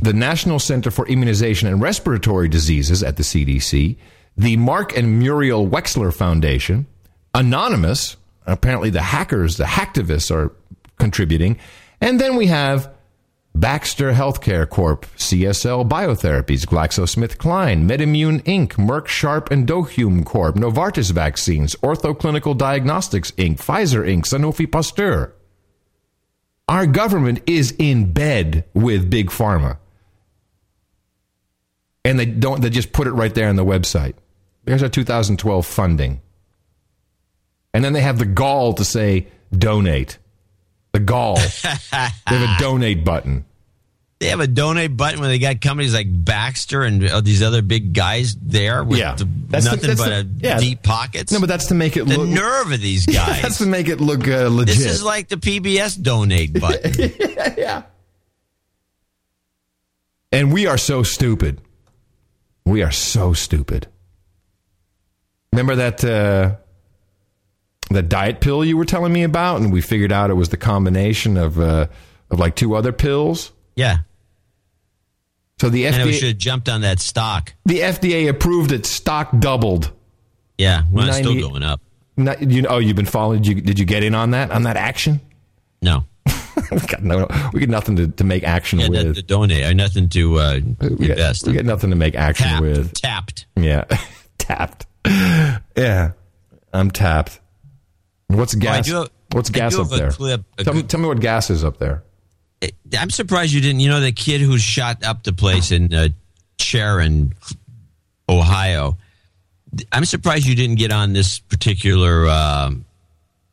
[0.00, 3.98] the National Center for Immunization and Respiratory Diseases at the CDC,
[4.38, 6.86] the Mark and Muriel Wexler Foundation,
[7.34, 8.16] Anonymous.
[8.46, 10.54] Apparently, the hackers, the hacktivists, are
[10.98, 11.58] contributing,
[12.00, 12.90] and then we have
[13.54, 21.74] Baxter Healthcare Corp., CSL Biotherapies, GlaxoSmithKline, MedImmune Inc., Merck Sharp and Dohme Corp., Novartis Vaccines,
[21.76, 25.34] Ortho Clinical Diagnostics Inc., Pfizer Inc., Sanofi Pasteur.
[26.68, 29.78] Our government is in bed with Big Pharma.
[32.04, 34.14] And they don't, they just put it right there on the website.
[34.68, 36.20] There's our 2012 funding.
[37.72, 40.18] And then they have the gall to say donate.
[40.92, 41.36] The gall.
[41.62, 43.46] they have a donate button.
[44.20, 47.94] They have a donate button when they got companies like Baxter and these other big
[47.94, 49.14] guys there with Yeah.
[49.14, 50.08] the- That's the- nothing that's but
[50.40, 50.58] the- a yeah.
[50.58, 51.32] deep pockets.
[51.32, 52.28] No, but that's to make it the look.
[52.28, 53.40] nerve of these guys.
[53.40, 54.76] that's to make it look uh, legit.
[54.76, 56.92] This is like the PBS donate button.
[57.56, 57.84] yeah.
[60.30, 61.60] And we are so stupid.
[62.66, 63.86] We are so stupid.
[65.52, 66.56] Remember that uh,
[67.90, 70.56] that diet pill you were telling me about, and we figured out it was the
[70.56, 71.86] combination of uh,
[72.30, 73.52] of like two other pills.
[73.76, 73.98] yeah.
[75.60, 77.52] So the FDA And we should have jumped on that stock.
[77.64, 78.86] the FDA approved it.
[78.86, 79.90] Stock doubled.
[80.56, 80.84] Yeah.
[80.90, 81.80] Well, it's still going up.
[82.16, 83.42] Not, you oh, you've been following.
[83.42, 85.20] Did you, did you get in on that on that action?
[85.80, 86.04] No.
[86.70, 88.90] we got no, we got nothing to, to make action with.
[88.90, 89.64] nothing to donate.
[89.64, 91.46] Or nothing to uh, we, got, invest.
[91.46, 92.62] we got nothing to make action tapped.
[92.62, 92.92] with.
[92.94, 93.46] Tapped.
[93.56, 93.84] Yeah,
[94.38, 94.86] tapped.
[95.78, 96.12] Yeah,
[96.72, 97.40] I'm tapped.
[98.26, 98.86] What's gas?
[98.86, 100.10] do have- What's gas up there?
[100.10, 102.02] clip- tell, me, tell me what gas is up there.
[102.98, 103.80] I'm surprised you didn't.
[103.80, 106.08] You know, the kid who shot up the place in uh,
[106.58, 107.34] Chardon,
[108.28, 108.96] Ohio.
[109.92, 112.84] I'm surprised you didn't get on this particular um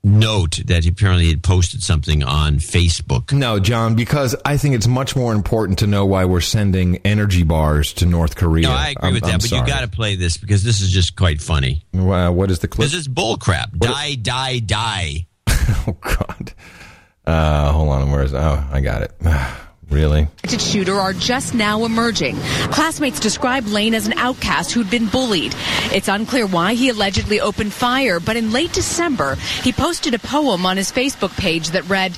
[0.05, 3.33] note that he apparently had posted something on Facebook.
[3.33, 7.43] No, John, because I think it's much more important to know why we're sending energy
[7.43, 8.67] bars to North Korea.
[8.67, 9.61] No, I agree I'm- with that, I'm but sorry.
[9.61, 11.83] you got to play this because this is just quite funny.
[11.93, 12.85] Wow, what is the clip?
[12.85, 13.71] This is bull crap.
[13.77, 15.27] Die, die, die.
[15.49, 16.53] oh God.
[17.25, 18.11] Uh, hold on.
[18.11, 18.33] Where is?
[18.33, 19.11] Oh, I got it.
[19.89, 20.27] really?
[20.37, 22.35] Convicted shooter are just now emerging.
[22.71, 25.53] Classmates describe Lane as an outcast who'd been bullied.
[25.91, 30.65] It's unclear why he allegedly opened fire, but in late December, he posted a poem
[30.65, 32.17] on his Facebook page that read,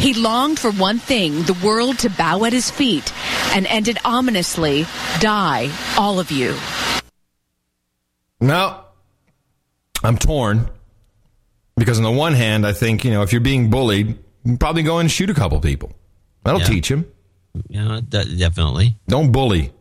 [0.00, 3.12] He longed for one thing, the world to bow at his feet,
[3.54, 4.86] and ended ominously,
[5.20, 6.56] Die, all of you.
[8.40, 8.84] No,
[10.02, 10.70] I'm torn
[11.76, 14.82] because on the one hand, I think you know if you're being bullied, you probably
[14.82, 15.92] go and shoot a couple people.
[16.44, 16.66] That'll Yeah.
[16.66, 17.06] teach him.
[17.68, 18.96] Yeah, de- definitely.
[19.08, 19.72] Don't bully.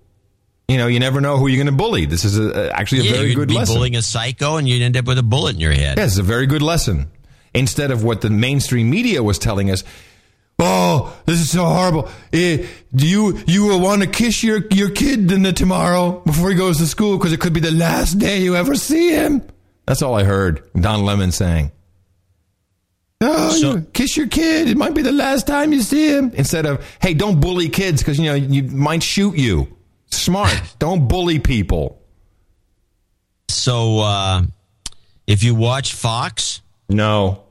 [0.67, 2.05] You know, you never know who you're going to bully.
[2.05, 3.75] This is a, actually a yeah, very you'd good be lesson.
[3.75, 5.97] bullying a psycho, and you'd end up with a bullet in your head.
[5.97, 7.09] Yeah, it's a very good lesson.
[7.53, 9.83] Instead of what the mainstream media was telling us,
[10.59, 12.07] oh, this is so horrible.
[12.33, 16.49] Eh, do you you will want to kiss your your kid in the tomorrow before
[16.51, 19.41] he goes to school because it could be the last day you ever see him.
[19.88, 20.61] That's all I heard.
[20.79, 21.71] Don Lemon saying.
[23.22, 24.69] Oh, you kiss your kid.
[24.69, 26.31] It might be the last time you see him.
[26.35, 29.67] Instead of, hey, don't bully kids because you know you might shoot you.
[30.07, 30.61] Smart.
[30.80, 32.01] don't bully people.
[33.49, 34.43] So, uh,
[35.27, 37.43] if you watch Fox, no.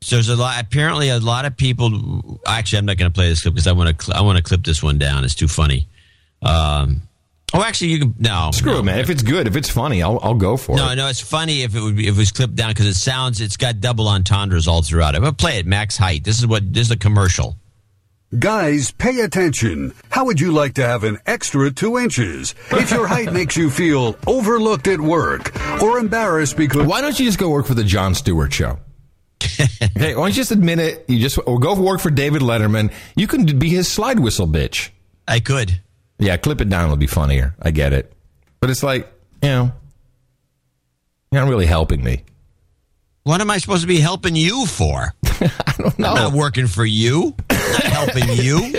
[0.00, 0.62] So there's a lot.
[0.62, 2.40] Apparently, a lot of people.
[2.46, 4.04] Actually, I'm not going to play this clip because I want to.
[4.04, 5.24] Cl- I want to clip this one down.
[5.24, 5.88] It's too funny.
[6.40, 7.02] Um,
[7.54, 8.14] oh, actually, you can.
[8.18, 8.78] No, Screw no.
[8.80, 8.98] it, man.
[8.98, 10.96] If it's good, if it's funny, I'll I'll go for No, it.
[10.96, 12.94] no, no, it's funny if it would be if it was clipped down because it
[12.94, 13.40] sounds.
[13.40, 15.22] It's got double entendres all throughout it.
[15.22, 16.24] But play it max height.
[16.24, 17.56] This is what this is a commercial.
[18.38, 19.94] Guys, pay attention.
[20.10, 22.54] How would you like to have an extra two inches?
[22.70, 25.50] If your height makes you feel overlooked at work
[25.82, 26.86] or embarrassed because.
[26.86, 28.78] Why don't you just go work for the Jon Stewart show?
[29.60, 31.04] okay, why don't you just admit it?
[31.08, 32.92] You just or go work for David Letterman.
[33.16, 34.90] You can be his slide whistle bitch.
[35.26, 35.80] I could.
[36.18, 36.84] Yeah, clip it down.
[36.84, 37.54] It'll be funnier.
[37.60, 38.12] I get it,
[38.60, 39.10] but it's like
[39.42, 39.72] you know,
[41.30, 42.24] you're not really helping me.
[43.24, 45.12] What am I supposed to be helping you for?
[45.24, 46.08] I don't know.
[46.08, 47.34] I'm not working for you.
[47.50, 47.82] I'm not
[48.16, 48.74] helping you.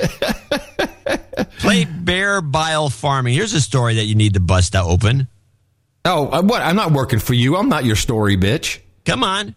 [1.59, 3.34] Play bear bile farming.
[3.35, 5.27] Here's a story that you need to bust out open.
[6.03, 6.61] Oh, uh, what?
[6.61, 7.58] I'm not working for you.
[7.58, 8.80] I'm not your story bitch.
[9.06, 9.56] Come on.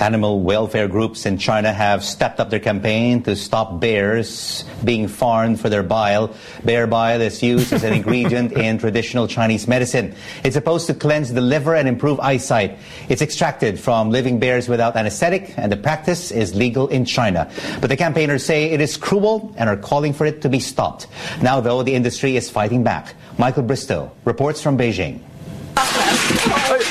[0.00, 5.60] Animal welfare groups in China have stepped up their campaign to stop bears being farmed
[5.60, 6.34] for their bile.
[6.64, 10.14] Bear bile is used as an ingredient in traditional Chinese medicine.
[10.42, 12.78] It's supposed to cleanse the liver and improve eyesight.
[13.08, 17.50] It's extracted from living bears without anesthetic, and the practice is legal in China.
[17.80, 21.06] But the campaigners say it is cruel and are calling for it to be stopped.
[21.40, 23.14] Now, though, the industry is fighting back.
[23.38, 25.20] Michael Bristow reports from Beijing.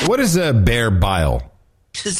[0.06, 1.51] What is a bear bile?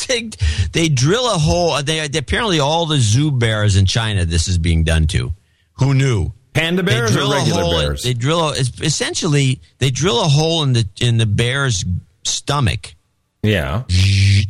[0.09, 0.31] They,
[0.73, 1.83] they drill a hole.
[1.83, 4.25] They, they apparently all the zoo bears in China.
[4.25, 5.33] This is being done to.
[5.79, 6.33] Who knew?
[6.55, 8.03] Panda bears or regular hole bears?
[8.03, 11.83] they drill a, it's- essentially they drill a hole in the in the bear's
[12.25, 12.95] stomach.
[13.43, 13.85] Yeah.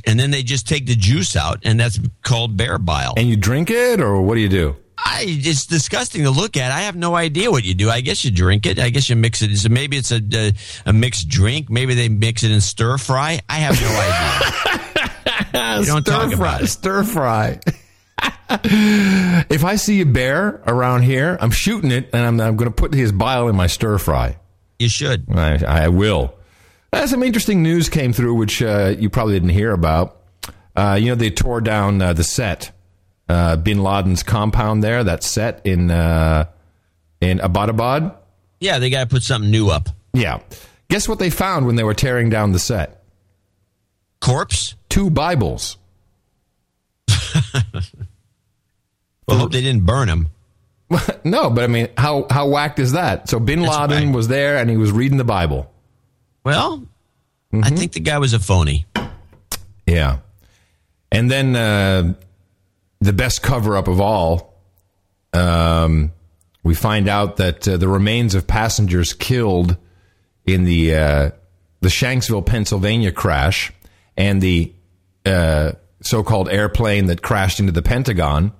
[0.07, 3.15] And then they just take the juice out, and that's called bear bile.
[3.17, 4.77] And you drink it, or what do you do?
[4.99, 6.71] I, it's disgusting to look at.
[6.71, 7.89] I have no idea what you do.
[7.89, 8.79] I guess you drink it.
[8.79, 9.57] I guess you mix it.
[9.57, 10.53] So maybe it's a, a
[10.87, 11.71] a mixed drink.
[11.71, 13.41] Maybe they mix it in stir fry.
[13.49, 13.89] I have no
[14.77, 14.92] idea.
[15.53, 16.65] Don't stir talk fry.
[16.65, 17.61] Stir fry.
[18.51, 22.75] if I see a bear around here, I'm shooting it, and I'm, I'm going to
[22.75, 24.37] put his bile in my stir fry.
[24.79, 25.27] You should.
[25.35, 26.35] I, I will.
[26.93, 30.19] Uh, some interesting news came through, which uh, you probably didn't hear about.
[30.77, 32.73] Uh, you know, they tore down uh, the set,
[33.29, 35.03] uh, Bin Laden's compound there.
[35.03, 36.47] That set in uh,
[37.21, 38.17] in Abbottabad.
[38.61, 39.89] Yeah, they got to put something new up.
[40.13, 40.41] Yeah.
[40.89, 43.03] Guess what they found when they were tearing down the set?
[44.21, 44.75] Corpse.
[44.93, 45.79] Two Bibles.
[49.29, 50.29] Well, hope they didn't burn him.
[51.25, 53.29] no, but I mean, how how whacked is that?
[53.29, 54.17] So Bin That's Laden whack.
[54.17, 55.71] was there and he was reading the Bible.
[56.45, 56.85] Well,
[57.53, 57.77] I Mm-hmm.
[57.77, 58.85] think the guy was a phony.
[59.87, 60.19] Yeah.
[61.13, 62.15] And then uh,
[63.01, 64.55] the best cover up of all,
[65.33, 66.13] um,
[66.65, 69.77] we find out that uh, the remains of passengers killed
[70.45, 71.31] in the uh,
[71.81, 73.73] the Shanksville, Pennsylvania crash
[74.17, 74.73] and the
[75.27, 78.53] uh, so-called airplane that crashed into the Pentagon.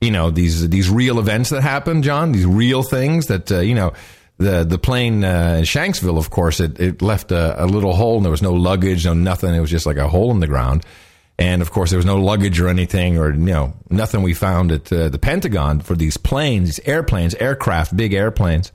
[0.00, 2.32] You know these these real events that happened, John.
[2.32, 3.92] These real things that uh, you know.
[4.36, 8.16] The the plane uh, in Shanksville, of course, it, it left a, a little hole
[8.16, 9.54] and there was no luggage, no nothing.
[9.54, 10.84] It was just like a hole in the ground.
[11.38, 14.70] And of course, there was no luggage or anything, or you know, nothing we found
[14.72, 18.72] at uh, the Pentagon for these planes, these airplanes, aircraft, big airplanes.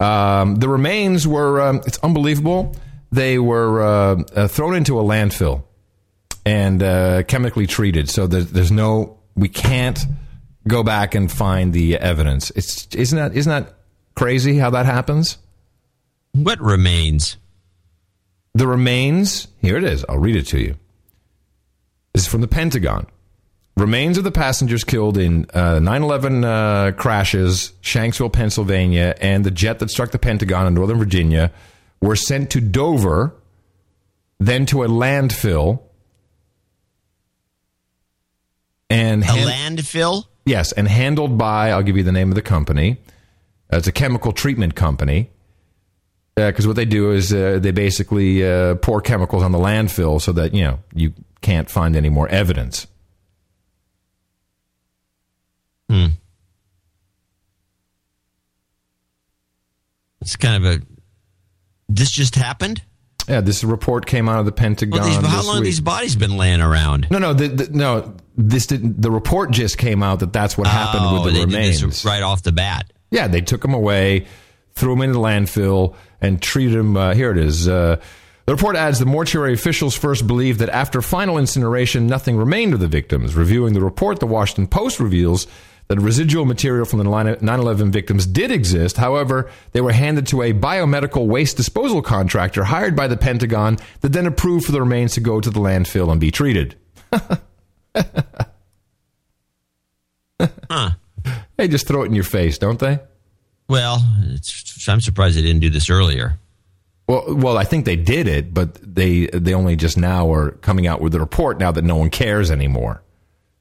[0.00, 2.74] Um, the remains were, um, it's unbelievable.
[3.12, 5.64] They were uh, uh, thrown into a landfill
[6.44, 8.08] and uh, chemically treated.
[8.08, 9.98] So there's, there's no, we can't
[10.66, 12.50] go back and find the evidence.
[12.50, 13.74] It's isn't that isn't that
[14.14, 15.38] crazy how that happens?
[16.32, 17.36] What remains?
[18.54, 19.48] The remains.
[19.60, 20.04] Here it is.
[20.08, 20.76] I'll read it to you.
[22.12, 23.06] This is from the Pentagon.
[23.76, 29.78] Remains of the passengers killed in uh, 9/11 uh, crashes, Shanksville, Pennsylvania, and the jet
[29.78, 31.50] that struck the Pentagon in Northern Virginia
[32.02, 33.34] were sent to Dover,
[34.38, 35.80] then to a landfill,
[38.92, 40.26] and A hand- landfill?
[40.44, 42.98] Yes, and handled by, I'll give you the name of the company.
[43.72, 45.30] Uh, it's a chemical treatment company.
[46.34, 50.32] Because what they do is uh, they basically uh, pour chemicals on the landfill so
[50.32, 51.12] that, you know, you
[51.42, 52.86] can't find any more evidence.
[55.90, 56.06] Hmm.
[60.22, 60.82] It's kind of a.
[61.88, 62.80] This just happened.
[63.28, 65.00] Yeah, this report came out of the Pentagon.
[65.00, 65.64] Well, these, how long week.
[65.64, 67.08] these bodies been laying around?
[67.10, 68.14] No, no, the, the, no.
[68.36, 69.00] This didn't.
[69.00, 72.04] The report just came out that that's what happened Oh, with the remains.
[72.04, 72.90] right off the bat.
[73.10, 74.26] Yeah, they took them away,
[74.74, 76.96] threw them into the landfill, and treated them.
[76.96, 77.68] Uh, here it is.
[77.68, 78.00] Uh,
[78.46, 82.80] the report adds the mortuary officials first believed that after final incineration, nothing remained of
[82.80, 83.34] the victims.
[83.34, 85.46] Reviewing the report, the Washington Post reveals
[85.88, 88.96] that residual material from the 9 11 victims did exist.
[88.96, 94.12] However, they were handed to a biomedical waste disposal contractor hired by the Pentagon that
[94.12, 96.76] then approved for the remains to go to the landfill and be treated.
[100.70, 100.90] Huh.
[101.56, 102.98] They just throw it in your face, don't they?
[103.68, 106.38] Well, it's, I'm surprised they didn't do this earlier.
[107.06, 110.86] Well, well, I think they did it, but they they only just now are coming
[110.86, 113.02] out with the report now that no one cares anymore.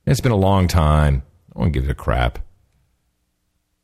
[0.05, 1.23] It's been a long time.
[1.55, 2.39] No one gives a crap.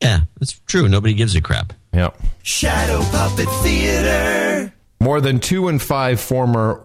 [0.01, 0.87] Yeah, that's true.
[0.87, 1.73] Nobody gives a crap.
[1.93, 2.19] Yep.
[2.43, 4.73] Shadow Puppet Theater.
[5.01, 6.83] More than two in five former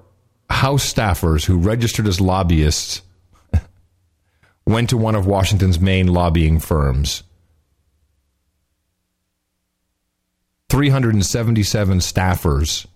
[0.51, 3.03] House staffers who registered as lobbyists
[4.73, 7.23] went to one of Washington's main lobbying firms.
[10.71, 12.87] 377 staffers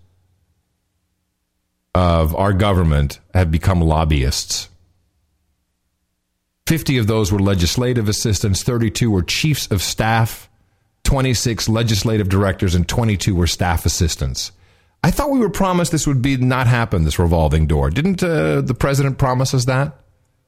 [1.93, 4.69] of our government have become lobbyists.
[6.65, 10.49] 50 of those were legislative assistants, 32 were chiefs of staff,
[11.03, 14.51] 26 legislative directors, and 22 were staff assistants.
[15.03, 17.89] I thought we were promised this would be not happen, this revolving door.
[17.89, 19.97] Didn't uh, the president promise us that?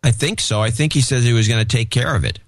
[0.03, 0.61] I think so.
[0.61, 2.39] I think he says he was going to take care of it.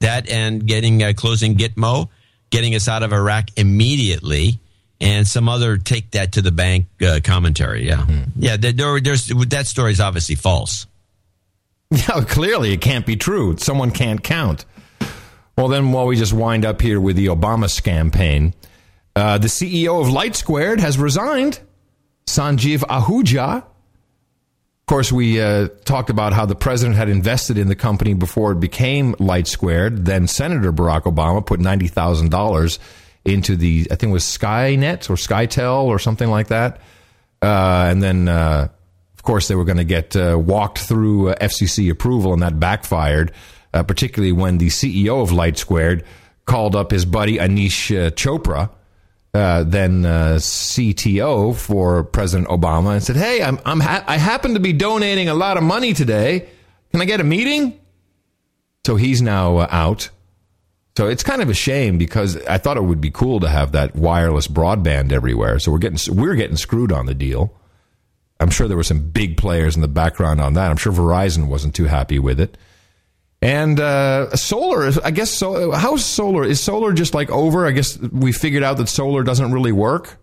[0.00, 2.08] That and getting uh, closing Gitmo,
[2.50, 4.58] getting us out of Iraq immediately,
[5.00, 7.86] and some other take that to the bank uh, commentary.
[7.86, 8.06] Yeah,
[8.36, 8.56] yeah.
[8.56, 10.86] There, there- there's that story is obviously false.
[11.92, 13.56] Yeah, clearly it can't be true.
[13.56, 14.64] Someone can't count.
[15.58, 18.54] Well, then, while we just wind up here with the Obama campaign,
[19.16, 21.58] uh, the CEO of LightSquared has resigned,
[22.28, 23.64] Sanjeev Ahuja.
[24.90, 28.50] Of course, we uh, talked about how the president had invested in the company before
[28.50, 30.04] it became LightSquared.
[30.04, 32.80] Then Senator Barack Obama put ninety thousand dollars
[33.24, 36.80] into the, I think it was Skynet or Skytel or something like that.
[37.40, 38.66] Uh, and then, uh,
[39.14, 42.58] of course, they were going to get uh, walked through uh, FCC approval, and that
[42.58, 43.30] backfired,
[43.72, 46.04] uh, particularly when the CEO of LightSquared
[46.46, 48.70] called up his buddy Aneesh Chopra,
[49.32, 54.54] uh, then uh, CTO for President Obama, and said, "Hey, I'm, I'm ha- I happen
[54.54, 56.48] to be donating a lot of money today.
[56.90, 57.78] Can I get a meeting?"
[58.86, 60.08] So he's now uh, out.
[60.96, 63.72] So it's kind of a shame because I thought it would be cool to have
[63.72, 65.58] that wireless broadband everywhere.
[65.58, 67.54] So we're getting we're getting screwed on the deal.
[68.40, 70.70] I'm sure there were some big players in the background on that.
[70.70, 72.56] I'm sure Verizon wasn't too happy with it.
[73.42, 75.30] And uh, solar, is- I guess.
[75.30, 76.44] So, how's solar?
[76.44, 77.66] Is solar just like over?
[77.66, 80.18] I guess we figured out that solar doesn't really work.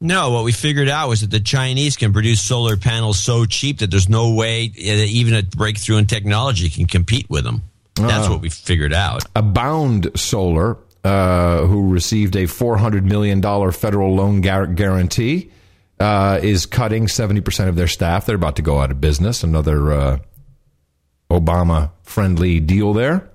[0.00, 3.78] No, what we figured out was that the Chinese can produce solar panels so cheap
[3.78, 7.62] that there's no way uh, that even a breakthrough in technology can compete with them.
[7.94, 8.30] That's Ah.
[8.32, 9.24] what we figured out.
[9.34, 13.40] Abound Solar, uh, who received a $400 million
[13.72, 15.50] federal loan gar- guarantee,
[16.00, 18.26] uh, is cutting 70% of their staff.
[18.26, 19.42] They're about to go out of business.
[19.44, 20.18] Another uh,
[21.34, 23.28] Obama friendly deal there.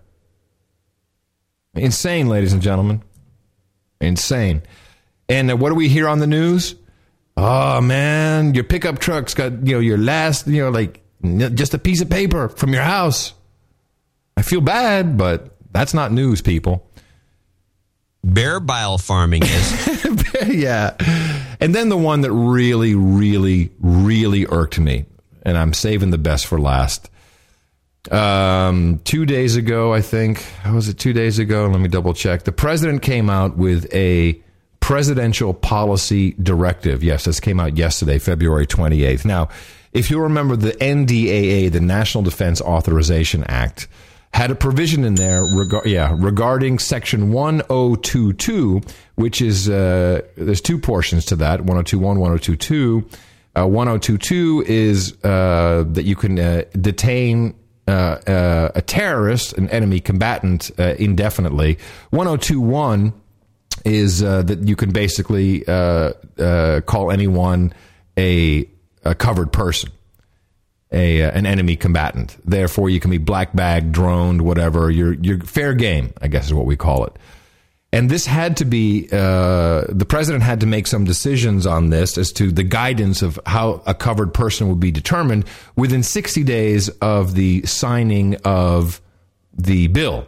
[1.73, 3.03] Insane, ladies and gentlemen.
[4.01, 4.63] Insane.
[5.27, 6.75] And uh, what do we hear on the news?
[7.37, 11.77] Oh man, your pickup truck's got you know your last you know like just a
[11.77, 13.33] piece of paper from your house.
[14.35, 16.89] I feel bad, but that's not news, people.
[18.23, 20.25] Bear bile farming is.
[20.47, 20.95] yeah.
[21.59, 25.05] And then the one that really, really, really irked me,
[25.43, 27.09] and I'm saving the best for last.
[28.11, 31.67] Um, two days ago, I think, how was it two days ago?
[31.67, 32.43] Let me double check.
[32.43, 34.41] The president came out with a
[34.79, 37.03] presidential policy directive.
[37.03, 39.25] Yes, this came out yesterday, February 28th.
[39.25, 39.49] Now,
[39.91, 43.87] if you remember the NDAA, the National Defense Authorization Act,
[44.33, 45.43] had a provision in there
[45.85, 48.81] yeah, regarding section 1022,
[49.15, 53.07] which is, uh, there's two portions to that 1021, 1022.
[53.57, 57.55] Uh, 1022 is uh, that you can uh, detain
[57.89, 61.77] uh, uh, a terrorist, an enemy combatant, uh, indefinitely.
[62.11, 63.13] 1021
[63.85, 67.73] is uh, that you can basically call anyone
[68.17, 68.69] a,
[69.03, 69.89] a covered person,
[70.91, 72.37] a an enemy combatant.
[72.45, 74.91] Therefore, you can be black bag, droned, whatever.
[74.91, 77.13] You're you're fair game, I guess is what we call it.
[77.91, 82.17] And this had to be uh, the president had to make some decisions on this
[82.17, 85.45] as to the guidance of how a covered person would be determined
[85.75, 89.01] within 60 days of the signing of
[89.53, 90.27] the bill.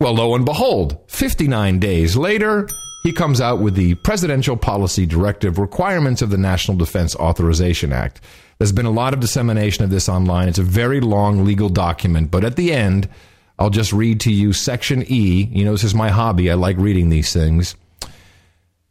[0.00, 2.68] Well, lo and behold, 59 days later,
[3.04, 8.20] he comes out with the Presidential Policy Directive requirements of the National Defense Authorization Act.
[8.58, 10.48] There's been a lot of dissemination of this online.
[10.48, 13.08] It's a very long legal document, but at the end,
[13.62, 15.44] I'll just read to you Section E.
[15.44, 16.50] You know, this is my hobby.
[16.50, 17.76] I like reading these things.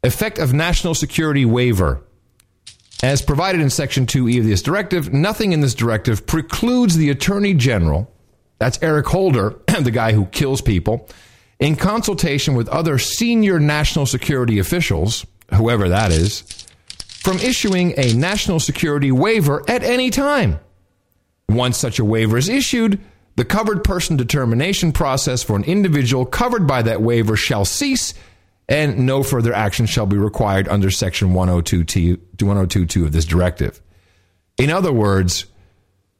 [0.01, 2.01] Effect of National Security Waiver.
[3.03, 7.53] As provided in Section 2E of this directive, nothing in this directive precludes the Attorney
[7.53, 8.09] General,
[8.59, 11.09] that's Eric Holder, the guy who kills people,
[11.59, 16.43] in consultation with other senior national security officials, whoever that is,
[17.09, 20.61] from issuing a national security waiver at any time.
[21.49, 23.01] Once such a waiver is issued,
[23.41, 28.13] the covered person determination process for an individual covered by that waiver shall cease
[28.69, 33.81] and no further action shall be required under section 102 1022 of this directive.
[34.59, 35.47] In other words,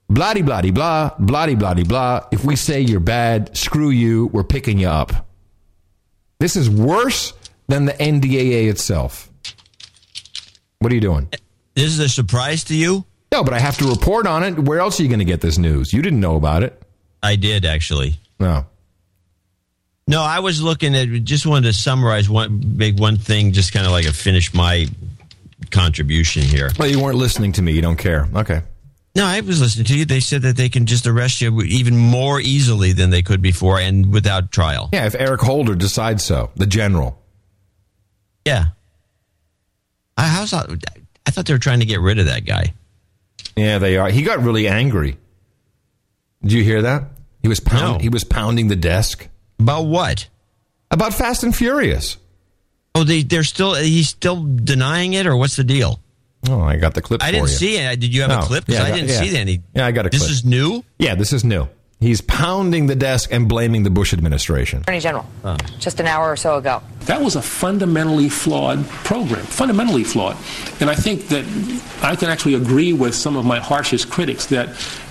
[0.10, 2.26] blah de blah de blah, blah de blah de blah.
[2.32, 5.28] If we say you're bad, screw you, we're picking you up.
[6.40, 7.34] This is worse
[7.68, 9.30] than the NDAA itself.
[10.80, 11.30] What are you doing?
[11.76, 13.06] This is a surprise to you?
[13.32, 14.58] No, but I have to report on it.
[14.58, 15.94] Where else are you going to get this news?
[15.94, 16.82] You didn't know about it.
[17.24, 18.20] I did actually.
[18.40, 18.66] No.
[20.08, 23.86] No, I was looking at just wanted to summarize one make one thing, just kind
[23.86, 24.88] of like a finish my
[25.70, 26.70] contribution here.
[26.78, 27.74] Well, you weren't listening to me.
[27.74, 28.28] You don't care.
[28.36, 28.62] Okay.
[29.16, 30.06] No, I was listening to you.
[30.06, 33.80] They said that they can just arrest you even more easily than they could before
[33.80, 34.90] and without trial.
[34.94, 37.22] Yeah, if Eric Holder decides so, the general.
[38.46, 38.66] Yeah.
[40.18, 40.70] I, how's that?
[41.26, 42.74] I thought they were trying to get rid of that guy.
[43.56, 44.10] Yeah, they are.
[44.10, 45.18] He got really angry.
[46.42, 47.04] Did you hear that?
[47.42, 49.28] He was pound, he was pounding the desk
[49.60, 50.28] About what?
[50.92, 52.18] about Fast and Furious.
[52.94, 56.00] Oh, they they're still he's still denying it, or what's the deal?
[56.50, 57.24] Oh, I got the clip.
[57.24, 57.48] I didn't you.
[57.56, 58.00] see it.
[58.00, 58.40] Did you have No.
[58.40, 58.66] a clip?
[58.66, 59.20] Because Yeah, I, got- didn't yeah.
[59.22, 59.62] see any.
[59.76, 60.22] Yeah, I got a Clip.
[60.22, 60.84] This is new.
[61.00, 61.68] Yeah, this is new.
[62.02, 64.82] He's pounding the desk and blaming the Bush administration.
[64.82, 65.24] Attorney General,
[65.78, 66.82] just an hour or so ago.
[67.02, 70.36] That was a fundamentally flawed program, fundamentally flawed.
[70.80, 71.46] And I think that
[72.02, 74.70] I can actually agree with some of my harshest critics that,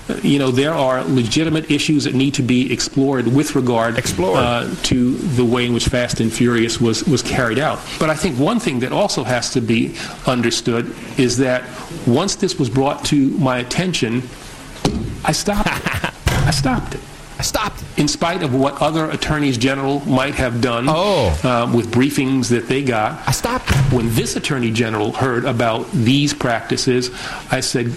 [0.09, 4.75] uh, you know, there are legitimate issues that need to be explored with regard uh,
[4.83, 7.79] to the way in which Fast and Furious was, was carried out.
[7.99, 9.95] But I think one thing that also has to be
[10.27, 11.63] understood is that
[12.05, 14.23] once this was brought to my attention,
[15.23, 16.13] I stopped it.
[16.45, 17.01] I stopped it.
[17.37, 17.99] I stopped it.
[17.99, 20.87] In spite of what other attorneys general might have done
[21.43, 23.27] um, with briefings that they got.
[23.27, 23.93] I stopped it.
[23.93, 27.09] When this attorney general heard about these practices,
[27.51, 27.93] I said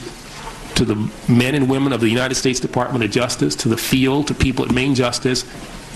[0.76, 4.28] to the men and women of the United States Department of Justice, to the field,
[4.28, 5.44] to people at Main Justice,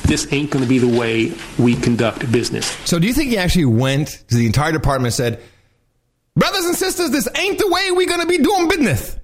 [0.02, 2.66] this ain't going to be the way we conduct business.
[2.84, 5.42] So, do you think he actually went to the entire department and said,
[6.34, 9.18] "Brothers and sisters, this ain't the way we're going to be doing business"?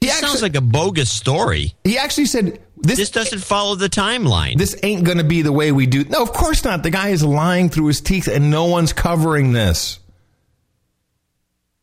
[0.00, 1.74] He It sounds like a bogus story.
[1.82, 5.72] He actually said, "This, doesn't follow the timeline." This ain't going to be the way
[5.72, 6.84] we do." No, of course not.
[6.84, 9.98] The guy is lying through his teeth, and no one's covering this.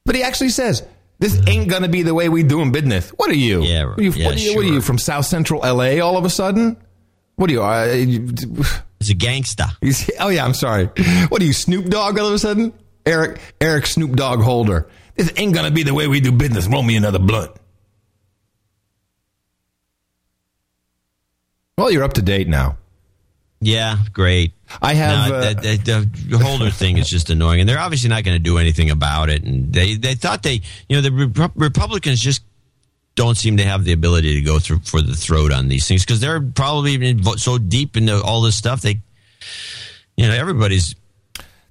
[0.05, 0.83] But he actually says,
[1.19, 3.63] "This ain't going to be the way we doing business." What are you?
[3.63, 5.99] Yeah, what are you, yeah, what, are you what are you from South Central LA?
[5.99, 6.77] All of a sudden,
[7.35, 7.63] what are you?
[7.63, 7.85] Uh,
[8.99, 9.75] He's a gangsta.
[9.81, 10.89] He's, oh yeah, I'm sorry.
[11.27, 12.17] What are you, Snoop Dogg?
[12.17, 12.73] All of a sudden,
[13.05, 14.87] Eric, Eric Snoop Dogg Holder.
[15.15, 16.65] This ain't gonna be the way we do business.
[16.67, 17.51] Roll me another blunt.
[21.77, 22.77] Well, you're up to date now.
[23.59, 24.53] Yeah, great.
[24.81, 28.09] I have, No, uh, the, the, the Holder thing is just annoying, and they're obviously
[28.09, 29.43] not going to do anything about it.
[29.43, 32.43] And they they thought they, you know, the Rep- Republicans just
[33.15, 36.03] don't seem to have the ability to go through for the throat on these things
[36.05, 38.81] because they're probably so deep into all this stuff.
[38.81, 39.01] They,
[40.17, 40.95] you know, everybody's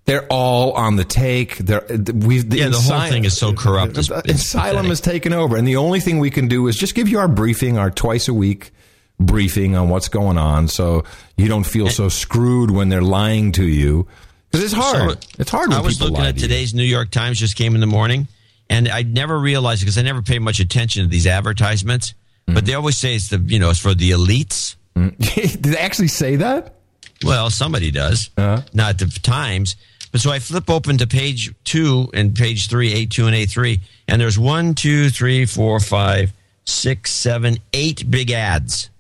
[0.07, 1.59] They're all on the take.
[1.59, 3.97] They're we've Yeah, the whole thing is so corrupt.
[3.99, 4.89] It's- it's Asylum pathetic.
[4.91, 7.29] has taken over, and the only thing we can do is just give you our
[7.29, 8.71] briefing, our twice a week
[9.21, 11.05] briefing on what's going on, so
[11.37, 14.07] you don't feel so screwed when they're lying to you.
[14.51, 15.23] Because it's hard.
[15.23, 16.49] So, it's hard when I was looking at to you.
[16.49, 18.29] today's New York Times just came in the morning,
[18.71, 22.11] and I never realized because I never pay much attention to these advertisements.
[22.13, 22.55] Mm-hmm.
[22.55, 24.77] But they always say it's the you know it's for the elites.
[24.95, 26.75] Did they actually say that?
[27.25, 28.63] Well, somebody does, Uh-huh.
[28.73, 29.77] not the Times.
[30.13, 33.47] But so I flip open to page two and page three, A two and A
[33.47, 36.33] three, and there's one, two, three, four, five,
[36.65, 38.91] six, seven, eight big ads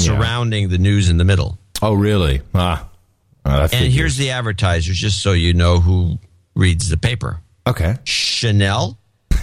[0.00, 1.58] surrounding the news in the middle.
[1.82, 2.42] Oh, really?
[2.54, 2.88] Ah.
[3.44, 3.94] Oh, And figures.
[3.94, 6.18] here's the advertisers, just so you know who
[6.54, 7.40] reads the paper.
[7.66, 7.96] Okay.
[8.04, 8.98] Chanel,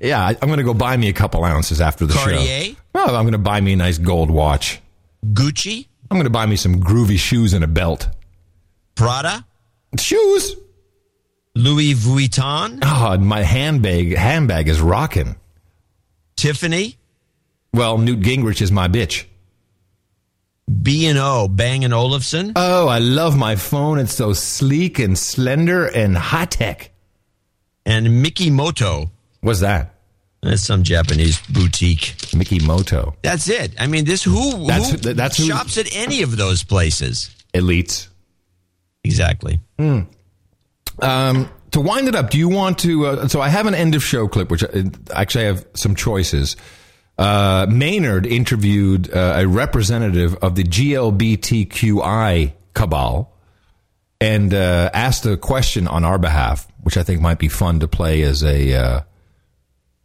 [0.00, 2.64] Yeah, I, I'm going to go buy me a couple ounces after the Cartier?
[2.64, 2.76] show.
[2.94, 4.80] Oh, I'm going to buy me a nice gold watch.
[5.24, 8.08] Gucci, I'm going to buy me some groovy shoes and a belt.
[8.94, 9.44] Prada,
[9.98, 10.56] Shoes.
[11.54, 15.36] Louis Vuitton, Oh, my handbag handbag is rocking.
[16.36, 16.98] Tiffany,
[17.76, 19.24] Well, Newt Gingrich is my bitch.
[20.82, 23.98] B and O, Bang and Olufsen, Oh, I love my phone.
[23.98, 26.90] It's so sleek and slender and high tech.
[27.84, 29.10] and Mikimoto.
[29.42, 29.94] What's that?
[30.42, 32.14] That's some Japanese boutique.
[32.34, 33.14] Mickey Moto.
[33.22, 33.72] That's it.
[33.78, 37.30] I mean, this who, That's- who that's who- shops at any of those places.
[37.54, 38.08] Elites.
[39.04, 39.60] Exactly.
[39.78, 43.06] Um, to wind it up, do you want to?
[43.06, 44.68] Uh, so I have an end of show clip, which uh,
[45.14, 46.56] actually I have some choices.
[47.18, 53.32] Uh, Maynard interviewed uh, a representative of the GLBTQI cabal
[54.20, 57.88] and uh, asked a question on our behalf, which I think might be fun to
[57.88, 59.00] play as a uh,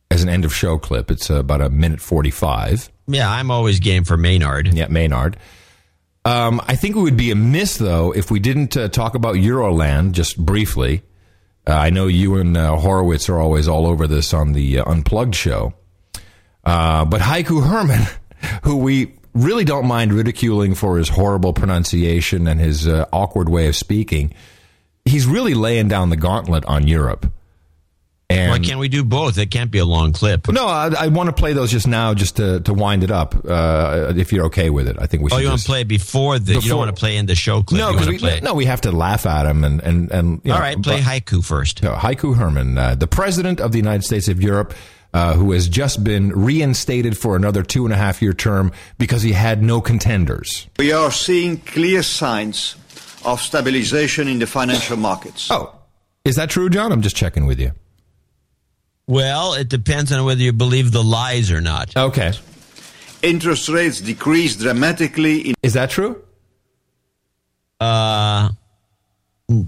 [0.10, 1.12] as an end of show clip.
[1.12, 2.90] It's uh, about a minute forty five.
[3.08, 4.74] Yeah, I'm always game for Maynard.
[4.74, 5.38] Yeah, Maynard.
[6.24, 10.12] Um, I think it would be amiss, though, if we didn't uh, talk about Euroland
[10.12, 11.02] just briefly.
[11.68, 14.90] Uh, I know you and uh, Horowitz are always all over this on the uh,
[14.90, 15.74] Unplugged show.
[16.64, 18.02] Uh, but Haiku Herman,
[18.64, 23.68] who we really don't mind ridiculing for his horrible pronunciation and his uh, awkward way
[23.68, 24.34] of speaking,
[25.06, 27.32] he's really laying down the gauntlet on Europe.
[28.30, 29.38] And Why can't we do both?
[29.38, 30.48] It can't be a long clip.
[30.48, 33.36] no, I, I want to play those just now, just to, to wind it up.
[33.46, 35.36] Uh, if you're okay with it, I think we should.
[35.36, 36.54] Oh, you want to play it before the?
[36.54, 37.80] You don't want to play in the show clip.
[37.82, 38.40] No, we, play.
[38.42, 40.42] no, we have to laugh at him and and and.
[40.46, 41.84] You All know, right, play but- haiku first.
[41.84, 44.74] no, Haiku Herman, uh, the president of the United States of Europe,
[45.14, 49.22] uh, who has just been reinstated for another two and a half year term because
[49.22, 50.68] he had no contenders.
[50.80, 52.76] We are seeing clear signs
[53.26, 55.50] of stabilization in the financial markets.
[55.52, 55.76] Oh,
[56.26, 56.92] is that true, John?
[56.92, 57.72] I'm just checking with you.
[59.08, 61.96] Well, it depends on whether you believe the lies or not.
[61.98, 62.32] Okay.
[63.22, 65.56] interest rates decreased dramatically in.
[65.62, 66.24] Is that true?
[67.80, 68.50] Uh,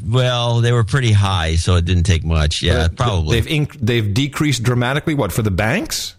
[0.06, 2.62] well, they were pretty high, so it didn't take much.
[2.62, 3.40] Yeah, probably.
[3.40, 5.14] They've inc- they've decreased dramatically.
[5.16, 6.16] What for the banks?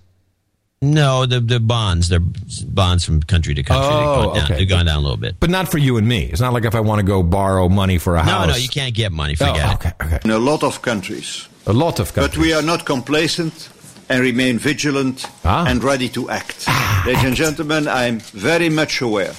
[0.82, 2.20] No, the the bonds, they're
[2.66, 3.86] bonds from country to country.
[3.88, 4.54] they've, Oh, gone down, okay.
[4.56, 5.36] they've gone down a little bit.
[5.40, 6.24] But not for you and me.
[6.24, 8.46] It's not like if I want to go borrow money for a No, house.
[8.48, 9.34] no, no, you can't get money.
[9.34, 9.74] Forget Oh, it.
[9.74, 10.18] okay, okay.
[10.24, 11.48] in a lot of countries.
[11.66, 12.36] A lot of countries.
[12.36, 13.70] But we are not complacent
[14.10, 15.64] and remain vigilant Ah.
[15.66, 16.66] and ready to act.
[17.06, 19.32] Ladies and gentlemen, I'm very much aware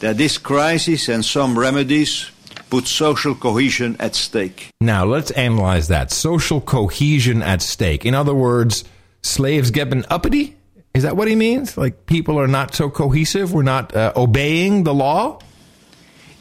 [0.00, 2.30] that this crisis and some remedies
[2.74, 4.70] put social cohesion at stake.
[4.80, 6.10] Now let's analyze that.
[6.10, 8.04] Social cohesion at stake.
[8.04, 8.82] In other words,
[9.22, 10.56] slaves getting uppity.
[10.92, 11.76] Is that what he means?
[11.76, 13.52] Like people are not so cohesive.
[13.52, 15.38] We're not uh, obeying the law.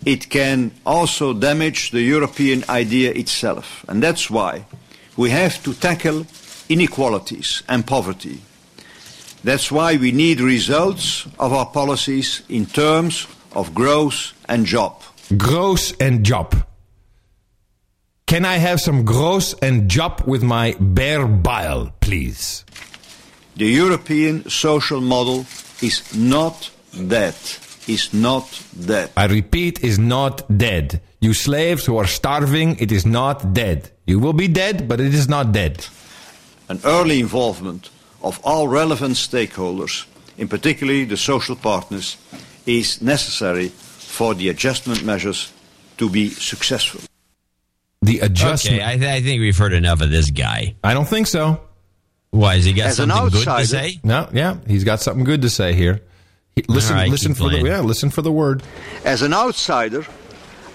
[0.07, 3.85] It can also damage the European idea itself.
[3.87, 4.65] And that's why
[5.15, 6.25] we have to tackle
[6.67, 8.41] inequalities and poverty.
[9.43, 15.03] That's why we need results of our policies in terms of growth and job.
[15.37, 16.65] Gross and job.
[18.27, 22.65] Can I have some gross and job with my bear bile, please?
[23.55, 25.45] The European social model
[25.81, 26.71] is not
[27.07, 27.35] dead.
[27.87, 29.11] Is not dead.
[29.15, 31.01] I repeat, is not dead.
[31.19, 33.91] You slaves who are starving, it is not dead.
[34.05, 35.85] You will be dead, but it is not dead.
[36.69, 37.89] An early involvement
[38.21, 40.05] of all relevant stakeholders,
[40.37, 42.17] in particular the social partners,
[42.65, 43.71] is necessary
[44.13, 45.51] for the adjustment measures
[45.97, 47.01] to be successful.
[48.03, 48.77] The adjustment.
[48.77, 50.75] Okay, I, th- I think we've heard enough of this guy.
[50.83, 51.59] I don't think so.
[52.29, 53.99] Why has he got As something good to say?
[54.03, 56.01] No, yeah, he's got something good to say here.
[56.55, 58.61] He- listen, All right, listen keep for the yeah, listen for the word.
[59.03, 60.05] As an outsider,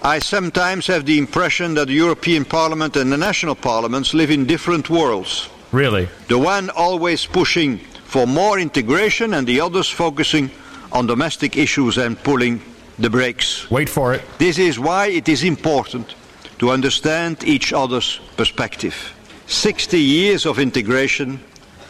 [0.03, 4.45] I sometimes have the impression that the European Parliament and the national parliaments live in
[4.45, 5.49] different worlds.
[5.71, 6.09] Really?
[6.27, 10.51] The one always pushing for more integration and the others focusing
[10.91, 12.61] on domestic issues and pulling
[12.99, 13.69] the brakes.
[13.71, 14.21] Wait for it.
[14.37, 16.15] This is why it is important
[16.59, 19.13] to understand each other's perspective.
[19.47, 21.39] 60 years of integration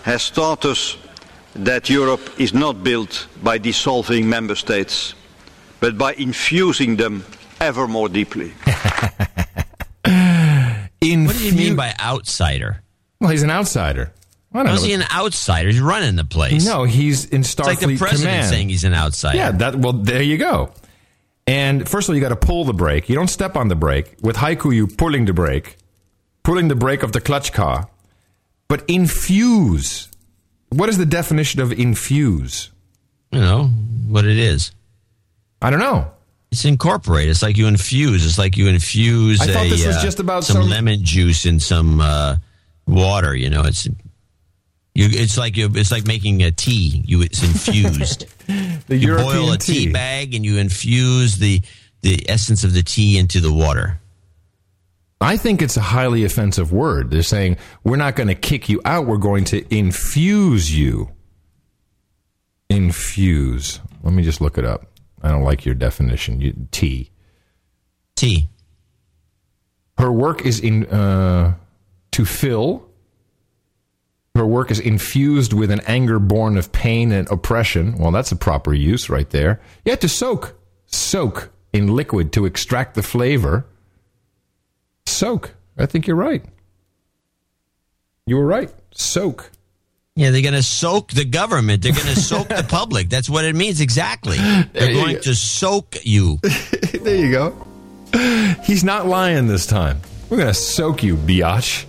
[0.03, 0.97] has taught us
[1.55, 5.13] that Europe is not built by dissolving member states,
[5.79, 7.25] but by infusing them
[7.59, 8.53] ever more deeply.
[11.01, 12.81] In What do you mean by outsider?
[13.19, 14.13] Well, he's an outsider.
[14.53, 14.88] I don't How's know.
[14.88, 15.69] he an outsider?
[15.69, 16.65] He's running the place.
[16.65, 18.49] No, he's in Starfleet it's like the president Command.
[18.49, 19.38] saying he's an outsider.
[19.38, 20.71] Yeah, that well, there you go.
[21.49, 23.09] And first of all, you got to pull the brake.
[23.09, 24.17] You don't step on the brake.
[24.21, 25.77] With haiku, you pulling the brake,
[26.43, 27.89] pulling the brake of the clutch car.
[28.67, 30.09] But infuse.
[30.69, 32.69] What is the definition of infuse?
[33.31, 33.63] You know
[34.07, 34.71] what it is.
[35.59, 36.11] I don't know.
[36.51, 37.27] It's incorporate.
[37.27, 38.27] It's like you infuse.
[38.27, 39.41] It's like you infuse.
[39.41, 42.35] I thought a, this was uh, just about some, some- lemon juice in some uh,
[42.85, 43.35] water.
[43.35, 43.87] You know, it's
[44.93, 45.08] you.
[45.09, 45.69] It's like you.
[45.74, 47.03] It's like making a tea.
[47.06, 47.22] You.
[47.22, 48.26] It's infused.
[48.88, 49.85] The you European boil a tea.
[49.85, 51.61] tea bag and you infuse the
[52.01, 54.00] the essence of the tea into the water.
[55.22, 57.11] I think it's a highly offensive word.
[57.11, 59.06] They're saying we're not going to kick you out.
[59.06, 61.11] We're going to infuse you.
[62.69, 63.80] Infuse.
[64.01, 64.88] Let me just look it up.
[65.22, 66.40] I don't like your definition.
[66.42, 67.11] You, tea.
[68.16, 68.48] Tea.
[69.98, 71.56] Her work is in uh,
[72.11, 72.89] to fill.
[74.35, 77.98] Her work is infused with an anger born of pain and oppression.
[77.98, 79.59] Well, that's a proper use right there.
[79.85, 83.66] You have to soak, soak in liquid to extract the flavor.
[85.06, 85.56] Soak.
[85.77, 86.43] I think you're right.
[88.25, 88.72] You were right.
[88.91, 89.51] Soak.
[90.16, 91.82] Yeah, they're going to soak the government.
[91.82, 93.09] They're going to soak the public.
[93.09, 94.38] That's what it means exactly.
[94.38, 95.22] They're going go.
[95.22, 96.40] to soak you.
[97.01, 97.66] there you go.
[98.64, 100.01] He's not lying this time.
[100.30, 101.85] We're going to soak you, biatch.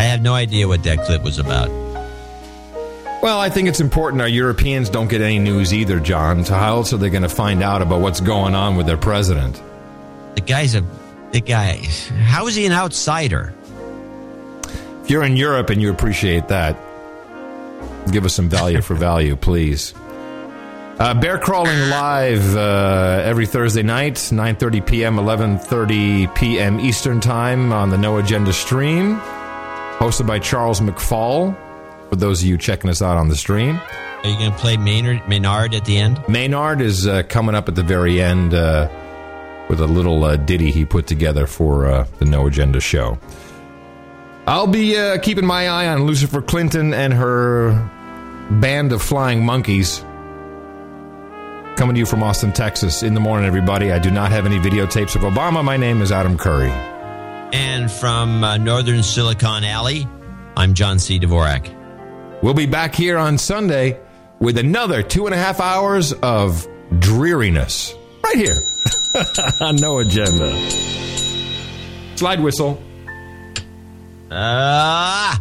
[0.00, 1.68] I have no idea what that clip was about.
[3.22, 6.42] Well, I think it's important our Europeans don't get any news either, John.
[6.46, 8.96] So how else are they going to find out about what's going on with their
[8.96, 9.60] president?
[10.36, 10.82] The guy's a
[11.32, 11.82] the guy.
[12.22, 13.52] How is he an outsider?
[15.04, 16.78] If you're in Europe and you appreciate that,
[18.10, 19.92] give us some value for value, please.
[20.98, 26.80] Uh, Bear Crawling Live uh, every Thursday night, 9.30 p.m., 11.30 p.m.
[26.80, 29.20] Eastern Time on the No Agenda stream.
[30.00, 31.54] Hosted by Charles McFall,
[32.08, 33.76] for those of you checking us out on the stream.
[33.76, 36.26] Are you going to play Maynard, Maynard at the end?
[36.26, 38.88] Maynard is uh, coming up at the very end uh,
[39.68, 43.18] with a little uh, ditty he put together for uh, the No Agenda show.
[44.46, 47.72] I'll be uh, keeping my eye on Lucifer Clinton and her
[48.52, 49.98] band of flying monkeys.
[51.76, 53.02] Coming to you from Austin, Texas.
[53.02, 53.92] In the morning, everybody.
[53.92, 55.62] I do not have any videotapes of Obama.
[55.62, 56.72] My name is Adam Curry.
[57.52, 60.06] And from uh, Northern Silicon Alley,
[60.56, 61.18] I'm John C.
[61.18, 61.76] Dvorak.
[62.42, 63.98] We'll be back here on Sunday
[64.38, 66.66] with another two and a half hours of
[66.98, 67.94] dreariness.
[68.24, 68.56] Right here
[69.60, 70.70] on No Agenda.
[72.16, 72.80] Slide whistle.
[74.30, 75.40] Ah!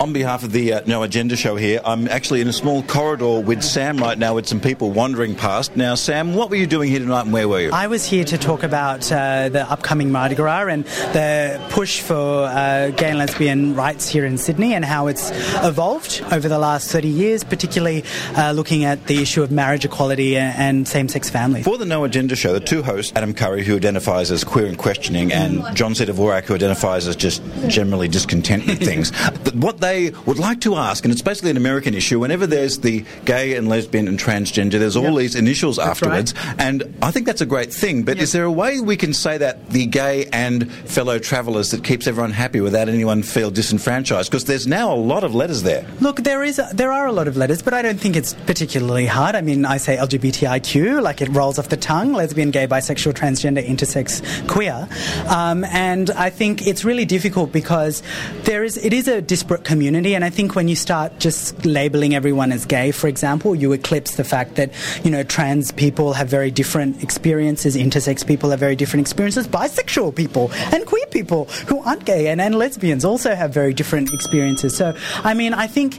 [0.00, 3.40] On behalf of the uh, No Agenda show here, I'm actually in a small corridor
[3.40, 5.76] with Sam right now with some people wandering past.
[5.76, 7.70] Now, Sam, what were you doing here tonight and where were you?
[7.72, 12.46] I was here to talk about uh, the upcoming Mardi Gras and the push for
[12.46, 15.30] uh, gay and lesbian rights here in Sydney and how it's
[15.62, 18.02] evolved over the last 30 years, particularly
[18.36, 21.64] uh, looking at the issue of marriage equality and, and same sex families.
[21.66, 24.78] For the No Agenda show, the two hosts, Adam Curry, who identifies as queer and
[24.78, 26.06] questioning, and John C.
[26.06, 29.10] Dvorak, who identifies as just generally discontent with things,
[29.54, 33.04] what they would like to ask, and it's basically an American issue, whenever there's the
[33.24, 37.46] gay and lesbian and transgender, there's all these initials afterwards, and I think that's a
[37.46, 41.18] great thing, but is there a way we can say that the gay and fellow
[41.18, 44.30] travellers that keeps everyone happy without anyone feel disenfranchised?
[44.30, 45.86] Because there's now a lot of letters there.
[46.00, 49.06] Look, there is there are a lot of letters, but I don't think it's particularly
[49.06, 49.34] hard.
[49.34, 53.66] I mean, I say LGBTIQ, like it rolls off the tongue: lesbian, gay, bisexual, transgender,
[53.66, 54.88] intersex, queer.
[55.28, 58.02] Um, and I think it's really difficult because
[58.44, 62.14] there is it is a disparate community, and I think when you start just labeling
[62.14, 64.70] everyone as gay, for example, you eclipse the fact that
[65.02, 70.14] you know trans people have very different experiences, intersex people have very different experiences, bisexual
[70.14, 74.76] people and queer people who aren't gay and, and lesbians also have very different experiences.
[74.76, 74.94] So,
[75.24, 75.98] I mean, I think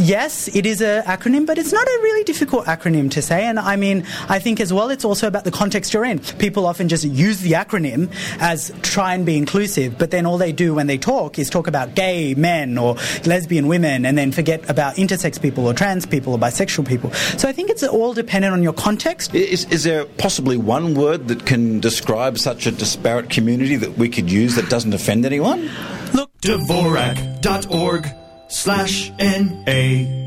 [0.00, 3.44] yes, it is an acronym, but it's not a really difficult acronym to say.
[3.44, 6.18] And I mean, I think as well, it's also about the context you're in.
[6.46, 8.10] People often just use the acronym
[8.40, 11.68] as try and be inclusive, but then all they do when they talk is talk
[11.68, 12.96] about gay men or
[13.26, 17.10] lesbian women and then forget about intersex people or trans people or bisexual people.
[17.12, 19.34] So I think it's all dependent on your context.
[19.34, 24.08] Is, is there possibly one word that can describe such a disparate community that we
[24.08, 25.70] could use that doesn't offend anyone?
[26.14, 28.08] Look, Dvorak.org
[28.48, 30.21] slash N-A